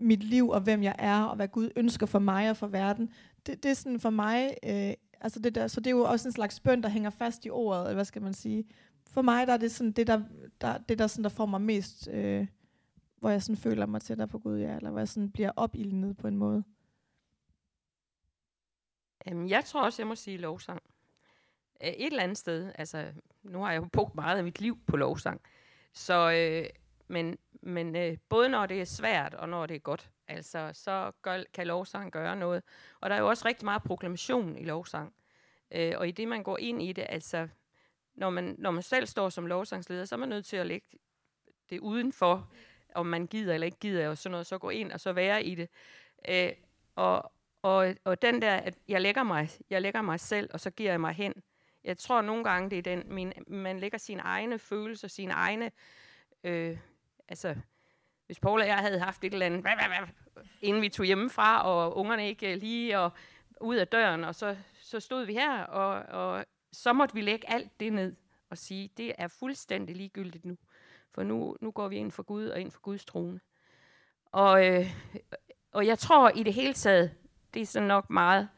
mit 0.00 0.24
liv, 0.24 0.48
og 0.48 0.60
hvem 0.60 0.82
jeg 0.82 0.94
er, 0.98 1.22
og 1.22 1.36
hvad 1.36 1.48
Gud 1.48 1.70
ønsker 1.76 2.06
for 2.06 2.18
mig 2.18 2.50
og 2.50 2.56
for 2.56 2.66
verden. 2.66 3.10
Det, 3.46 3.62
det 3.62 3.70
er 3.70 3.74
sådan 3.74 4.00
for 4.00 4.10
mig, 4.10 4.50
øh, 4.66 4.92
altså 5.20 5.40
det 5.40 5.54
der, 5.54 5.66
så 5.66 5.80
det 5.80 5.86
er 5.86 5.90
jo 5.90 6.04
også 6.04 6.28
en 6.28 6.32
slags 6.32 6.60
bøn, 6.60 6.82
der 6.82 6.88
hænger 6.88 7.10
fast 7.10 7.46
i 7.46 7.50
ordet, 7.50 7.82
eller 7.82 7.94
hvad 7.94 8.04
skal 8.04 8.22
man 8.22 8.34
sige. 8.34 8.64
For 9.10 9.22
mig 9.22 9.46
der 9.46 9.52
er 9.52 9.56
det 9.56 9.72
sådan 9.72 9.92
det, 9.92 10.06
der, 10.06 10.20
der, 10.60 10.78
det 10.78 10.98
der, 10.98 11.06
sådan, 11.06 11.22
der 11.22 11.30
får 11.30 11.46
mig 11.46 11.60
mest, 11.60 12.08
øh, 12.12 12.46
hvor 13.20 13.30
jeg 13.30 13.42
sådan 13.42 13.56
føler 13.56 13.86
mig 13.86 14.02
tættere 14.02 14.28
på 14.28 14.38
Gud, 14.38 14.58
ja, 14.58 14.76
eller 14.76 14.90
hvor 14.90 15.00
jeg 15.00 15.08
sådan 15.08 15.30
bliver 15.30 15.50
opildnet 15.56 16.16
på 16.16 16.28
en 16.28 16.36
måde. 16.36 16.64
Jamen, 19.26 19.48
jeg 19.48 19.64
tror 19.64 19.84
også, 19.84 20.02
jeg 20.02 20.06
må 20.06 20.14
sige 20.14 20.36
lovsang. 20.36 20.82
Øh, 21.82 21.88
et 21.88 22.06
eller 22.06 22.22
andet 22.22 22.38
sted, 22.38 22.72
altså, 22.74 23.12
nu 23.42 23.60
har 23.62 23.72
jeg 23.72 23.82
jo 23.82 23.88
brugt 23.92 24.14
meget 24.14 24.38
af 24.38 24.44
mit 24.44 24.60
liv 24.60 24.78
på 24.86 24.96
lovsang, 24.96 25.40
så, 25.92 26.30
øh, 26.30 26.70
men, 27.06 27.38
men 27.62 27.96
øh, 27.96 28.16
både 28.28 28.48
når 28.48 28.66
det 28.66 28.80
er 28.80 28.84
svært, 28.84 29.34
og 29.34 29.48
når 29.48 29.66
det 29.66 29.74
er 29.74 29.80
godt, 29.80 30.10
altså, 30.28 30.70
så 30.72 31.12
gør, 31.22 31.42
kan 31.54 31.66
lovsang 31.66 32.12
gøre 32.12 32.36
noget. 32.36 32.62
Og 33.00 33.10
der 33.10 33.16
er 33.16 33.20
jo 33.20 33.28
også 33.28 33.48
rigtig 33.48 33.64
meget 33.64 33.82
proklamation 33.82 34.56
i 34.56 34.64
lovsang. 34.64 35.14
Øh, 35.70 35.92
og 35.96 36.08
i 36.08 36.10
det, 36.10 36.28
man 36.28 36.42
går 36.42 36.58
ind 36.58 36.82
i 36.82 36.92
det, 36.92 37.06
altså, 37.08 37.48
når 38.14 38.30
man, 38.30 38.54
når 38.58 38.70
man 38.70 38.82
selv 38.82 39.06
står 39.06 39.28
som 39.28 39.46
lovsangsleder, 39.46 40.04
så 40.04 40.14
er 40.14 40.18
man 40.18 40.28
nødt 40.28 40.46
til 40.46 40.56
at 40.56 40.66
lægge 40.66 40.86
det 41.70 41.80
udenfor, 41.80 42.52
om 42.94 43.06
man 43.06 43.26
gider 43.26 43.54
eller 43.54 43.64
ikke 43.64 43.78
gider, 43.78 44.08
og 44.08 44.18
sådan 44.18 44.30
noget, 44.30 44.46
så 44.46 44.58
gå 44.58 44.70
ind 44.70 44.92
og 44.92 45.00
så 45.00 45.12
være 45.12 45.44
i 45.44 45.54
det. 45.54 45.68
Øh, 46.28 46.52
og, 46.94 47.32
og, 47.62 47.94
og 48.04 48.22
den 48.22 48.42
der, 48.42 48.54
at 48.56 48.74
jeg 48.88 49.00
lægger, 49.00 49.22
mig, 49.22 49.50
jeg 49.70 49.82
lægger 49.82 50.02
mig 50.02 50.20
selv, 50.20 50.50
og 50.52 50.60
så 50.60 50.70
giver 50.70 50.90
jeg 50.90 51.00
mig 51.00 51.12
hen. 51.12 51.34
Jeg 51.84 51.98
tror 51.98 52.20
nogle 52.20 52.44
gange, 52.44 52.70
det 52.70 52.78
er 52.78 52.82
den, 52.82 53.02
min, 53.06 53.32
man 53.46 53.80
lægger 53.80 53.98
sine 53.98 54.22
egne 54.22 54.58
følelser, 54.58 55.08
sine 55.08 55.32
egne, 55.32 55.70
øh, 56.44 56.78
altså, 57.28 57.56
hvis 58.26 58.40
Paul 58.40 58.60
og 58.60 58.66
jeg 58.66 58.78
havde 58.78 58.98
haft 58.98 59.24
et 59.24 59.32
eller 59.32 59.46
andet, 59.46 59.64
inden 60.60 60.82
vi 60.82 60.88
tog 60.88 61.06
hjemmefra, 61.06 61.62
og 61.62 61.96
ungerne 61.96 62.28
ikke 62.28 62.56
lige 62.56 62.98
og 62.98 63.10
ud 63.60 63.76
af 63.76 63.88
døren, 63.88 64.24
og 64.24 64.34
så, 64.34 64.56
så 64.80 65.00
stod 65.00 65.24
vi 65.24 65.32
her, 65.32 65.62
og, 65.62 66.20
og 66.22 66.46
så 66.72 66.92
måtte 66.92 67.14
vi 67.14 67.20
lægge 67.20 67.50
alt 67.50 67.80
det 67.80 67.92
ned 67.92 68.16
og 68.50 68.58
sige, 68.58 68.90
det 68.96 69.12
er 69.18 69.28
fuldstændig 69.28 69.96
ligegyldigt 69.96 70.44
nu. 70.44 70.56
For 71.14 71.22
nu, 71.22 71.56
nu 71.60 71.70
går 71.70 71.88
vi 71.88 71.96
ind 71.96 72.10
for 72.10 72.22
Gud 72.22 72.46
og 72.46 72.60
ind 72.60 72.70
for 72.70 72.80
Guds 72.80 73.04
trone. 73.04 73.40
Og, 74.26 74.66
øh, 74.66 74.86
og 75.72 75.86
jeg 75.86 75.98
tror 75.98 76.30
i 76.30 76.42
det 76.42 76.54
hele 76.54 76.74
taget, 76.74 77.14
det 77.54 77.62
er 77.62 77.66
sådan 77.66 77.88
nok 77.88 78.10
meget 78.10 78.48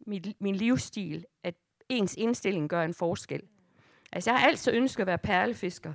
mit, 0.00 0.40
min 0.40 0.54
livsstil, 0.54 1.26
at 1.42 1.54
ens 1.88 2.14
indstilling 2.14 2.68
gør 2.68 2.82
en 2.82 2.94
forskel. 2.94 3.42
Altså 4.12 4.30
jeg 4.30 4.40
har 4.40 4.46
altid 4.46 4.72
ønsket 4.72 5.00
at 5.00 5.06
være 5.06 5.18
perlefisker. 5.18 5.92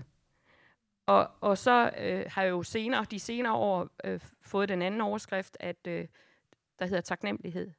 Og, 1.05 1.29
og 1.41 1.57
så 1.57 1.91
øh, 1.97 2.25
har 2.27 2.43
jeg 2.43 2.49
jo 2.49 2.63
senere, 2.63 3.05
de 3.11 3.19
senere 3.19 3.53
år 3.53 3.89
øh, 4.03 4.19
fået 4.41 4.69
den 4.69 4.81
anden 4.81 5.01
overskrift, 5.01 5.57
at 5.59 5.87
øh, 5.87 6.07
der 6.79 6.85
hedder 6.85 7.01
taknemmelighed. 7.01 7.71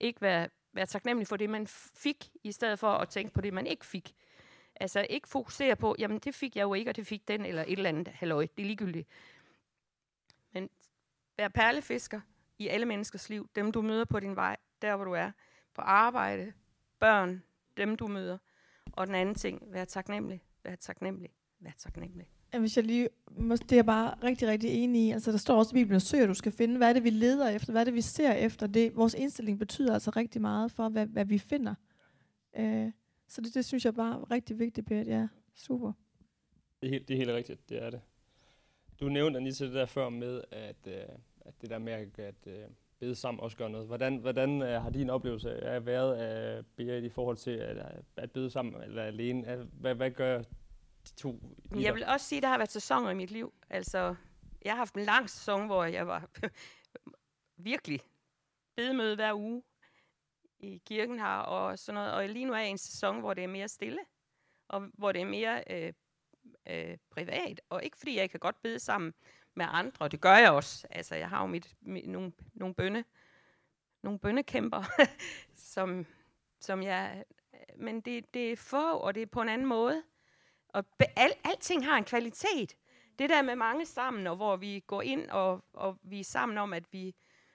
Ikke 0.00 0.20
være, 0.20 0.48
være 0.72 0.86
taknemmelig 0.86 1.26
for 1.26 1.36
det, 1.36 1.50
man 1.50 1.66
fik, 1.94 2.30
i 2.44 2.52
stedet 2.52 2.78
for 2.78 2.90
at 2.90 3.08
tænke 3.08 3.34
på 3.34 3.40
det, 3.40 3.52
man 3.52 3.66
ikke 3.66 3.86
fik. 3.86 4.14
Altså 4.76 5.06
ikke 5.10 5.28
fokusere 5.28 5.76
på, 5.76 5.96
jamen 5.98 6.18
det 6.18 6.34
fik 6.34 6.56
jeg 6.56 6.62
jo 6.62 6.74
ikke, 6.74 6.90
og 6.90 6.96
det 6.96 7.06
fik 7.06 7.28
den, 7.28 7.46
eller 7.46 7.62
et 7.62 7.72
eller 7.72 7.88
andet 7.88 8.08
halløj. 8.08 8.46
Det 8.56 8.62
er 8.62 8.66
ligegyldigt. 8.66 9.08
Men 10.52 10.70
vær 11.36 11.48
perlefisker 11.48 12.20
i 12.58 12.68
alle 12.68 12.86
menneskers 12.86 13.28
liv. 13.28 13.48
Dem, 13.56 13.72
du 13.72 13.82
møder 13.82 14.04
på 14.04 14.20
din 14.20 14.36
vej, 14.36 14.56
der 14.82 14.96
hvor 14.96 15.04
du 15.04 15.12
er. 15.12 15.30
På 15.74 15.82
arbejde, 15.82 16.52
børn, 16.98 17.42
dem 17.76 17.96
du 17.96 18.06
møder. 18.06 18.38
Og 18.92 19.06
den 19.06 19.14
anden 19.14 19.34
ting, 19.34 19.62
vær 19.72 19.84
taknemmelig, 19.84 20.42
vær 20.64 20.74
taknemmelig, 20.74 21.30
vær 21.60 21.72
taknemmelig. 21.78 22.26
Hvis 22.58 22.76
jeg 22.76 22.84
lige, 22.84 23.08
det 23.38 23.72
er 23.72 23.76
jeg 23.76 23.86
bare 23.86 24.14
rigtig, 24.22 24.48
rigtig 24.48 24.70
enig 24.70 25.02
i. 25.02 25.10
Altså, 25.10 25.32
der 25.32 25.38
står 25.38 25.58
også 25.58 25.76
i 25.76 25.80
Bibelen, 25.80 26.00
søger 26.00 26.26
du 26.26 26.34
skal 26.34 26.52
finde, 26.52 26.76
hvad 26.76 26.88
er 26.88 26.92
det, 26.92 27.04
vi 27.04 27.10
leder 27.10 27.48
efter, 27.48 27.72
hvad 27.72 27.82
er 27.82 27.84
det, 27.84 27.94
vi 27.94 28.00
ser 28.00 28.32
efter. 28.32 28.66
Det, 28.66 28.96
vores 28.96 29.14
indstilling 29.14 29.58
betyder 29.58 29.94
altså 29.94 30.10
rigtig 30.10 30.40
meget 30.40 30.72
for, 30.72 30.88
hvad, 30.88 31.06
hvad 31.06 31.24
vi 31.24 31.38
finder. 31.38 31.74
Øh, 32.56 32.92
så 33.28 33.40
det, 33.40 33.54
det 33.54 33.64
synes 33.64 33.84
jeg 33.84 33.94
bare 33.94 34.20
er 34.20 34.30
rigtig 34.30 34.58
vigtigt, 34.58 34.86
Bert. 34.86 35.06
Ja, 35.06 35.28
super. 35.54 35.92
Det 36.80 36.86
er, 36.86 36.90
helt, 36.90 37.08
det 37.08 37.14
er 37.14 37.18
helt 37.18 37.30
rigtigt, 37.30 37.68
det 37.68 37.82
er 37.82 37.90
det. 37.90 38.00
Du 39.00 39.08
nævnte 39.08 39.40
lige 39.40 39.52
til 39.52 39.66
det 39.66 39.74
der 39.74 39.86
før 39.86 40.08
med, 40.08 40.42
at, 40.50 40.76
øh, 40.86 41.16
at 41.40 41.54
det 41.60 41.70
der 41.70 41.78
med 41.78 41.92
at, 41.92 42.18
at 42.18 42.46
øh, 42.46 42.64
bede 42.98 43.14
sammen 43.14 43.40
også 43.40 43.56
gør 43.56 43.68
noget. 43.68 43.86
Hvordan, 43.86 44.16
hvordan 44.16 44.62
øh, 44.62 44.82
har 44.82 44.90
din 44.90 45.10
oplevelse 45.10 45.64
af 45.64 45.86
været 45.86 46.14
af 46.14 46.64
Berit 46.76 47.04
i 47.04 47.08
forhold 47.08 47.36
til 47.36 47.50
at, 47.50 48.02
at 48.16 48.32
bede 48.32 48.50
sammen 48.50 48.82
eller 48.82 49.02
alene? 49.02 49.68
Hvad, 49.72 49.94
hvad 49.94 50.10
gør 50.10 50.38
de 51.08 51.14
to? 51.16 51.40
Jeg 51.74 51.94
vil 51.94 52.04
også 52.04 52.26
sige, 52.26 52.36
at 52.36 52.42
der 52.42 52.48
har 52.48 52.58
været 52.58 52.72
sæsoner 52.72 53.10
i 53.10 53.14
mit 53.14 53.30
liv. 53.30 53.52
Altså, 53.70 54.14
jeg 54.64 54.72
har 54.72 54.76
haft 54.76 54.94
en 54.94 55.04
lang 55.04 55.30
sæson, 55.30 55.66
hvor 55.66 55.84
jeg 55.84 56.06
var 56.06 56.30
virkelig 57.56 58.00
bedemøde 58.76 59.14
hver 59.14 59.34
uge 59.34 59.62
i 60.64 60.82
kirken 60.86 61.18
her 61.18 61.36
og 61.36 61.78
sådan 61.78 61.94
noget. 61.94 62.12
Og 62.12 62.28
lige 62.28 62.44
nu 62.44 62.52
er 62.52 62.58
jeg 62.58 62.68
i 62.68 62.70
en 62.70 62.78
sæson, 62.78 63.20
hvor 63.20 63.34
det 63.34 63.44
er 63.44 63.48
mere 63.48 63.68
stille, 63.68 64.00
og 64.68 64.90
hvor 64.94 65.12
det 65.12 65.22
er 65.22 65.26
mere 65.26 65.64
øh, 65.70 65.92
øh, 66.66 66.96
privat. 67.10 67.60
Og 67.70 67.84
ikke 67.84 67.96
fordi 67.96 68.16
jeg 68.16 68.30
kan 68.30 68.40
godt 68.40 68.62
bede 68.62 68.78
sammen 68.78 69.14
med 69.54 69.66
andre, 69.68 70.08
det 70.08 70.20
gør 70.20 70.36
jeg 70.36 70.50
også. 70.50 70.86
Altså, 70.90 71.14
jeg 71.14 71.28
har 71.28 71.40
jo 71.40 71.46
mit, 71.46 71.76
mit, 71.80 72.08
nogle, 72.08 72.32
nogle 72.54 72.74
bønne, 72.74 73.04
nogle 74.02 74.18
bønnekæmper, 74.18 74.84
som, 75.74 76.06
som 76.60 76.82
jeg... 76.82 77.24
Men 77.76 78.00
det, 78.00 78.34
det 78.34 78.52
er 78.52 78.56
få, 78.56 78.96
og 78.96 79.14
det 79.14 79.22
er 79.22 79.26
på 79.26 79.42
en 79.42 79.48
anden 79.48 79.66
måde. 79.66 80.02
Og 80.68 80.86
be, 80.86 81.04
al, 81.18 81.32
alting 81.44 81.86
har 81.86 81.96
en 81.96 82.04
kvalitet. 82.04 82.76
Det 83.18 83.30
der 83.30 83.42
med 83.42 83.56
mange 83.56 83.86
sammen, 83.86 84.26
og 84.26 84.36
hvor 84.36 84.56
vi 84.56 84.84
går 84.86 85.02
ind, 85.02 85.30
og, 85.30 85.64
og 85.72 85.98
vi 86.02 86.20
er 86.20 86.24
sammen 86.24 86.58
om, 86.58 86.72
at 86.72 86.92
vi 86.92 87.14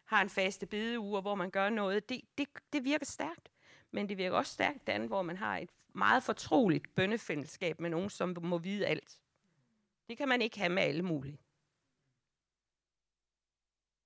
har 0.09 0.21
en 0.21 0.29
faste 0.29 0.65
bedeuge, 0.65 1.21
hvor 1.21 1.35
man 1.35 1.49
gør 1.49 1.69
noget, 1.69 2.09
det, 2.09 2.21
det, 2.37 2.47
det 2.73 2.83
virker 2.83 3.05
stærkt. 3.05 3.49
Men 3.91 4.09
det 4.09 4.17
virker 4.17 4.37
også 4.37 4.53
stærkt 4.53 4.87
den, 4.87 5.05
hvor 5.05 5.21
man 5.21 5.37
har 5.37 5.57
et 5.57 5.69
meget 5.93 6.23
fortroligt 6.23 6.95
bønnefællesskab 6.95 7.79
med 7.79 7.89
nogen, 7.89 8.09
som 8.09 8.37
må 8.41 8.57
vide 8.57 8.87
alt. 8.87 9.19
Det 10.09 10.17
kan 10.17 10.27
man 10.27 10.41
ikke 10.41 10.59
have 10.59 10.69
med 10.69 10.83
alle 10.83 11.03
mulige. 11.03 11.37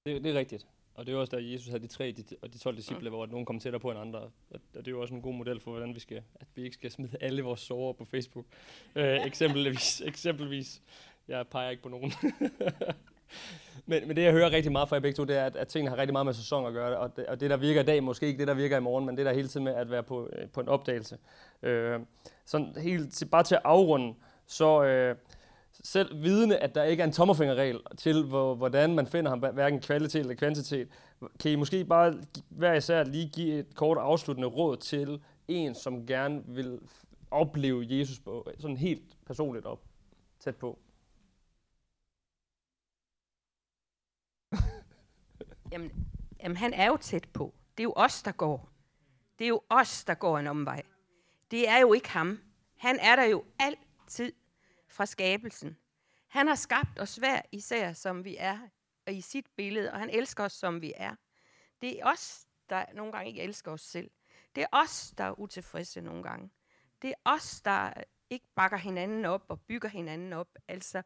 Det, 0.05 0.23
det 0.23 0.35
er 0.35 0.39
rigtigt. 0.39 0.67
Og 0.93 1.05
det 1.05 1.13
er 1.13 1.17
også 1.17 1.35
der, 1.35 1.43
Jesus 1.43 1.67
havde 1.67 1.83
de 1.83 1.87
tre 1.87 2.11
de, 2.11 2.23
og 2.41 2.53
de 2.53 2.57
12 2.57 2.77
disciple, 2.77 3.09
mm. 3.09 3.15
hvor 3.15 3.25
nogen 3.25 3.45
kom 3.45 3.59
tættere 3.59 3.79
på 3.79 3.91
en 3.91 3.97
andre. 3.97 4.19
Og, 4.19 4.31
og 4.49 4.61
det 4.73 4.87
er 4.87 4.91
jo 4.91 5.01
også 5.01 5.13
en 5.13 5.21
god 5.21 5.33
model 5.33 5.59
for, 5.59 5.71
hvordan 5.71 5.95
vi 5.95 5.99
skal, 5.99 6.23
at 6.35 6.47
vi 6.55 6.63
ikke 6.63 6.73
skal 6.73 6.91
smide 6.91 7.17
alle 7.21 7.41
vores 7.41 7.59
sover 7.59 7.93
på 7.93 8.05
Facebook. 8.05 8.45
Øh, 8.95 9.25
eksempelvis, 9.25 10.01
eksempelvis. 10.01 10.81
Jeg 11.27 11.47
peger 11.47 11.69
ikke 11.69 11.83
på 11.83 11.89
nogen. 11.89 12.11
men, 13.85 14.07
men 14.07 14.15
det, 14.15 14.23
jeg 14.23 14.31
hører 14.31 14.51
rigtig 14.51 14.71
meget 14.71 14.89
fra 14.89 14.95
jer 14.95 14.99
begge 14.99 15.15
to, 15.15 15.23
det 15.23 15.37
er, 15.37 15.45
at, 15.45 15.55
at 15.55 15.67
tingene 15.67 15.89
har 15.89 15.97
rigtig 15.97 16.13
meget 16.13 16.25
med 16.25 16.33
sæson 16.33 16.65
at 16.65 16.73
gøre. 16.73 16.97
Og 16.97 17.15
det, 17.15 17.25
og 17.25 17.39
det, 17.39 17.49
der 17.49 17.57
virker 17.57 17.81
i 17.81 17.85
dag, 17.85 18.03
måske 18.03 18.27
ikke 18.27 18.39
det, 18.39 18.47
der 18.47 18.53
virker 18.53 18.77
i 18.77 18.81
morgen, 18.81 19.05
men 19.05 19.17
det 19.17 19.25
der 19.25 19.33
hele 19.33 19.47
tiden 19.47 19.63
med 19.63 19.73
at 19.73 19.91
være 19.91 20.03
på, 20.03 20.29
øh, 20.33 20.49
på 20.49 20.61
en 20.61 20.67
opdagelse. 20.67 21.17
Øh, 21.63 21.99
sådan 22.45 22.75
helt 22.77 23.13
til, 23.13 23.25
bare 23.25 23.43
til 23.43 23.55
at 23.55 23.61
afrunde, 23.63 24.15
så 24.47 24.83
øh, 24.83 25.15
selv 25.83 26.23
vidende, 26.23 26.57
at 26.57 26.75
der 26.75 26.83
ikke 26.83 27.01
er 27.01 27.07
en 27.07 27.13
tommerfingerregel 27.13 27.79
til, 27.97 28.23
hvor, 28.23 28.55
hvordan 28.55 28.95
man 28.95 29.07
finder 29.07 29.29
ham, 29.29 29.39
hverken 29.39 29.81
kvalitet 29.81 30.19
eller 30.19 30.35
kvantitet, 30.35 30.87
kan 31.39 31.51
I 31.51 31.55
måske 31.55 31.85
bare 31.85 32.13
hver 32.49 32.73
især 32.73 33.03
lige 33.03 33.29
give 33.29 33.59
et 33.59 33.75
kort 33.75 33.97
afsluttende 33.97 34.47
råd 34.47 34.77
til 34.77 35.21
en, 35.47 35.75
som 35.75 36.05
gerne 36.05 36.41
vil 36.47 36.79
opleve 37.31 37.85
Jesus 37.89 38.19
på, 38.19 38.49
sådan 38.59 38.77
helt 38.77 39.03
personligt 39.25 39.65
op, 39.65 39.79
tæt 40.39 40.55
på? 40.55 40.79
Jamen, 45.71 45.91
jamen, 46.39 46.57
han 46.57 46.73
er 46.73 46.87
jo 46.87 46.97
tæt 46.97 47.29
på. 47.33 47.53
Det 47.77 47.83
er 47.83 47.85
jo 47.85 47.93
os, 47.95 48.23
der 48.23 48.31
går. 48.31 48.69
Det 49.39 49.45
er 49.45 49.49
jo 49.49 49.61
os, 49.69 50.03
der 50.03 50.13
går 50.13 50.39
en 50.39 50.47
omvej. 50.47 50.83
Det 51.51 51.69
er 51.69 51.77
jo 51.77 51.93
ikke 51.93 52.09
ham. 52.09 52.39
Han 52.77 52.99
er 52.99 53.15
der 53.15 53.23
jo 53.23 53.45
altid 53.59 54.33
fra 54.87 55.05
skabelsen. 55.05 55.77
Han 56.27 56.47
har 56.47 56.55
skabt 56.55 56.99
os 56.99 57.15
hver 57.15 57.41
især, 57.51 57.93
som 57.93 58.25
vi 58.25 58.35
er, 58.39 58.59
og 59.07 59.13
i 59.13 59.21
sit 59.21 59.45
billede, 59.55 59.91
og 59.91 59.99
han 59.99 60.09
elsker 60.09 60.43
os, 60.43 60.53
som 60.53 60.81
vi 60.81 60.93
er. 60.95 61.15
Det 61.81 61.99
er 61.99 62.05
os, 62.05 62.47
der 62.69 62.85
nogle 62.93 63.11
gange 63.11 63.27
ikke 63.27 63.41
elsker 63.41 63.71
os 63.71 63.81
selv. 63.81 64.11
Det 64.55 64.63
er 64.63 64.67
os, 64.71 65.13
der 65.17 65.23
er 65.23 65.39
utilfredse 65.39 66.01
nogle 66.01 66.23
gange. 66.23 66.49
Det 67.01 67.09
er 67.09 67.31
os, 67.31 67.61
der 67.61 67.93
ikke 68.29 68.45
bakker 68.55 68.77
hinanden 68.77 69.25
op 69.25 69.45
og 69.47 69.61
bygger 69.61 69.89
hinanden 69.89 70.33
op. 70.33 70.47
Altså, 70.67 71.01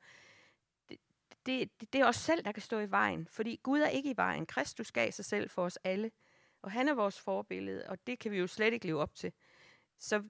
det, 1.47 1.79
det, 1.79 1.93
det 1.93 2.01
er 2.01 2.05
os 2.05 2.15
selv, 2.15 2.43
der 2.43 2.51
kan 2.51 2.63
stå 2.63 2.79
i 2.79 2.91
vejen. 2.91 3.27
Fordi 3.27 3.59
Gud 3.63 3.79
er 3.79 3.87
ikke 3.87 4.09
i 4.11 4.17
vejen. 4.17 4.45
Kristus 4.45 4.91
gav 4.91 5.11
sig 5.11 5.25
selv 5.25 5.49
for 5.49 5.63
os 5.65 5.77
alle. 5.83 6.11
Og 6.61 6.71
han 6.71 6.87
er 6.87 6.93
vores 6.93 7.19
forbillede, 7.19 7.89
og 7.89 8.07
det 8.07 8.19
kan 8.19 8.31
vi 8.31 8.37
jo 8.37 8.47
slet 8.47 8.73
ikke 8.73 8.87
leve 8.87 9.01
op 9.01 9.15
til. 9.15 9.33
Så 9.97 10.23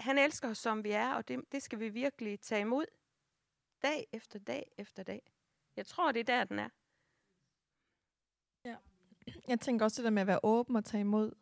han 0.00 0.18
elsker 0.18 0.48
os, 0.48 0.58
som 0.58 0.84
vi 0.84 0.90
er, 0.90 1.14
og 1.14 1.28
det, 1.28 1.40
det 1.52 1.62
skal 1.62 1.80
vi 1.80 1.88
virkelig 1.88 2.40
tage 2.40 2.60
imod. 2.60 2.86
Dag 3.82 4.06
efter 4.12 4.38
dag 4.38 4.72
efter 4.78 5.02
dag. 5.02 5.32
Jeg 5.76 5.86
tror, 5.86 6.12
det 6.12 6.20
er 6.20 6.24
der, 6.24 6.44
den 6.44 6.58
er. 6.58 6.68
Ja. 8.64 8.76
Jeg 9.48 9.60
tænker 9.60 9.84
også 9.84 10.02
det 10.02 10.04
der 10.04 10.10
med 10.10 10.22
at 10.22 10.26
være 10.26 10.40
åben 10.42 10.76
og 10.76 10.84
tage 10.84 11.00
imod. 11.00 11.32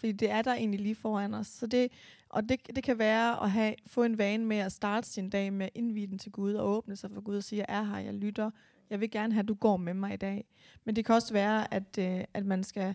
Fordi 0.00 0.12
det 0.12 0.30
er 0.30 0.42
der 0.42 0.54
egentlig 0.54 0.80
lige 0.80 0.94
foran 0.94 1.34
os. 1.34 1.46
Så 1.46 1.66
det, 1.66 1.92
og 2.28 2.48
det, 2.48 2.76
det 2.76 2.84
kan 2.84 2.98
være 2.98 3.42
at 3.42 3.50
have, 3.50 3.74
få 3.86 4.02
en 4.02 4.18
vane 4.18 4.44
med 4.44 4.56
at 4.56 4.72
starte 4.72 5.08
sin 5.08 5.30
dag 5.30 5.52
med 5.52 5.66
at 5.66 5.72
indvide 5.74 6.06
den 6.06 6.18
til 6.18 6.32
Gud 6.32 6.54
og 6.54 6.68
åbne 6.68 6.96
sig 6.96 7.10
for 7.10 7.20
Gud 7.20 7.36
og 7.36 7.44
sige, 7.44 7.64
jeg 7.68 7.76
er 7.76 7.82
her, 7.82 7.98
jeg 7.98 8.14
lytter. 8.14 8.50
Jeg 8.90 9.00
vil 9.00 9.10
gerne 9.10 9.32
have, 9.32 9.42
at 9.42 9.48
du 9.48 9.54
går 9.54 9.76
med 9.76 9.94
mig 9.94 10.14
i 10.14 10.16
dag. 10.16 10.44
Men 10.84 10.96
det 10.96 11.04
kan 11.04 11.14
også 11.14 11.32
være, 11.32 11.74
at, 11.74 11.98
øh, 11.98 12.24
at 12.34 12.46
man 12.46 12.64
skal 12.64 12.94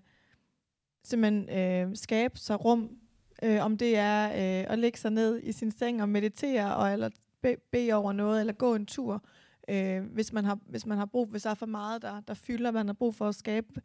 simpelthen 1.04 1.50
øh, 1.50 1.96
skabe 1.96 2.38
sig 2.38 2.66
rum, 2.66 2.98
øh, 3.44 3.66
om 3.66 3.78
det 3.78 3.98
er 3.98 4.28
øh, 4.28 4.72
at 4.74 4.80
lægge 4.80 4.98
sig 4.98 5.12
ned 5.12 5.42
i 5.44 5.52
sin 5.52 5.72
seng 5.72 6.02
og 6.02 6.10
meditere, 6.10 6.76
og, 6.76 6.94
eller 6.94 7.10
bede 7.42 7.58
be 7.72 7.94
over 7.94 8.14
noget, 8.14 8.40
eller 8.40 8.54
gå 8.54 8.76
en 8.76 8.86
tur, 8.86 9.24
øh, 9.70 10.04
hvis, 10.04 10.34
man 10.34 10.46
har, 10.46 10.60
hvis 10.68 10.86
man 10.86 10.98
har 10.98 11.06
brug, 11.06 11.28
hvis 11.28 11.44
der 11.44 11.50
er 11.50 11.54
for 11.54 11.66
meget, 11.66 12.02
der, 12.02 12.20
der 12.20 12.34
fylder, 12.34 12.72
man 12.72 12.88
har 12.88 12.94
brug 12.94 13.16
for 13.16 13.28
at 13.28 13.36
skabe 13.36 13.82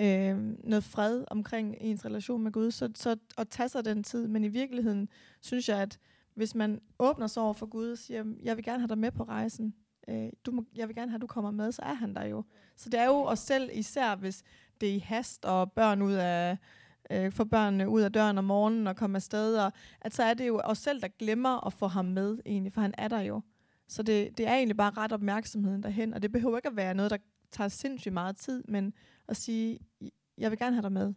øh, 0.00 0.38
noget 0.64 0.84
fred 0.84 1.24
omkring 1.30 1.76
ens 1.80 2.04
relation 2.04 2.42
med 2.42 2.52
Gud, 2.52 2.70
så, 2.70 2.90
så 2.94 3.16
at 3.38 3.48
tage 3.48 3.68
sig 3.68 3.84
den 3.84 4.02
tid. 4.02 4.28
Men 4.28 4.44
i 4.44 4.48
virkeligheden 4.48 5.08
synes 5.40 5.68
jeg, 5.68 5.78
at 5.78 5.98
hvis 6.34 6.54
man 6.54 6.80
åbner 6.98 7.26
sig 7.26 7.42
over 7.42 7.52
for 7.52 7.66
Gud 7.66 7.90
og 7.90 7.98
siger, 7.98 8.24
jeg 8.42 8.56
vil 8.56 8.64
gerne 8.64 8.78
have 8.78 8.88
dig 8.88 8.98
med 8.98 9.10
på 9.10 9.22
rejsen, 9.22 9.74
øh, 10.08 10.28
du 10.46 10.50
må, 10.50 10.64
jeg 10.74 10.88
vil 10.88 10.96
gerne 10.96 11.10
have, 11.10 11.16
at 11.16 11.22
du 11.22 11.26
kommer 11.26 11.50
med, 11.50 11.72
så 11.72 11.82
er 11.82 11.94
han 11.94 12.14
der 12.14 12.24
jo. 12.24 12.44
Så 12.76 12.88
det 12.88 13.00
er 13.00 13.06
jo 13.06 13.22
os 13.22 13.38
selv, 13.38 13.70
især 13.72 14.16
hvis 14.16 14.42
det 14.80 14.88
er 14.88 14.94
i 14.94 14.98
hast 14.98 15.44
og 15.44 15.72
børn 15.72 16.02
ud 16.02 16.12
af 16.12 16.58
øh, 17.10 17.32
få 17.32 17.44
børnene 17.44 17.88
ud 17.88 18.00
af 18.00 18.12
døren 18.12 18.38
om 18.38 18.44
morgenen 18.44 18.86
og 18.86 18.96
komme 18.96 19.16
afsted, 19.16 19.56
og 19.56 19.72
at 20.00 20.14
så 20.14 20.22
er 20.22 20.34
det 20.34 20.46
jo 20.46 20.60
os 20.64 20.78
selv, 20.78 21.00
der 21.00 21.08
glemmer 21.08 21.66
at 21.66 21.72
få 21.72 21.86
ham 21.86 22.04
med 22.04 22.38
egentlig, 22.46 22.72
for 22.72 22.80
han 22.80 22.94
er 22.98 23.08
der 23.08 23.20
jo. 23.20 23.40
Så 23.88 24.02
det, 24.02 24.38
det 24.38 24.48
er 24.48 24.54
egentlig 24.54 24.76
bare 24.76 24.90
ret 24.90 25.12
opmærksomheden 25.12 25.82
derhen, 25.82 26.14
og 26.14 26.22
det 26.22 26.32
behøver 26.32 26.56
ikke 26.56 26.68
at 26.68 26.76
være 26.76 26.94
noget, 26.94 27.10
der 27.10 27.16
tager 27.50 27.68
sindssygt 27.68 28.14
meget 28.14 28.36
tid, 28.36 28.64
men 28.68 28.92
at 29.28 29.36
sige, 29.36 29.80
jeg 30.38 30.50
vil 30.50 30.58
gerne 30.58 30.76
have 30.76 30.82
dig 30.82 30.92
med. 30.92 31.14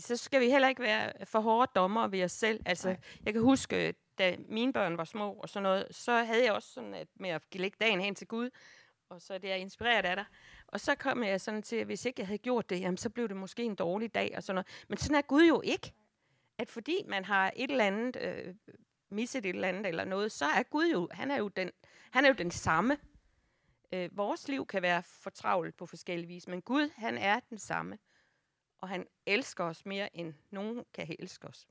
Så 0.00 0.16
skal 0.16 0.40
vi 0.40 0.50
heller 0.50 0.68
ikke 0.68 0.82
være 0.82 1.26
for 1.26 1.40
hårde 1.40 1.72
dommer 1.74 2.08
ved 2.08 2.24
os 2.24 2.32
selv. 2.32 2.62
Altså, 2.66 2.88
Nej. 2.88 3.00
jeg 3.24 3.32
kan 3.32 3.42
huske, 3.42 3.94
da 4.18 4.36
mine 4.48 4.72
børn 4.72 4.98
var 4.98 5.04
små 5.04 5.32
og 5.32 5.48
sådan 5.48 5.62
noget, 5.62 5.86
så 5.90 6.12
havde 6.12 6.44
jeg 6.44 6.52
også 6.52 6.68
sådan 6.68 6.94
at 6.94 7.08
med 7.14 7.30
at 7.30 7.42
lægge 7.54 7.76
dagen 7.80 8.00
hen 8.00 8.14
til 8.14 8.26
Gud, 8.26 8.50
og 9.08 9.22
så 9.22 9.38
det 9.38 9.52
er 9.52 9.54
inspireret 9.54 10.04
af 10.04 10.16
dig. 10.16 10.24
Og 10.66 10.80
så 10.80 10.94
kom 10.94 11.24
jeg 11.24 11.40
sådan 11.40 11.62
til, 11.62 11.76
at 11.76 11.86
hvis 11.86 12.04
ikke 12.04 12.20
jeg 12.20 12.26
havde 12.26 12.38
gjort 12.38 12.70
det, 12.70 12.80
jamen, 12.80 12.96
så 12.96 13.10
blev 13.10 13.28
det 13.28 13.36
måske 13.36 13.62
en 13.62 13.74
dårlig 13.74 14.14
dag 14.14 14.32
og 14.36 14.42
sådan 14.42 14.54
noget. 14.54 14.84
Men 14.88 14.98
sådan 14.98 15.16
er 15.16 15.22
Gud 15.22 15.42
jo 15.42 15.60
ikke. 15.64 15.92
At 16.58 16.70
fordi 16.70 16.96
man 17.08 17.24
har 17.24 17.52
et 17.56 17.70
eller 17.70 17.84
andet, 17.84 18.16
øh, 18.16 18.54
misset 19.10 19.46
et 19.46 19.54
eller 19.54 19.68
andet 19.68 19.86
eller 19.86 20.04
noget, 20.04 20.32
så 20.32 20.44
er 20.44 20.62
Gud 20.62 20.86
jo, 20.92 21.08
han 21.10 21.30
er 21.30 21.36
jo 21.36 21.48
den, 21.48 21.70
han 22.10 22.24
er 22.24 22.28
jo 22.28 22.34
den 22.34 22.50
samme. 22.50 22.98
Øh, 23.94 24.08
vores 24.16 24.48
liv 24.48 24.66
kan 24.66 24.82
være 24.82 25.02
fortravlet 25.02 25.74
på 25.74 25.86
forskellige 25.86 26.28
vis, 26.28 26.48
men 26.48 26.62
Gud, 26.62 26.90
han 26.96 27.18
er 27.18 27.40
den 27.50 27.58
samme. 27.58 27.98
Og 28.80 28.88
han 28.88 29.04
elsker 29.26 29.64
os 29.64 29.86
mere, 29.86 30.16
end 30.16 30.34
nogen 30.50 30.82
kan 30.94 31.16
elske 31.18 31.48
os. 31.48 31.66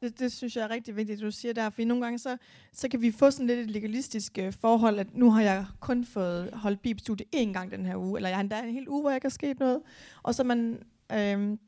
Det, 0.00 0.18
det 0.18 0.32
synes 0.32 0.56
jeg 0.56 0.64
er 0.64 0.70
rigtig 0.70 0.96
vigtigt, 0.96 1.16
at 1.16 1.22
du 1.22 1.30
siger 1.30 1.54
der, 1.54 1.70
for 1.70 1.84
nogle 1.84 2.04
gange 2.04 2.18
så, 2.18 2.36
så 2.72 2.88
kan 2.88 3.02
vi 3.02 3.12
få 3.12 3.30
sådan 3.30 3.46
lidt 3.46 3.58
et 3.58 3.70
legalistisk 3.70 4.38
øh, 4.38 4.52
forhold, 4.52 4.98
at 4.98 5.14
nu 5.14 5.30
har 5.30 5.42
jeg 5.42 5.66
kun 5.80 6.04
fået 6.04 6.50
holdt 6.52 6.82
bibelstudie 6.82 7.26
én 7.36 7.52
gang 7.52 7.70
den 7.70 7.86
her 7.86 7.96
uge, 7.96 8.18
eller 8.18 8.28
jeg 8.28 8.36
har 8.36 8.40
endda 8.40 8.62
en 8.62 8.72
hel 8.72 8.88
uge, 8.88 9.00
hvor 9.00 9.10
jeg 9.10 9.16
ikke 9.16 9.24
har 9.24 9.30
sket 9.30 9.58
noget. 9.58 9.82
Og 10.22 10.34
så 10.34 10.44
man, 10.44 10.82
øhm, 11.12 11.58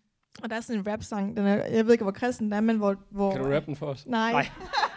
og 0.43 0.51
der 0.51 0.57
er 0.57 0.61
sådan 0.61 0.81
en 0.81 0.93
rap-sang, 0.93 1.37
den 1.37 1.47
er, 1.47 1.67
jeg 1.67 1.85
ved 1.85 1.93
ikke, 1.93 2.05
hvor 2.05 2.13
kristen 2.13 2.47
den 2.47 2.53
er, 2.53 2.61
men 2.61 2.77
hvor... 2.77 2.97
hvor 3.11 3.33
kan 3.33 3.45
du 3.45 3.51
rappe 3.51 3.67
den 3.67 3.77
for 3.77 3.87
os? 3.87 4.07
Nej. 4.07 4.33
nej. 4.33 4.49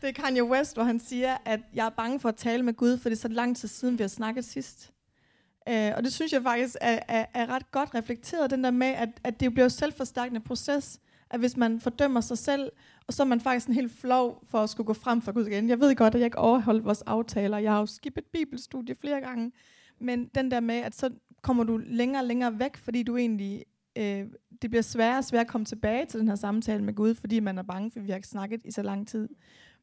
det 0.00 0.08
er 0.08 0.22
Kanye 0.22 0.44
West, 0.44 0.74
hvor 0.74 0.82
han 0.82 1.00
siger, 1.00 1.36
at 1.44 1.60
jeg 1.74 1.86
er 1.86 1.90
bange 1.90 2.20
for 2.20 2.28
at 2.28 2.36
tale 2.36 2.62
med 2.62 2.74
Gud, 2.74 2.98
for 2.98 3.08
det 3.08 3.16
er 3.16 3.20
så 3.20 3.28
lang 3.28 3.56
tid 3.56 3.68
siden, 3.68 3.98
vi 3.98 4.02
har 4.02 4.08
snakket 4.08 4.44
sidst. 4.44 4.92
Øh, 5.68 5.92
og 5.96 6.04
det 6.04 6.12
synes 6.12 6.32
jeg 6.32 6.42
faktisk 6.42 6.76
er, 6.80 6.98
er, 7.08 7.26
er 7.34 7.46
ret 7.46 7.70
godt 7.70 7.94
reflekteret, 7.94 8.50
den 8.50 8.64
der 8.64 8.70
med, 8.70 8.86
at, 8.86 9.08
at 9.24 9.40
det 9.40 9.52
bliver 9.52 9.64
jo 9.64 9.68
selvforstærkende 9.68 10.40
proces 10.40 11.00
at 11.30 11.40
hvis 11.40 11.56
man 11.56 11.80
fordømmer 11.80 12.20
sig 12.20 12.38
selv, 12.38 12.72
og 13.06 13.14
så 13.14 13.22
er 13.22 13.26
man 13.26 13.40
faktisk 13.40 13.66
en 13.66 13.74
helt 13.74 13.92
flov 13.92 14.42
for 14.46 14.58
at 14.58 14.70
skulle 14.70 14.86
gå 14.86 14.92
frem 14.94 15.22
for 15.22 15.32
Gud 15.32 15.46
igen. 15.46 15.68
Jeg 15.68 15.80
ved 15.80 15.96
godt, 15.96 16.14
at 16.14 16.20
jeg 16.20 16.24
ikke 16.24 16.38
overholdt 16.38 16.84
vores 16.84 17.02
aftaler. 17.02 17.58
Jeg 17.58 17.72
har 17.72 17.78
jo 17.80 17.86
skippet 17.86 18.24
bibelstudie 18.32 18.94
flere 18.94 19.20
gange. 19.20 19.52
Men 19.98 20.30
den 20.34 20.50
der 20.50 20.60
med, 20.60 20.74
at 20.74 20.94
så 20.94 21.10
kommer 21.42 21.64
du 21.64 21.76
længere 21.76 22.22
og 22.22 22.26
længere 22.26 22.58
væk, 22.58 22.76
fordi 22.76 23.02
du 23.02 23.16
egentlig, 23.16 23.64
øh, 23.96 24.26
det 24.62 24.70
bliver 24.70 24.82
sværere 24.82 25.18
og 25.18 25.24
sværere 25.24 25.44
at 25.44 25.50
komme 25.50 25.64
tilbage 25.64 26.06
til 26.06 26.20
den 26.20 26.28
her 26.28 26.34
samtale 26.34 26.84
med 26.84 26.94
Gud, 26.94 27.14
fordi 27.14 27.40
man 27.40 27.58
er 27.58 27.62
bange, 27.62 27.90
for 27.90 28.00
vi 28.00 28.10
har 28.10 28.16
ikke 28.16 28.28
snakket 28.28 28.60
i 28.64 28.70
så 28.70 28.82
lang 28.82 29.08
tid. 29.08 29.28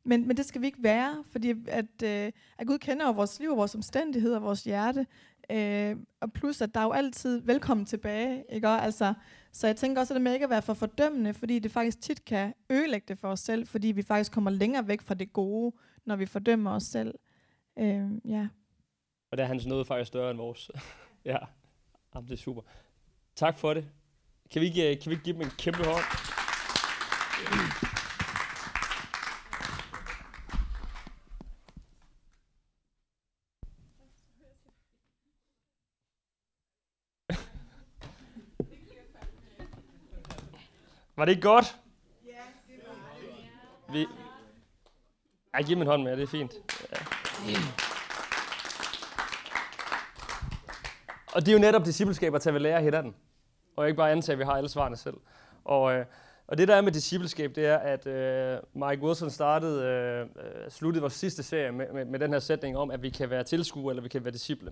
Men, 0.07 0.27
men 0.27 0.37
det 0.37 0.45
skal 0.45 0.61
vi 0.61 0.65
ikke 0.65 0.83
være, 0.83 1.23
fordi 1.31 1.53
at, 1.67 2.03
øh, 2.03 2.31
at 2.57 2.67
Gud 2.67 2.77
kender 2.77 3.05
jo 3.05 3.11
vores 3.11 3.39
liv, 3.39 3.57
vores 3.57 3.75
omstændigheder, 3.75 4.39
vores 4.39 4.63
hjerte. 4.63 5.07
Øh, 5.51 5.95
og 6.21 6.33
plus, 6.33 6.61
at 6.61 6.73
der 6.73 6.79
er 6.79 6.83
jo 6.83 6.91
altid 6.91 7.41
velkommen 7.41 7.85
tilbage. 7.85 8.43
Ikke? 8.49 8.67
Altså, 8.67 9.13
så 9.51 9.67
jeg 9.67 9.75
tænker 9.75 10.01
også, 10.01 10.13
at 10.13 10.15
det 10.15 10.21
med 10.21 10.33
ikke 10.33 10.43
at 10.43 10.49
være 10.49 10.61
for 10.61 10.73
fordømmende, 10.73 11.33
fordi 11.33 11.59
det 11.59 11.71
faktisk 11.71 12.01
tit 12.01 12.25
kan 12.25 12.53
ødelægge 12.69 13.05
det 13.07 13.17
for 13.17 13.27
os 13.27 13.39
selv, 13.39 13.67
fordi 13.67 13.87
vi 13.87 14.01
faktisk 14.01 14.31
kommer 14.31 14.51
længere 14.51 14.87
væk 14.87 15.01
fra 15.01 15.13
det 15.13 15.33
gode, 15.33 15.75
når 16.05 16.15
vi 16.15 16.25
fordømmer 16.25 16.71
os 16.71 16.83
selv. 16.83 17.13
Øh, 17.79 18.09
ja. 18.25 18.47
Og 19.31 19.37
der 19.37 19.43
er 19.43 19.47
hans 19.47 19.65
nåde 19.65 19.85
faktisk 19.85 20.07
større 20.07 20.31
end 20.31 20.37
vores. 20.37 20.71
ja, 21.25 21.37
Jamen, 22.15 22.27
det 22.27 22.33
er 22.33 22.37
super. 22.37 22.61
Tak 23.35 23.57
for 23.57 23.73
det. 23.73 23.87
Kan 24.51 24.61
vi 24.61 24.65
ikke, 24.65 24.91
øh, 24.91 25.01
kan 25.01 25.09
vi 25.09 25.13
ikke 25.13 25.23
give 25.23 25.33
dem 25.33 25.41
en 25.41 25.51
kæmpe 25.57 25.83
hånd? 25.83 26.26
Var 41.17 41.25
det 41.25 41.31
ikke 41.31 41.47
godt? 41.47 41.77
Ja, 42.25 42.31
det 42.67 42.83
var 42.87 43.93
Vi... 43.93 44.07
Ej, 45.53 45.61
giv 45.61 45.77
mig 45.77 45.83
en 45.83 45.87
hånd 45.87 46.03
med, 46.03 46.17
det 46.17 46.23
er 46.23 46.27
fint. 46.27 46.53
Ja. 46.91 47.57
Og 51.33 51.41
det 51.41 51.47
er 51.47 51.53
jo 51.53 51.59
netop 51.59 51.85
discipleskab 51.85 52.35
at 52.35 52.41
tage 52.41 52.53
ved 52.53 52.61
lære 52.61 52.81
hinanden. 52.81 53.15
Og 53.75 53.87
ikke 53.87 53.97
bare 53.97 54.11
antage, 54.11 54.33
at 54.33 54.39
vi 54.39 54.43
har 54.43 54.51
alle 54.51 54.69
svarene 54.69 54.97
selv. 54.97 55.17
Og, 55.65 55.93
øh, 55.93 56.05
og 56.47 56.57
det 56.57 56.67
der 56.67 56.75
er 56.75 56.81
med 56.81 56.91
discipleskab, 56.91 57.55
det 57.55 57.65
er, 57.65 57.77
at 57.77 58.07
øh, 58.07 58.59
Mike 58.73 59.03
Wilson 59.03 59.29
startede, 59.29 59.83
øh, 59.83 60.21
øh 60.21 60.71
sluttede 60.71 61.01
vores 61.01 61.13
sidste 61.13 61.43
serie 61.43 61.71
med, 61.71 61.91
med, 61.93 62.05
med 62.05 62.19
den 62.19 62.33
her 62.33 62.39
sætning 62.39 62.77
om, 62.77 62.91
at 62.91 63.01
vi 63.01 63.09
kan 63.09 63.29
være 63.29 63.43
tilskuere, 63.43 63.91
eller 63.91 64.03
vi 64.03 64.09
kan 64.09 64.25
være 64.25 64.33
disciple 64.33 64.71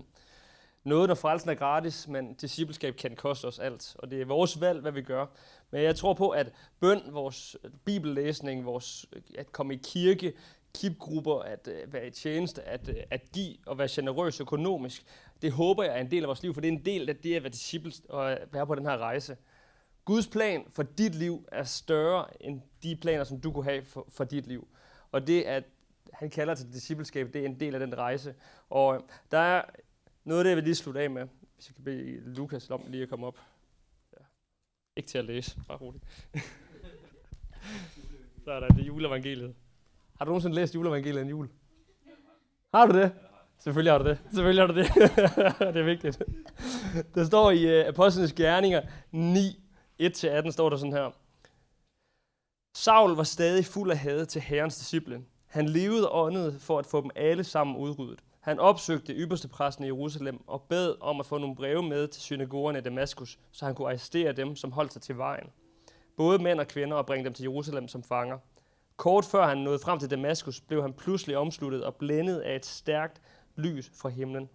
noget, 0.86 1.08
når 1.08 1.14
frelsen 1.14 1.50
er 1.50 1.54
gratis, 1.54 2.08
men 2.08 2.34
discipleskab 2.34 2.96
kan 2.96 3.16
koste 3.16 3.44
os 3.44 3.58
alt. 3.58 3.96
Og 3.98 4.10
det 4.10 4.20
er 4.20 4.24
vores 4.24 4.60
valg, 4.60 4.80
hvad 4.80 4.92
vi 4.92 5.02
gør. 5.02 5.26
Men 5.70 5.82
jeg 5.82 5.96
tror 5.96 6.14
på, 6.14 6.28
at 6.28 6.52
bøn, 6.80 7.00
vores 7.10 7.56
bibellæsning, 7.84 8.64
vores, 8.64 9.06
at 9.38 9.52
komme 9.52 9.74
i 9.74 9.80
kirke, 9.84 10.32
kipgrupper, 10.74 11.38
at 11.38 11.68
øh, 11.68 11.92
være 11.92 12.06
i 12.06 12.10
tjeneste, 12.10 12.62
at, 12.62 12.88
øh, 12.88 12.96
at 13.10 13.32
give 13.32 13.56
og 13.66 13.78
være 13.78 13.88
generøs 13.90 14.40
økonomisk. 14.40 15.04
Det 15.42 15.52
håber 15.52 15.82
jeg 15.82 15.96
er 15.96 16.00
en 16.00 16.10
del 16.10 16.22
af 16.22 16.26
vores 16.26 16.42
liv, 16.42 16.54
for 16.54 16.60
det 16.60 16.68
er 16.68 16.72
en 16.72 16.84
del 16.84 17.08
af 17.08 17.16
det 17.16 17.34
at 17.34 17.42
være 17.42 17.52
disciple 17.52 17.92
og 18.08 18.32
at 18.32 18.48
være 18.52 18.66
på 18.66 18.74
den 18.74 18.86
her 18.86 18.98
rejse. 18.98 19.36
Guds 20.04 20.26
plan 20.26 20.64
for 20.68 20.82
dit 20.82 21.14
liv 21.14 21.48
er 21.52 21.64
større 21.64 22.42
end 22.42 22.60
de 22.82 22.96
planer, 22.96 23.24
som 23.24 23.40
du 23.40 23.52
kunne 23.52 23.64
have 23.64 23.84
for, 23.84 24.06
for 24.08 24.24
dit 24.24 24.46
liv. 24.46 24.68
Og 25.12 25.26
det, 25.26 25.42
at 25.42 25.64
han 26.12 26.30
kalder 26.30 26.54
til 26.54 26.72
discipleskab, 26.72 27.32
det 27.32 27.40
er 27.40 27.46
en 27.46 27.60
del 27.60 27.74
af 27.74 27.80
den 27.80 27.98
rejse. 27.98 28.34
Og 28.70 28.94
øh, 28.94 29.00
der 29.30 29.38
er 29.38 29.62
noget 30.26 30.40
af 30.40 30.44
det, 30.44 30.50
jeg 30.50 30.56
vil 30.56 30.64
lige 30.64 30.74
slutte 30.74 31.00
af 31.00 31.10
med, 31.10 31.26
hvis 31.54 31.68
jeg 31.68 31.74
kan 31.74 31.84
bede 31.84 32.34
Lukas 32.34 32.70
om 32.70 32.82
lige 32.88 33.02
at 33.02 33.08
komme 33.08 33.26
op. 33.26 33.38
Ja. 34.12 34.24
Ikke 34.96 35.08
til 35.08 35.18
at 35.18 35.24
læse, 35.24 35.60
bare 35.68 35.78
roligt. 35.78 36.04
Så 38.44 38.50
er 38.52 38.60
der 38.60 38.68
det 38.68 38.86
juleevangeliet. 38.86 39.54
Har 40.18 40.24
du 40.24 40.28
nogensinde 40.28 40.56
læst 40.56 40.74
juleevangeliet 40.74 41.22
en 41.22 41.28
jul? 41.28 41.48
Har 42.74 42.86
du 42.86 42.98
det? 42.98 43.12
Selvfølgelig 43.58 43.92
har 43.92 43.98
du 43.98 44.08
det. 44.08 44.18
Selvfølgelig 44.30 44.62
har 44.62 44.66
du 44.66 44.74
det. 44.74 44.88
det 45.74 45.80
er 45.80 45.84
vigtigt. 45.84 46.22
Der 47.14 47.24
står 47.24 47.50
i 47.50 47.80
uh, 47.80 47.88
Apostlenes 47.88 48.32
Gerninger 48.32 48.82
9, 49.10 49.60
1-18, 50.02 50.50
står 50.50 50.70
der 50.70 50.76
sådan 50.76 50.92
her. 50.92 51.10
Saul 52.76 53.16
var 53.16 53.22
stadig 53.22 53.64
fuld 53.64 53.90
af 53.90 53.98
had 53.98 54.26
til 54.26 54.40
herrens 54.40 54.76
disciple. 54.76 55.24
Han 55.46 55.68
levede 55.68 56.10
og 56.10 56.24
åndede 56.24 56.60
for 56.60 56.78
at 56.78 56.86
få 56.86 57.00
dem 57.02 57.10
alle 57.14 57.44
sammen 57.44 57.76
udryddet. 57.76 58.22
Han 58.46 58.58
opsøgte 58.58 59.12
ypperste 59.12 59.48
præsten 59.48 59.84
i 59.84 59.86
Jerusalem 59.86 60.40
og 60.46 60.62
bed 60.62 60.94
om 61.00 61.20
at 61.20 61.26
få 61.26 61.38
nogle 61.38 61.56
breve 61.56 61.82
med 61.82 62.08
til 62.08 62.22
synagogerne 62.22 62.78
i 62.78 62.82
Damaskus, 62.82 63.38
så 63.52 63.64
han 63.64 63.74
kunne 63.74 63.88
arrestere 63.88 64.32
dem, 64.32 64.56
som 64.56 64.72
holdt 64.72 64.92
sig 64.92 65.02
til 65.02 65.18
vejen. 65.18 65.46
Både 66.16 66.38
mænd 66.38 66.60
og 66.60 66.68
kvinder 66.68 66.96
og 66.96 67.06
bringe 67.06 67.24
dem 67.24 67.34
til 67.34 67.42
Jerusalem 67.42 67.88
som 67.88 68.02
fanger. 68.02 68.38
Kort 68.96 69.24
før 69.24 69.46
han 69.46 69.58
nåede 69.58 69.78
frem 69.78 69.98
til 69.98 70.10
Damaskus, 70.10 70.60
blev 70.60 70.82
han 70.82 70.92
pludselig 70.92 71.36
omsluttet 71.36 71.84
og 71.84 71.94
blændet 71.94 72.38
af 72.38 72.56
et 72.56 72.66
stærkt 72.66 73.20
lys 73.56 73.92
fra 73.94 74.08
himlen. 74.08 74.48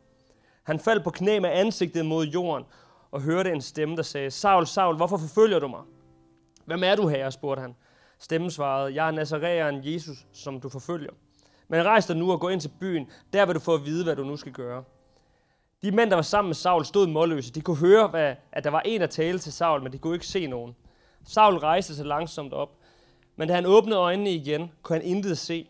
Han 0.63 0.79
faldt 0.79 1.03
på 1.03 1.09
knæ 1.09 1.39
med 1.39 1.49
ansigtet 1.49 2.05
mod 2.05 2.25
jorden 2.25 2.65
og 3.11 3.21
hørte 3.21 3.51
en 3.51 3.61
stemme, 3.61 3.95
der 3.95 4.03
sagde, 4.03 4.31
Saul, 4.31 4.67
Saul, 4.67 4.95
hvorfor 4.95 5.17
forfølger 5.17 5.59
du 5.59 5.67
mig? 5.67 5.81
Hvem 6.65 6.83
er 6.83 6.95
du, 6.95 7.07
herre? 7.07 7.31
spurgte 7.31 7.61
han. 7.61 7.75
Stemmen 8.19 8.51
svarede, 8.51 8.95
jeg 8.95 9.07
er 9.07 9.11
Nazaræeren 9.11 9.81
Jesus, 9.83 10.27
som 10.33 10.61
du 10.61 10.69
forfølger. 10.69 11.11
Men 11.71 11.85
rejs 11.85 12.05
dig 12.05 12.15
nu 12.15 12.31
og 12.31 12.39
gå 12.39 12.49
ind 12.49 12.61
til 12.61 12.71
byen, 12.79 13.09
der 13.33 13.45
vil 13.45 13.55
du 13.55 13.59
få 13.59 13.73
at 13.73 13.85
vide, 13.85 14.03
hvad 14.03 14.15
du 14.15 14.23
nu 14.23 14.37
skal 14.37 14.51
gøre. 14.51 14.83
De 15.81 15.91
mænd, 15.91 16.09
der 16.09 16.15
var 16.15 16.23
sammen 16.23 16.49
med 16.49 16.55
Saul, 16.55 16.85
stod 16.85 17.07
målløse. 17.07 17.51
De 17.51 17.61
kunne 17.61 17.77
høre, 17.77 18.07
hvad, 18.07 18.35
at 18.51 18.63
der 18.63 18.69
var 18.69 18.81
en 18.81 19.01
at 19.01 19.09
tale 19.09 19.39
til 19.39 19.53
Saul, 19.53 19.83
men 19.83 19.91
de 19.91 19.97
kunne 19.97 20.13
ikke 20.13 20.27
se 20.27 20.47
nogen. 20.47 20.75
Saul 21.25 21.57
rejste 21.57 21.95
sig 21.95 22.05
langsomt 22.05 22.53
op, 22.53 22.69
men 23.35 23.47
da 23.47 23.53
han 23.53 23.65
åbnede 23.65 23.99
øjnene 23.99 24.31
igen, 24.31 24.71
kunne 24.81 24.99
han 24.99 25.07
intet 25.07 25.37
se. 25.37 25.67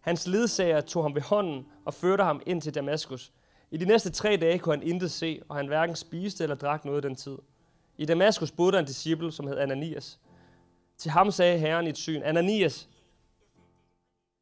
Hans 0.00 0.26
ledsager 0.26 0.80
tog 0.80 1.04
ham 1.04 1.14
ved 1.14 1.22
hånden 1.22 1.66
og 1.84 1.94
førte 1.94 2.24
ham 2.24 2.42
ind 2.46 2.62
til 2.62 2.74
Damaskus. 2.74 3.32
I 3.70 3.76
de 3.76 3.84
næste 3.84 4.10
tre 4.10 4.36
dage 4.36 4.58
kunne 4.58 4.74
han 4.74 4.88
intet 4.88 5.10
se, 5.10 5.40
og 5.48 5.56
han 5.56 5.66
hverken 5.66 5.96
spiste 5.96 6.44
eller 6.44 6.56
drak 6.56 6.84
noget 6.84 7.02
den 7.02 7.14
tid. 7.14 7.36
I 7.98 8.04
Damaskus 8.04 8.50
boede 8.50 8.72
der 8.72 8.78
en 8.78 8.86
disciple, 8.86 9.32
som 9.32 9.46
hed 9.46 9.58
Ananias. 9.58 10.20
Til 10.98 11.10
ham 11.10 11.30
sagde 11.30 11.58
Herren 11.58 11.86
i 11.86 11.90
et 11.90 11.98
syn, 11.98 12.22
Ananias, 12.22 12.88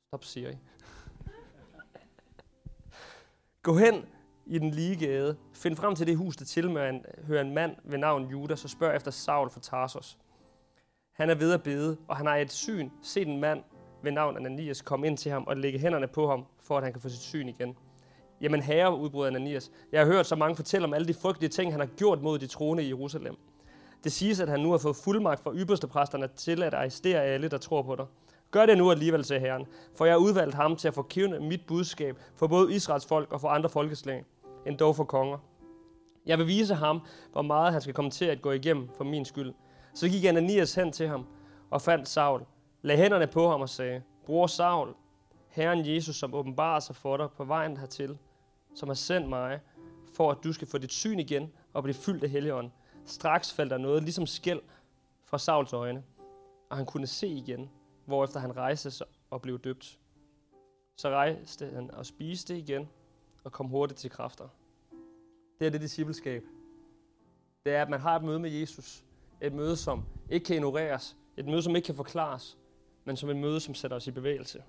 stop 0.09 0.25
Siri, 0.25 0.57
gå 3.67 3.79
hen 3.79 4.05
i 4.47 4.59
den 4.59 4.71
lige 4.71 4.97
gade, 4.97 5.37
find 5.53 5.77
frem 5.77 5.95
til 5.95 6.07
det 6.07 6.17
hus, 6.17 6.37
der 6.37 6.45
tilmører 6.45 6.99
hører 7.27 7.41
en 7.41 7.55
mand 7.55 7.77
ved 7.85 7.99
navn 7.99 8.31
Judas, 8.31 8.65
og 8.65 8.71
spørg 8.71 8.97
efter 8.97 9.11
Saul 9.11 9.51
fra 9.51 9.61
Tarsos. 9.61 10.19
Han 11.13 11.31
er 11.31 11.35
ved 11.35 11.53
at 11.53 11.63
bede, 11.63 11.97
og 12.09 12.17
han 12.17 12.27
har 12.27 12.37
et 12.37 12.53
syn 12.53 12.91
set 13.03 13.29
en 13.29 13.41
mand 13.41 13.63
ved 14.03 14.13
navn 14.13 14.37
Ananias 14.37 14.83
komme 14.83 15.07
ind 15.07 15.19
til 15.19 15.33
ham 15.33 15.45
og 15.47 15.57
lægge 15.57 15.79
hænderne 15.79 16.09
på 16.09 16.29
ham, 16.31 16.45
for 16.63 16.77
at 16.77 16.83
han 16.85 16.93
kan 16.93 17.03
få 17.03 17.09
sit 17.09 17.21
syn 17.21 17.49
igen. 17.49 17.77
Jamen 18.41 18.63
herre, 18.63 18.97
udbryder 18.97 19.31
Ananias, 19.31 19.71
jeg 19.93 20.01
har 20.01 20.07
hørt 20.07 20.27
så 20.27 20.37
mange 20.37 20.57
fortælle 20.57 20.85
om 20.85 20.95
alle 20.95 21.09
de 21.09 21.15
frygtelige 21.15 21.51
ting, 21.51 21.73
han 21.73 21.81
har 21.81 21.87
gjort 21.87 22.23
mod 22.23 22.39
de 22.39 22.47
troende 22.47 22.83
i 22.83 22.89
Jerusalem. 22.89 23.37
Det 24.05 24.13
siges, 24.13 24.41
at 24.41 24.49
han 24.49 24.61
nu 24.61 24.71
har 24.71 24.79
fået 24.79 24.97
fuldmagt 24.97 25.41
fra 25.41 25.55
ypperste 25.55 25.87
præsterne 25.87 26.29
til 26.37 26.63
at 26.63 26.75
arrestere 26.75 27.23
alle, 27.23 27.49
der 27.49 27.59
tror 27.59 27.83
på 27.83 27.97
dig. 27.97 28.07
Gør 28.57 28.67
det 28.67 28.79
nu 28.79 28.91
alligevel, 28.91 29.25
sagde 29.25 29.41
Herren, 29.41 29.67
for 29.95 30.05
jeg 30.05 30.15
har 30.15 30.19
udvalgt 30.19 30.55
ham 30.55 30.77
til 30.77 30.89
at 30.89 30.95
forkynde 30.95 31.41
mit 31.41 31.67
budskab 31.67 32.19
for 32.37 32.47
både 32.47 32.75
Israels 32.75 33.07
folk 33.07 33.33
og 33.33 33.41
for 33.41 33.49
andre 33.49 33.69
folkeslag, 33.69 34.25
end 34.67 34.79
dog 34.79 34.97
for 34.97 35.05
konger. 35.05 35.39
Jeg 36.27 36.39
vil 36.39 36.47
vise 36.47 36.75
ham, 36.75 37.01
hvor 37.33 37.43
meget 37.43 37.73
han 37.73 37.81
skal 37.81 37.95
komme 37.95 38.11
til 38.11 38.25
at 38.25 38.43
gå 38.43 38.53
igennem 38.53 38.89
for 38.97 39.05
min 39.05 39.25
skyld. 39.25 39.53
Så 39.95 40.09
gik 40.09 40.25
Ananias 40.25 40.75
hen 40.75 40.93
til 40.93 41.09
ham 41.09 41.27
og 41.71 41.83
fandt 41.83 42.09
Saul, 42.09 42.43
lagde 42.83 43.03
hænderne 43.03 43.27
på 43.27 43.51
ham 43.51 43.61
og 43.61 43.69
sagde, 43.69 44.03
Bror 44.27 44.47
Saul, 44.47 44.95
Herren 45.49 45.87
Jesus, 45.87 46.17
som 46.17 46.35
åbenbarer 46.35 46.81
sig 46.81 46.97
for 46.97 47.17
dig 47.17 47.29
på 47.37 47.45
vejen 47.45 47.77
hertil, 47.77 48.19
som 48.75 48.89
har 48.89 48.95
sendt 48.95 49.29
mig, 49.29 49.61
for 50.15 50.31
at 50.31 50.39
du 50.45 50.53
skal 50.53 50.69
få 50.69 50.79
dit 50.79 50.93
syn 50.93 51.19
igen 51.19 51.53
og 51.73 51.83
blive 51.83 51.95
fyldt 51.95 52.25
af 52.25 52.31
Helligånden. 52.31 52.73
Straks 53.05 53.53
faldt 53.53 53.71
der 53.71 53.79
noget, 53.79 54.03
ligesom 54.03 54.27
skæld 54.27 54.61
fra 55.25 55.39
Sauls 55.39 55.73
øjne, 55.73 56.03
og 56.71 56.77
han 56.77 56.87
kunne 56.87 57.07
se 57.07 57.29
igen, 57.29 57.71
hvorefter 58.07 58.41
han 58.41 58.57
rejste 58.57 58.91
sig 58.91 59.07
og 59.31 59.43
blev 59.43 59.59
døbt. 59.59 59.99
Så 60.97 61.11
rejste 61.11 61.67
han 61.67 61.91
og 61.91 62.07
spiste 62.07 62.59
igen 62.59 62.89
og 63.45 63.53
kom 63.53 63.67
hurtigt 63.67 64.01
til 64.01 64.11
kræfter. 64.11 64.49
Det 65.59 65.67
er 65.67 65.71
det 65.71 65.81
discipleskab. 65.81 66.45
Det 67.65 67.75
er, 67.75 67.83
at 67.83 67.89
man 67.89 68.01
har 68.01 68.17
et 68.17 68.25
møde 68.25 68.39
med 68.39 68.51
Jesus. 68.51 69.05
Et 69.41 69.53
møde, 69.53 69.77
som 69.77 70.05
ikke 70.31 70.45
kan 70.45 70.57
ignoreres. 70.57 71.17
Et 71.37 71.47
møde, 71.47 71.63
som 71.63 71.77
ikke 71.77 71.87
kan 71.87 71.95
forklares. 71.95 72.59
Men 73.05 73.17
som 73.17 73.31
et 73.31 73.37
møde, 73.37 73.61
som 73.61 73.75
sætter 73.75 73.97
os 73.97 74.07
i 74.07 74.11
bevægelse. 74.11 74.65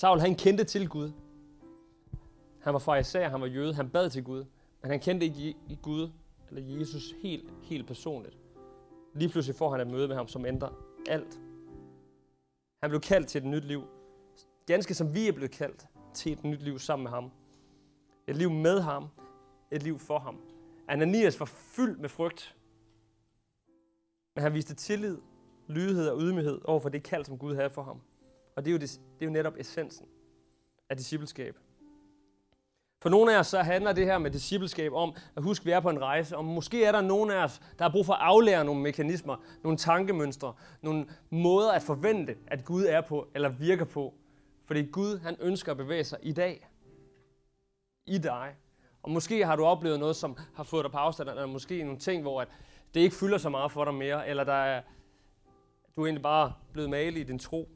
Saul, 0.00 0.20
han 0.20 0.34
kendte 0.34 0.64
til 0.64 0.88
Gud. 0.88 1.12
Han 2.60 2.72
var 2.72 2.78
fariser, 2.78 3.28
han 3.28 3.40
var 3.40 3.46
jøde, 3.46 3.74
han 3.74 3.90
bad 3.90 4.10
til 4.10 4.24
Gud. 4.24 4.44
Men 4.82 4.90
han 4.90 5.00
kendte 5.00 5.26
ikke 5.26 5.78
Gud 5.82 6.10
eller 6.48 6.78
Jesus 6.78 7.14
helt, 7.22 7.52
helt 7.62 7.86
personligt. 7.86 8.38
Lige 9.14 9.28
pludselig 9.28 9.56
får 9.56 9.70
han 9.70 9.80
et 9.80 9.86
møde 9.86 10.08
med 10.08 10.16
ham, 10.16 10.28
som 10.28 10.46
ændrer 10.46 10.83
alt. 11.08 11.40
Han 12.82 12.90
blev 12.90 13.00
kaldt 13.00 13.28
til 13.28 13.38
et 13.38 13.48
nyt 13.48 13.64
liv. 13.64 13.82
Ganske 14.66 14.94
som 14.94 15.14
vi 15.14 15.28
er 15.28 15.32
blevet 15.32 15.50
kaldt 15.50 15.86
til 16.14 16.32
et 16.32 16.44
nyt 16.44 16.62
liv 16.62 16.78
sammen 16.78 17.02
med 17.02 17.10
ham. 17.10 17.30
Et 18.28 18.36
liv 18.36 18.50
med 18.50 18.80
ham. 18.80 19.08
Et 19.70 19.82
liv 19.82 19.98
for 19.98 20.18
ham. 20.18 20.40
Ananias 20.88 21.40
var 21.40 21.46
fyldt 21.46 22.00
med 22.00 22.08
frygt. 22.08 22.56
Men 24.34 24.42
han 24.42 24.54
viste 24.54 24.74
tillid, 24.74 25.18
lydighed 25.68 26.08
og 26.08 26.20
ydmyghed 26.20 26.60
over 26.64 26.80
for 26.80 26.88
det 26.88 27.02
kald, 27.02 27.24
som 27.24 27.38
Gud 27.38 27.54
havde 27.54 27.70
for 27.70 27.82
ham. 27.82 28.00
Og 28.56 28.64
det 28.64 28.70
er 28.70 28.72
jo, 28.72 28.78
det, 28.78 28.90
det 28.90 29.22
er 29.22 29.26
jo 29.26 29.32
netop 29.32 29.54
essensen 29.58 30.06
af 30.90 30.96
discipleskab. 30.96 31.58
For 33.04 33.10
nogle 33.10 33.34
af 33.34 33.38
os 33.38 33.46
så 33.46 33.62
handler 33.62 33.92
det 33.92 34.06
her 34.06 34.18
med 34.18 34.30
discipleskab 34.30 34.92
om 34.92 35.14
at 35.36 35.42
huske, 35.42 35.62
at 35.62 35.66
vi 35.66 35.70
er 35.70 35.80
på 35.80 35.90
en 35.90 36.02
rejse. 36.02 36.36
Og 36.36 36.44
måske 36.44 36.84
er 36.84 36.92
der 36.92 37.00
nogle 37.00 37.34
af 37.34 37.44
os, 37.44 37.60
der 37.78 37.84
har 37.84 37.90
brug 37.90 38.06
for 38.06 38.12
at 38.12 38.20
aflære 38.20 38.64
nogle 38.64 38.82
mekanismer, 38.82 39.36
nogle 39.62 39.78
tankemønstre, 39.78 40.54
nogle 40.82 41.06
måder 41.30 41.72
at 41.72 41.82
forvente, 41.82 42.36
at 42.46 42.64
Gud 42.64 42.84
er 42.84 43.00
på 43.00 43.28
eller 43.34 43.48
virker 43.48 43.84
på. 43.84 44.14
Fordi 44.66 44.82
Gud, 44.82 45.18
han 45.18 45.36
ønsker 45.40 45.72
at 45.72 45.78
bevæge 45.78 46.04
sig 46.04 46.18
i 46.22 46.32
dag. 46.32 46.68
I 48.06 48.18
dig. 48.18 48.56
Og 49.02 49.10
måske 49.10 49.46
har 49.46 49.56
du 49.56 49.64
oplevet 49.64 49.98
noget, 50.00 50.16
som 50.16 50.36
har 50.54 50.64
fået 50.64 50.84
dig 50.84 50.92
på 50.92 50.98
afstand, 50.98 51.28
eller 51.28 51.46
måske 51.46 51.82
nogle 51.82 51.98
ting, 51.98 52.22
hvor 52.22 52.40
at 52.40 52.48
det 52.94 53.00
ikke 53.00 53.16
fylder 53.16 53.38
så 53.38 53.48
meget 53.48 53.72
for 53.72 53.84
dig 53.84 53.94
mere, 53.94 54.28
eller 54.28 54.44
der 54.44 54.52
er, 54.52 54.82
du 55.96 56.02
er 56.02 56.06
egentlig 56.06 56.22
bare 56.22 56.52
blevet 56.72 56.90
malet 56.90 57.20
i 57.20 57.24
din 57.24 57.38
tro. 57.38 57.68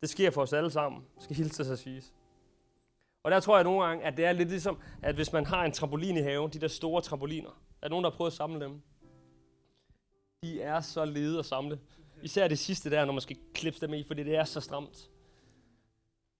Det 0.00 0.08
sker 0.08 0.30
for 0.30 0.42
os 0.42 0.52
alle 0.52 0.70
sammen, 0.70 1.02
skal 1.18 1.36
hilse 1.36 1.64
sig 1.64 1.78
siges. 1.78 2.12
Og 3.26 3.32
der 3.32 3.40
tror 3.40 3.56
jeg 3.56 3.64
nogle 3.64 3.84
gange, 3.84 4.04
at 4.04 4.16
det 4.16 4.24
er 4.24 4.32
lidt 4.32 4.48
ligesom, 4.48 4.78
at 5.02 5.14
hvis 5.14 5.32
man 5.32 5.46
har 5.46 5.64
en 5.64 5.72
trampolin 5.72 6.16
i 6.16 6.20
haven, 6.20 6.50
de 6.52 6.60
der 6.60 6.68
store 6.68 7.02
trampoliner, 7.02 7.60
er 7.82 7.88
nogen, 7.88 8.04
der 8.04 8.10
har 8.10 8.16
prøvet 8.16 8.30
at 8.30 8.36
samle 8.36 8.60
dem? 8.60 8.80
De 10.42 10.62
er 10.62 10.80
så 10.80 11.04
lede 11.04 11.38
at 11.38 11.46
samle. 11.46 11.80
Især 12.22 12.48
det 12.48 12.58
sidste 12.58 12.90
der, 12.90 13.04
når 13.04 13.12
man 13.12 13.20
skal 13.20 13.36
klippe 13.54 13.80
dem 13.80 13.94
i, 13.94 14.04
fordi 14.06 14.22
det 14.22 14.36
er 14.36 14.44
så 14.44 14.60
stramt. 14.60 15.10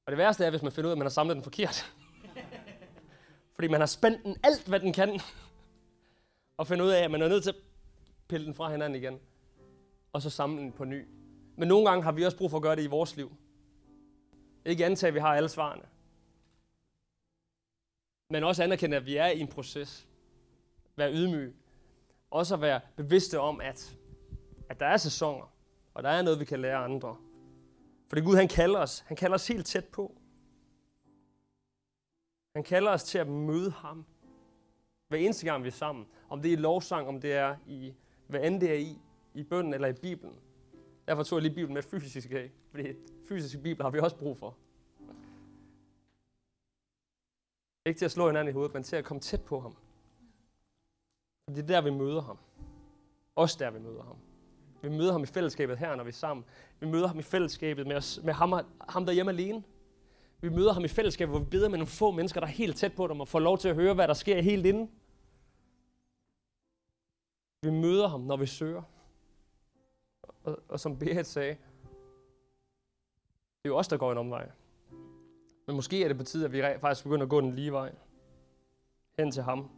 Og 0.07 0.13
det 0.13 0.19
værste 0.19 0.45
er, 0.45 0.51
hvis 0.51 0.63
man 0.63 0.73
finder 0.73 0.89
ud 0.89 0.91
af, 0.91 0.95
at 0.95 0.99
man 0.99 1.05
har 1.05 1.11
samlet 1.11 1.35
den 1.35 1.43
forkert. 1.43 1.93
fordi 3.55 3.69
man 3.69 3.81
har 3.81 3.87
spændt 3.87 4.25
den 4.25 4.37
alt, 4.43 4.69
hvad 4.69 4.81
den 4.81 4.93
kan. 4.93 5.21
og 6.57 6.67
finder 6.67 6.85
ud 6.85 6.91
af, 6.91 7.05
at 7.05 7.11
man 7.11 7.23
er 7.23 7.29
nødt 7.29 7.43
til 7.43 7.51
at 7.51 7.57
pille 8.29 8.47
den 8.47 8.55
fra 8.55 8.71
hinanden 8.71 9.03
igen. 9.03 9.19
Og 10.13 10.23
så 10.23 10.31
samle 10.31 10.63
den 10.63 10.73
på 10.73 10.85
ny. 10.85 11.07
Men 11.57 11.69
nogle 11.69 11.89
gange 11.89 12.05
har 12.05 12.13
vi 12.13 12.25
også 12.25 12.37
brug 12.37 12.51
for 12.51 12.57
at 12.57 12.63
gøre 12.63 12.77
det 12.77 12.83
i 12.83 12.87
vores 12.87 13.17
liv. 13.17 13.33
Ikke 14.65 14.87
antage, 14.87 15.09
at 15.09 15.15
vi 15.15 15.21
har 15.21 15.35
alle 15.35 15.49
svarene 15.49 15.83
men 18.31 18.45
også 18.45 18.63
anerkende, 18.63 18.97
at 18.97 19.07
vi 19.07 19.17
er 19.17 19.27
i 19.27 19.41
en 19.41 19.49
proces. 19.49 20.09
Vær 20.97 21.11
ydmyg. 21.11 21.55
Også 22.31 22.55
at 22.55 22.61
være 22.61 22.81
bevidste 22.97 23.41
om, 23.41 23.61
at, 23.61 23.97
at 24.69 24.81
der 24.81 24.87
er 24.87 24.97
sæsoner, 24.97 25.53
og 25.95 26.03
der 26.03 26.09
er 26.09 26.23
noget, 26.23 26.41
vi 26.41 26.45
kan 26.45 26.61
lære 26.61 26.77
andre. 26.77 27.17
For 28.09 28.15
det 28.17 28.25
Gud, 28.25 28.37
han 28.37 28.49
kalder 28.49 28.79
os. 28.79 29.05
Han 29.07 29.17
kalder 29.17 29.35
os 29.35 29.49
helt 29.49 29.67
tæt 29.67 29.85
på. 29.85 30.15
Han 32.55 32.65
kalder 32.65 32.91
os 32.91 33.05
til 33.05 33.19
at 33.19 33.29
møde 33.29 33.71
ham. 33.71 34.05
Hver 35.09 35.19
eneste 35.19 35.47
gang, 35.47 35.63
vi 35.63 35.69
er 35.69 35.73
sammen. 35.73 36.07
Om 36.29 36.43
det 36.43 36.49
er 36.49 36.53
i 36.53 36.61
lovsang, 36.61 37.09
om 37.09 37.21
det 37.21 37.33
er 37.33 37.57
i, 37.67 37.95
hvad 38.27 38.41
end 38.45 38.61
det 38.61 38.71
er 38.71 38.79
i, 38.79 38.99
i 39.35 39.43
bønden 39.43 39.75
eller 39.75 39.89
i 39.89 39.93
Bibelen. 39.93 40.35
Derfor 41.09 41.23
tog 41.23 41.37
jeg 41.37 41.43
lige 41.43 41.55
Bibelen 41.55 41.75
med 41.75 41.83
fysisk 41.83 42.31
af, 42.31 42.51
fordi 42.71 42.93
fysiske 43.29 43.59
Bibel 43.59 43.83
har 43.83 43.91
vi 43.91 43.99
også 43.99 44.17
brug 44.17 44.39
for. 44.39 44.57
Ikke 47.87 47.99
til 47.99 48.05
at 48.05 48.11
slå 48.11 48.27
hinanden 48.27 48.49
i 48.49 48.53
hovedet, 48.53 48.75
men 48.75 48.83
til 48.83 48.97
at 48.97 49.05
komme 49.05 49.21
tæt 49.21 49.43
på 49.45 49.61
ham. 49.61 49.77
Det 51.49 51.59
er 51.59 51.67
der, 51.67 51.81
vi 51.81 51.91
møder 51.91 52.21
ham. 52.21 52.39
Også 53.37 53.57
der, 53.59 53.71
vi 53.71 53.79
møder 53.79 54.03
ham. 54.03 54.17
Vi 54.83 54.89
møder 54.89 55.13
ham 55.13 55.23
i 55.23 55.27
fællesskabet 55.27 55.79
her, 55.79 55.97
når 55.97 56.05
vi 56.05 56.09
er 56.09 56.13
sammen. 56.13 56.45
Vi 56.81 56.87
møder 56.87 57.07
ham 57.07 57.19
i 57.19 57.23
fællesskabet 57.23 57.87
med, 57.87 57.97
os, 57.97 58.21
med 58.25 58.33
ham, 58.33 58.53
ham 58.89 59.07
derhjemme 59.07 59.33
alene. 59.33 59.63
Vi 60.41 60.49
møder 60.49 60.73
ham 60.73 60.85
i 60.85 60.89
fællesskabet, 60.89 61.33
hvor 61.33 61.39
vi 61.39 61.51
beder 61.51 61.69
med 61.69 61.79
nogle 61.79 61.91
få 61.91 62.11
mennesker, 62.11 62.41
der 62.41 62.47
er 62.47 62.51
helt 62.51 62.77
tæt 62.77 62.95
på 62.95 63.07
dem, 63.07 63.21
og 63.21 63.29
får 63.29 63.39
lov 63.39 63.59
til 63.59 63.69
at 63.69 63.75
høre, 63.75 63.95
hvad 63.95 64.09
der 64.09 64.15
sker 64.15 64.41
helt 64.41 64.67
inden. 64.67 64.91
Vi 67.63 67.71
møder 67.71 68.09
ham, 68.09 68.21
når 68.21 68.37
vi 68.37 68.47
søger. 68.47 68.83
Og, 70.45 70.59
og 70.69 70.81
som 70.81 70.99
Berit 70.99 71.27
sagde, 71.27 71.57
det 73.63 73.65
er 73.65 73.69
jo 73.69 73.77
os, 73.77 73.89
der 73.89 73.97
går 73.97 74.13
en 74.13 74.19
omvej. 74.19 74.51
Men 75.67 75.77
måske 75.77 76.05
er 76.05 76.09
det 76.09 76.17
på 76.19 76.25
tide, 76.25 76.45
at 76.45 76.53
vi 76.53 76.63
faktisk 76.81 77.05
begynder 77.05 77.23
at 77.23 77.31
gå 77.31 77.41
den 77.41 77.55
lige 77.55 77.73
vej. 77.73 77.93
Hen 79.19 79.31
til 79.31 79.43
ham. 79.43 79.71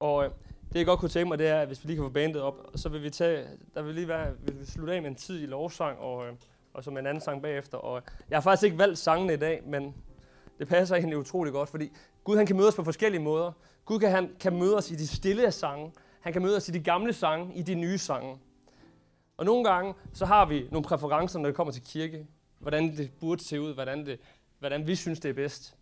Og 0.00 0.24
øh, 0.24 0.30
det 0.72 0.78
jeg 0.78 0.86
godt 0.86 1.00
kunne 1.00 1.08
tænke 1.08 1.28
mig, 1.28 1.38
det 1.38 1.46
er, 1.48 1.60
at 1.60 1.66
hvis 1.66 1.84
vi 1.84 1.88
lige 1.88 1.96
kan 1.96 2.04
få 2.04 2.10
bandet 2.10 2.42
op, 2.42 2.54
så 2.74 2.88
vil 2.88 3.02
vi 3.02 3.10
tage, 3.10 3.46
der 3.74 3.82
vil 3.82 3.94
lige 3.94 4.08
være, 4.08 4.34
vil 4.38 4.60
vi 4.60 4.64
slutte 4.64 4.94
af 4.94 5.02
med 5.02 5.10
en 5.10 5.16
tid 5.16 5.42
i 5.42 5.46
lovsang, 5.46 5.98
og, 5.98 6.26
øh, 6.26 6.32
og 6.74 6.84
så 6.84 6.90
med 6.90 7.00
en 7.00 7.06
anden 7.06 7.20
sang 7.20 7.42
bagefter. 7.42 7.78
Og 7.78 7.96
øh, 7.96 8.02
jeg 8.30 8.36
har 8.36 8.40
faktisk 8.40 8.64
ikke 8.64 8.78
valgt 8.78 8.98
sangene 8.98 9.34
i 9.34 9.36
dag, 9.36 9.62
men 9.66 9.94
det 10.58 10.68
passer 10.68 10.96
egentlig 10.96 11.18
utrolig 11.18 11.52
godt, 11.52 11.68
fordi 11.68 11.92
Gud 12.24 12.36
han 12.36 12.46
kan 12.46 12.56
møde 12.56 12.68
os 12.68 12.76
på 12.76 12.84
forskellige 12.84 13.22
måder. 13.22 13.52
Gud 13.84 13.98
kan, 13.98 14.10
han 14.10 14.36
kan 14.40 14.58
møde 14.58 14.76
os 14.76 14.90
i 14.90 14.94
de 14.94 15.06
stille 15.06 15.52
sange. 15.52 15.92
Han 16.20 16.32
kan 16.32 16.42
møde 16.42 16.56
os 16.56 16.68
i 16.68 16.72
de 16.72 16.80
gamle 16.80 17.12
sange, 17.12 17.54
i 17.54 17.62
de 17.62 17.74
nye 17.74 17.98
sange. 17.98 18.38
Og 19.36 19.44
nogle 19.44 19.64
gange, 19.64 19.94
så 20.12 20.26
har 20.26 20.46
vi 20.46 20.68
nogle 20.70 20.84
præferencer, 20.84 21.38
når 21.38 21.46
det 21.48 21.56
kommer 21.56 21.72
til 21.72 21.82
kirke. 21.82 22.26
Hvordan 22.60 22.96
det 22.96 23.12
burde 23.20 23.44
se 23.44 23.60
ud, 23.60 23.74
hvordan, 23.74 24.06
det, 24.06 24.20
hvordan 24.58 24.86
vi 24.86 24.94
synes, 24.94 25.20
det 25.20 25.28
er 25.28 25.32
bedst. 25.32 25.76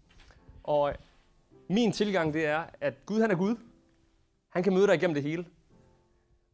Og 0.62 0.94
min 1.68 1.92
tilgang, 1.92 2.34
det 2.34 2.46
er, 2.46 2.64
at 2.80 3.06
Gud 3.06 3.20
han 3.20 3.30
er 3.30 3.34
Gud. 3.34 3.56
Han 4.48 4.62
kan 4.62 4.72
møde 4.72 4.86
dig 4.86 4.94
igennem 4.94 5.14
det 5.14 5.22
hele. 5.22 5.46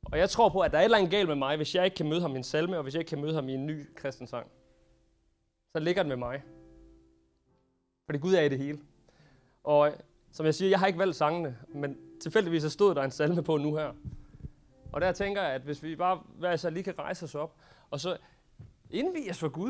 Og 0.05 0.19
jeg 0.19 0.31
tror 0.31 0.49
på, 0.49 0.61
at 0.61 0.73
der 0.73 0.79
er 0.79 0.83
et 0.83 0.85
eller 0.85 0.99
andet 0.99 1.11
galt 1.11 1.29
med 1.29 1.37
mig, 1.37 1.57
hvis 1.57 1.75
jeg 1.75 1.85
ikke 1.85 1.95
kan 1.95 2.09
møde 2.09 2.21
ham 2.21 2.35
i 2.35 2.37
en 2.37 2.45
salme, 2.45 2.77
og 2.77 2.83
hvis 2.83 2.95
jeg 2.95 3.01
ikke 3.01 3.09
kan 3.09 3.21
møde 3.21 3.35
ham 3.35 3.49
i 3.49 3.55
en 3.55 3.67
ny 3.67 3.95
kristen 3.95 4.27
sang. 4.27 4.47
Så 5.73 5.79
ligger 5.79 6.03
det 6.03 6.09
med 6.09 6.17
mig. 6.17 6.43
Fordi 8.07 8.19
Gud 8.19 8.35
er 8.35 8.41
i 8.41 8.49
det 8.49 8.59
hele. 8.59 8.79
Og 9.65 9.93
som 10.33 10.47
jeg 10.47 10.55
siger, 10.55 10.69
jeg 10.71 10.79
har 10.79 10.87
ikke 10.87 10.99
valgt 10.99 11.17
sangene, 11.17 11.59
men 11.69 11.97
tilfældigvis 12.21 12.63
så 12.63 12.71
stod 12.71 12.95
der 12.95 13.03
en 13.03 13.11
salme 13.11 13.43
på 13.43 13.57
nu 13.57 13.77
her. 13.77 13.93
Og 14.93 15.01
der 15.01 15.13
tænker 15.13 15.43
jeg, 15.43 15.53
at 15.53 15.63
hvis 15.63 15.83
vi 15.83 15.97
bare 15.97 16.23
hver 16.39 16.57
så 16.57 16.71
lige 16.71 16.83
kan 16.83 16.99
rejse 16.99 17.25
os 17.25 17.35
op, 17.35 17.57
og 17.91 18.01
så 18.01 18.17
indvies 18.91 19.31
os 19.31 19.39
for 19.39 19.49
Gud, 19.49 19.63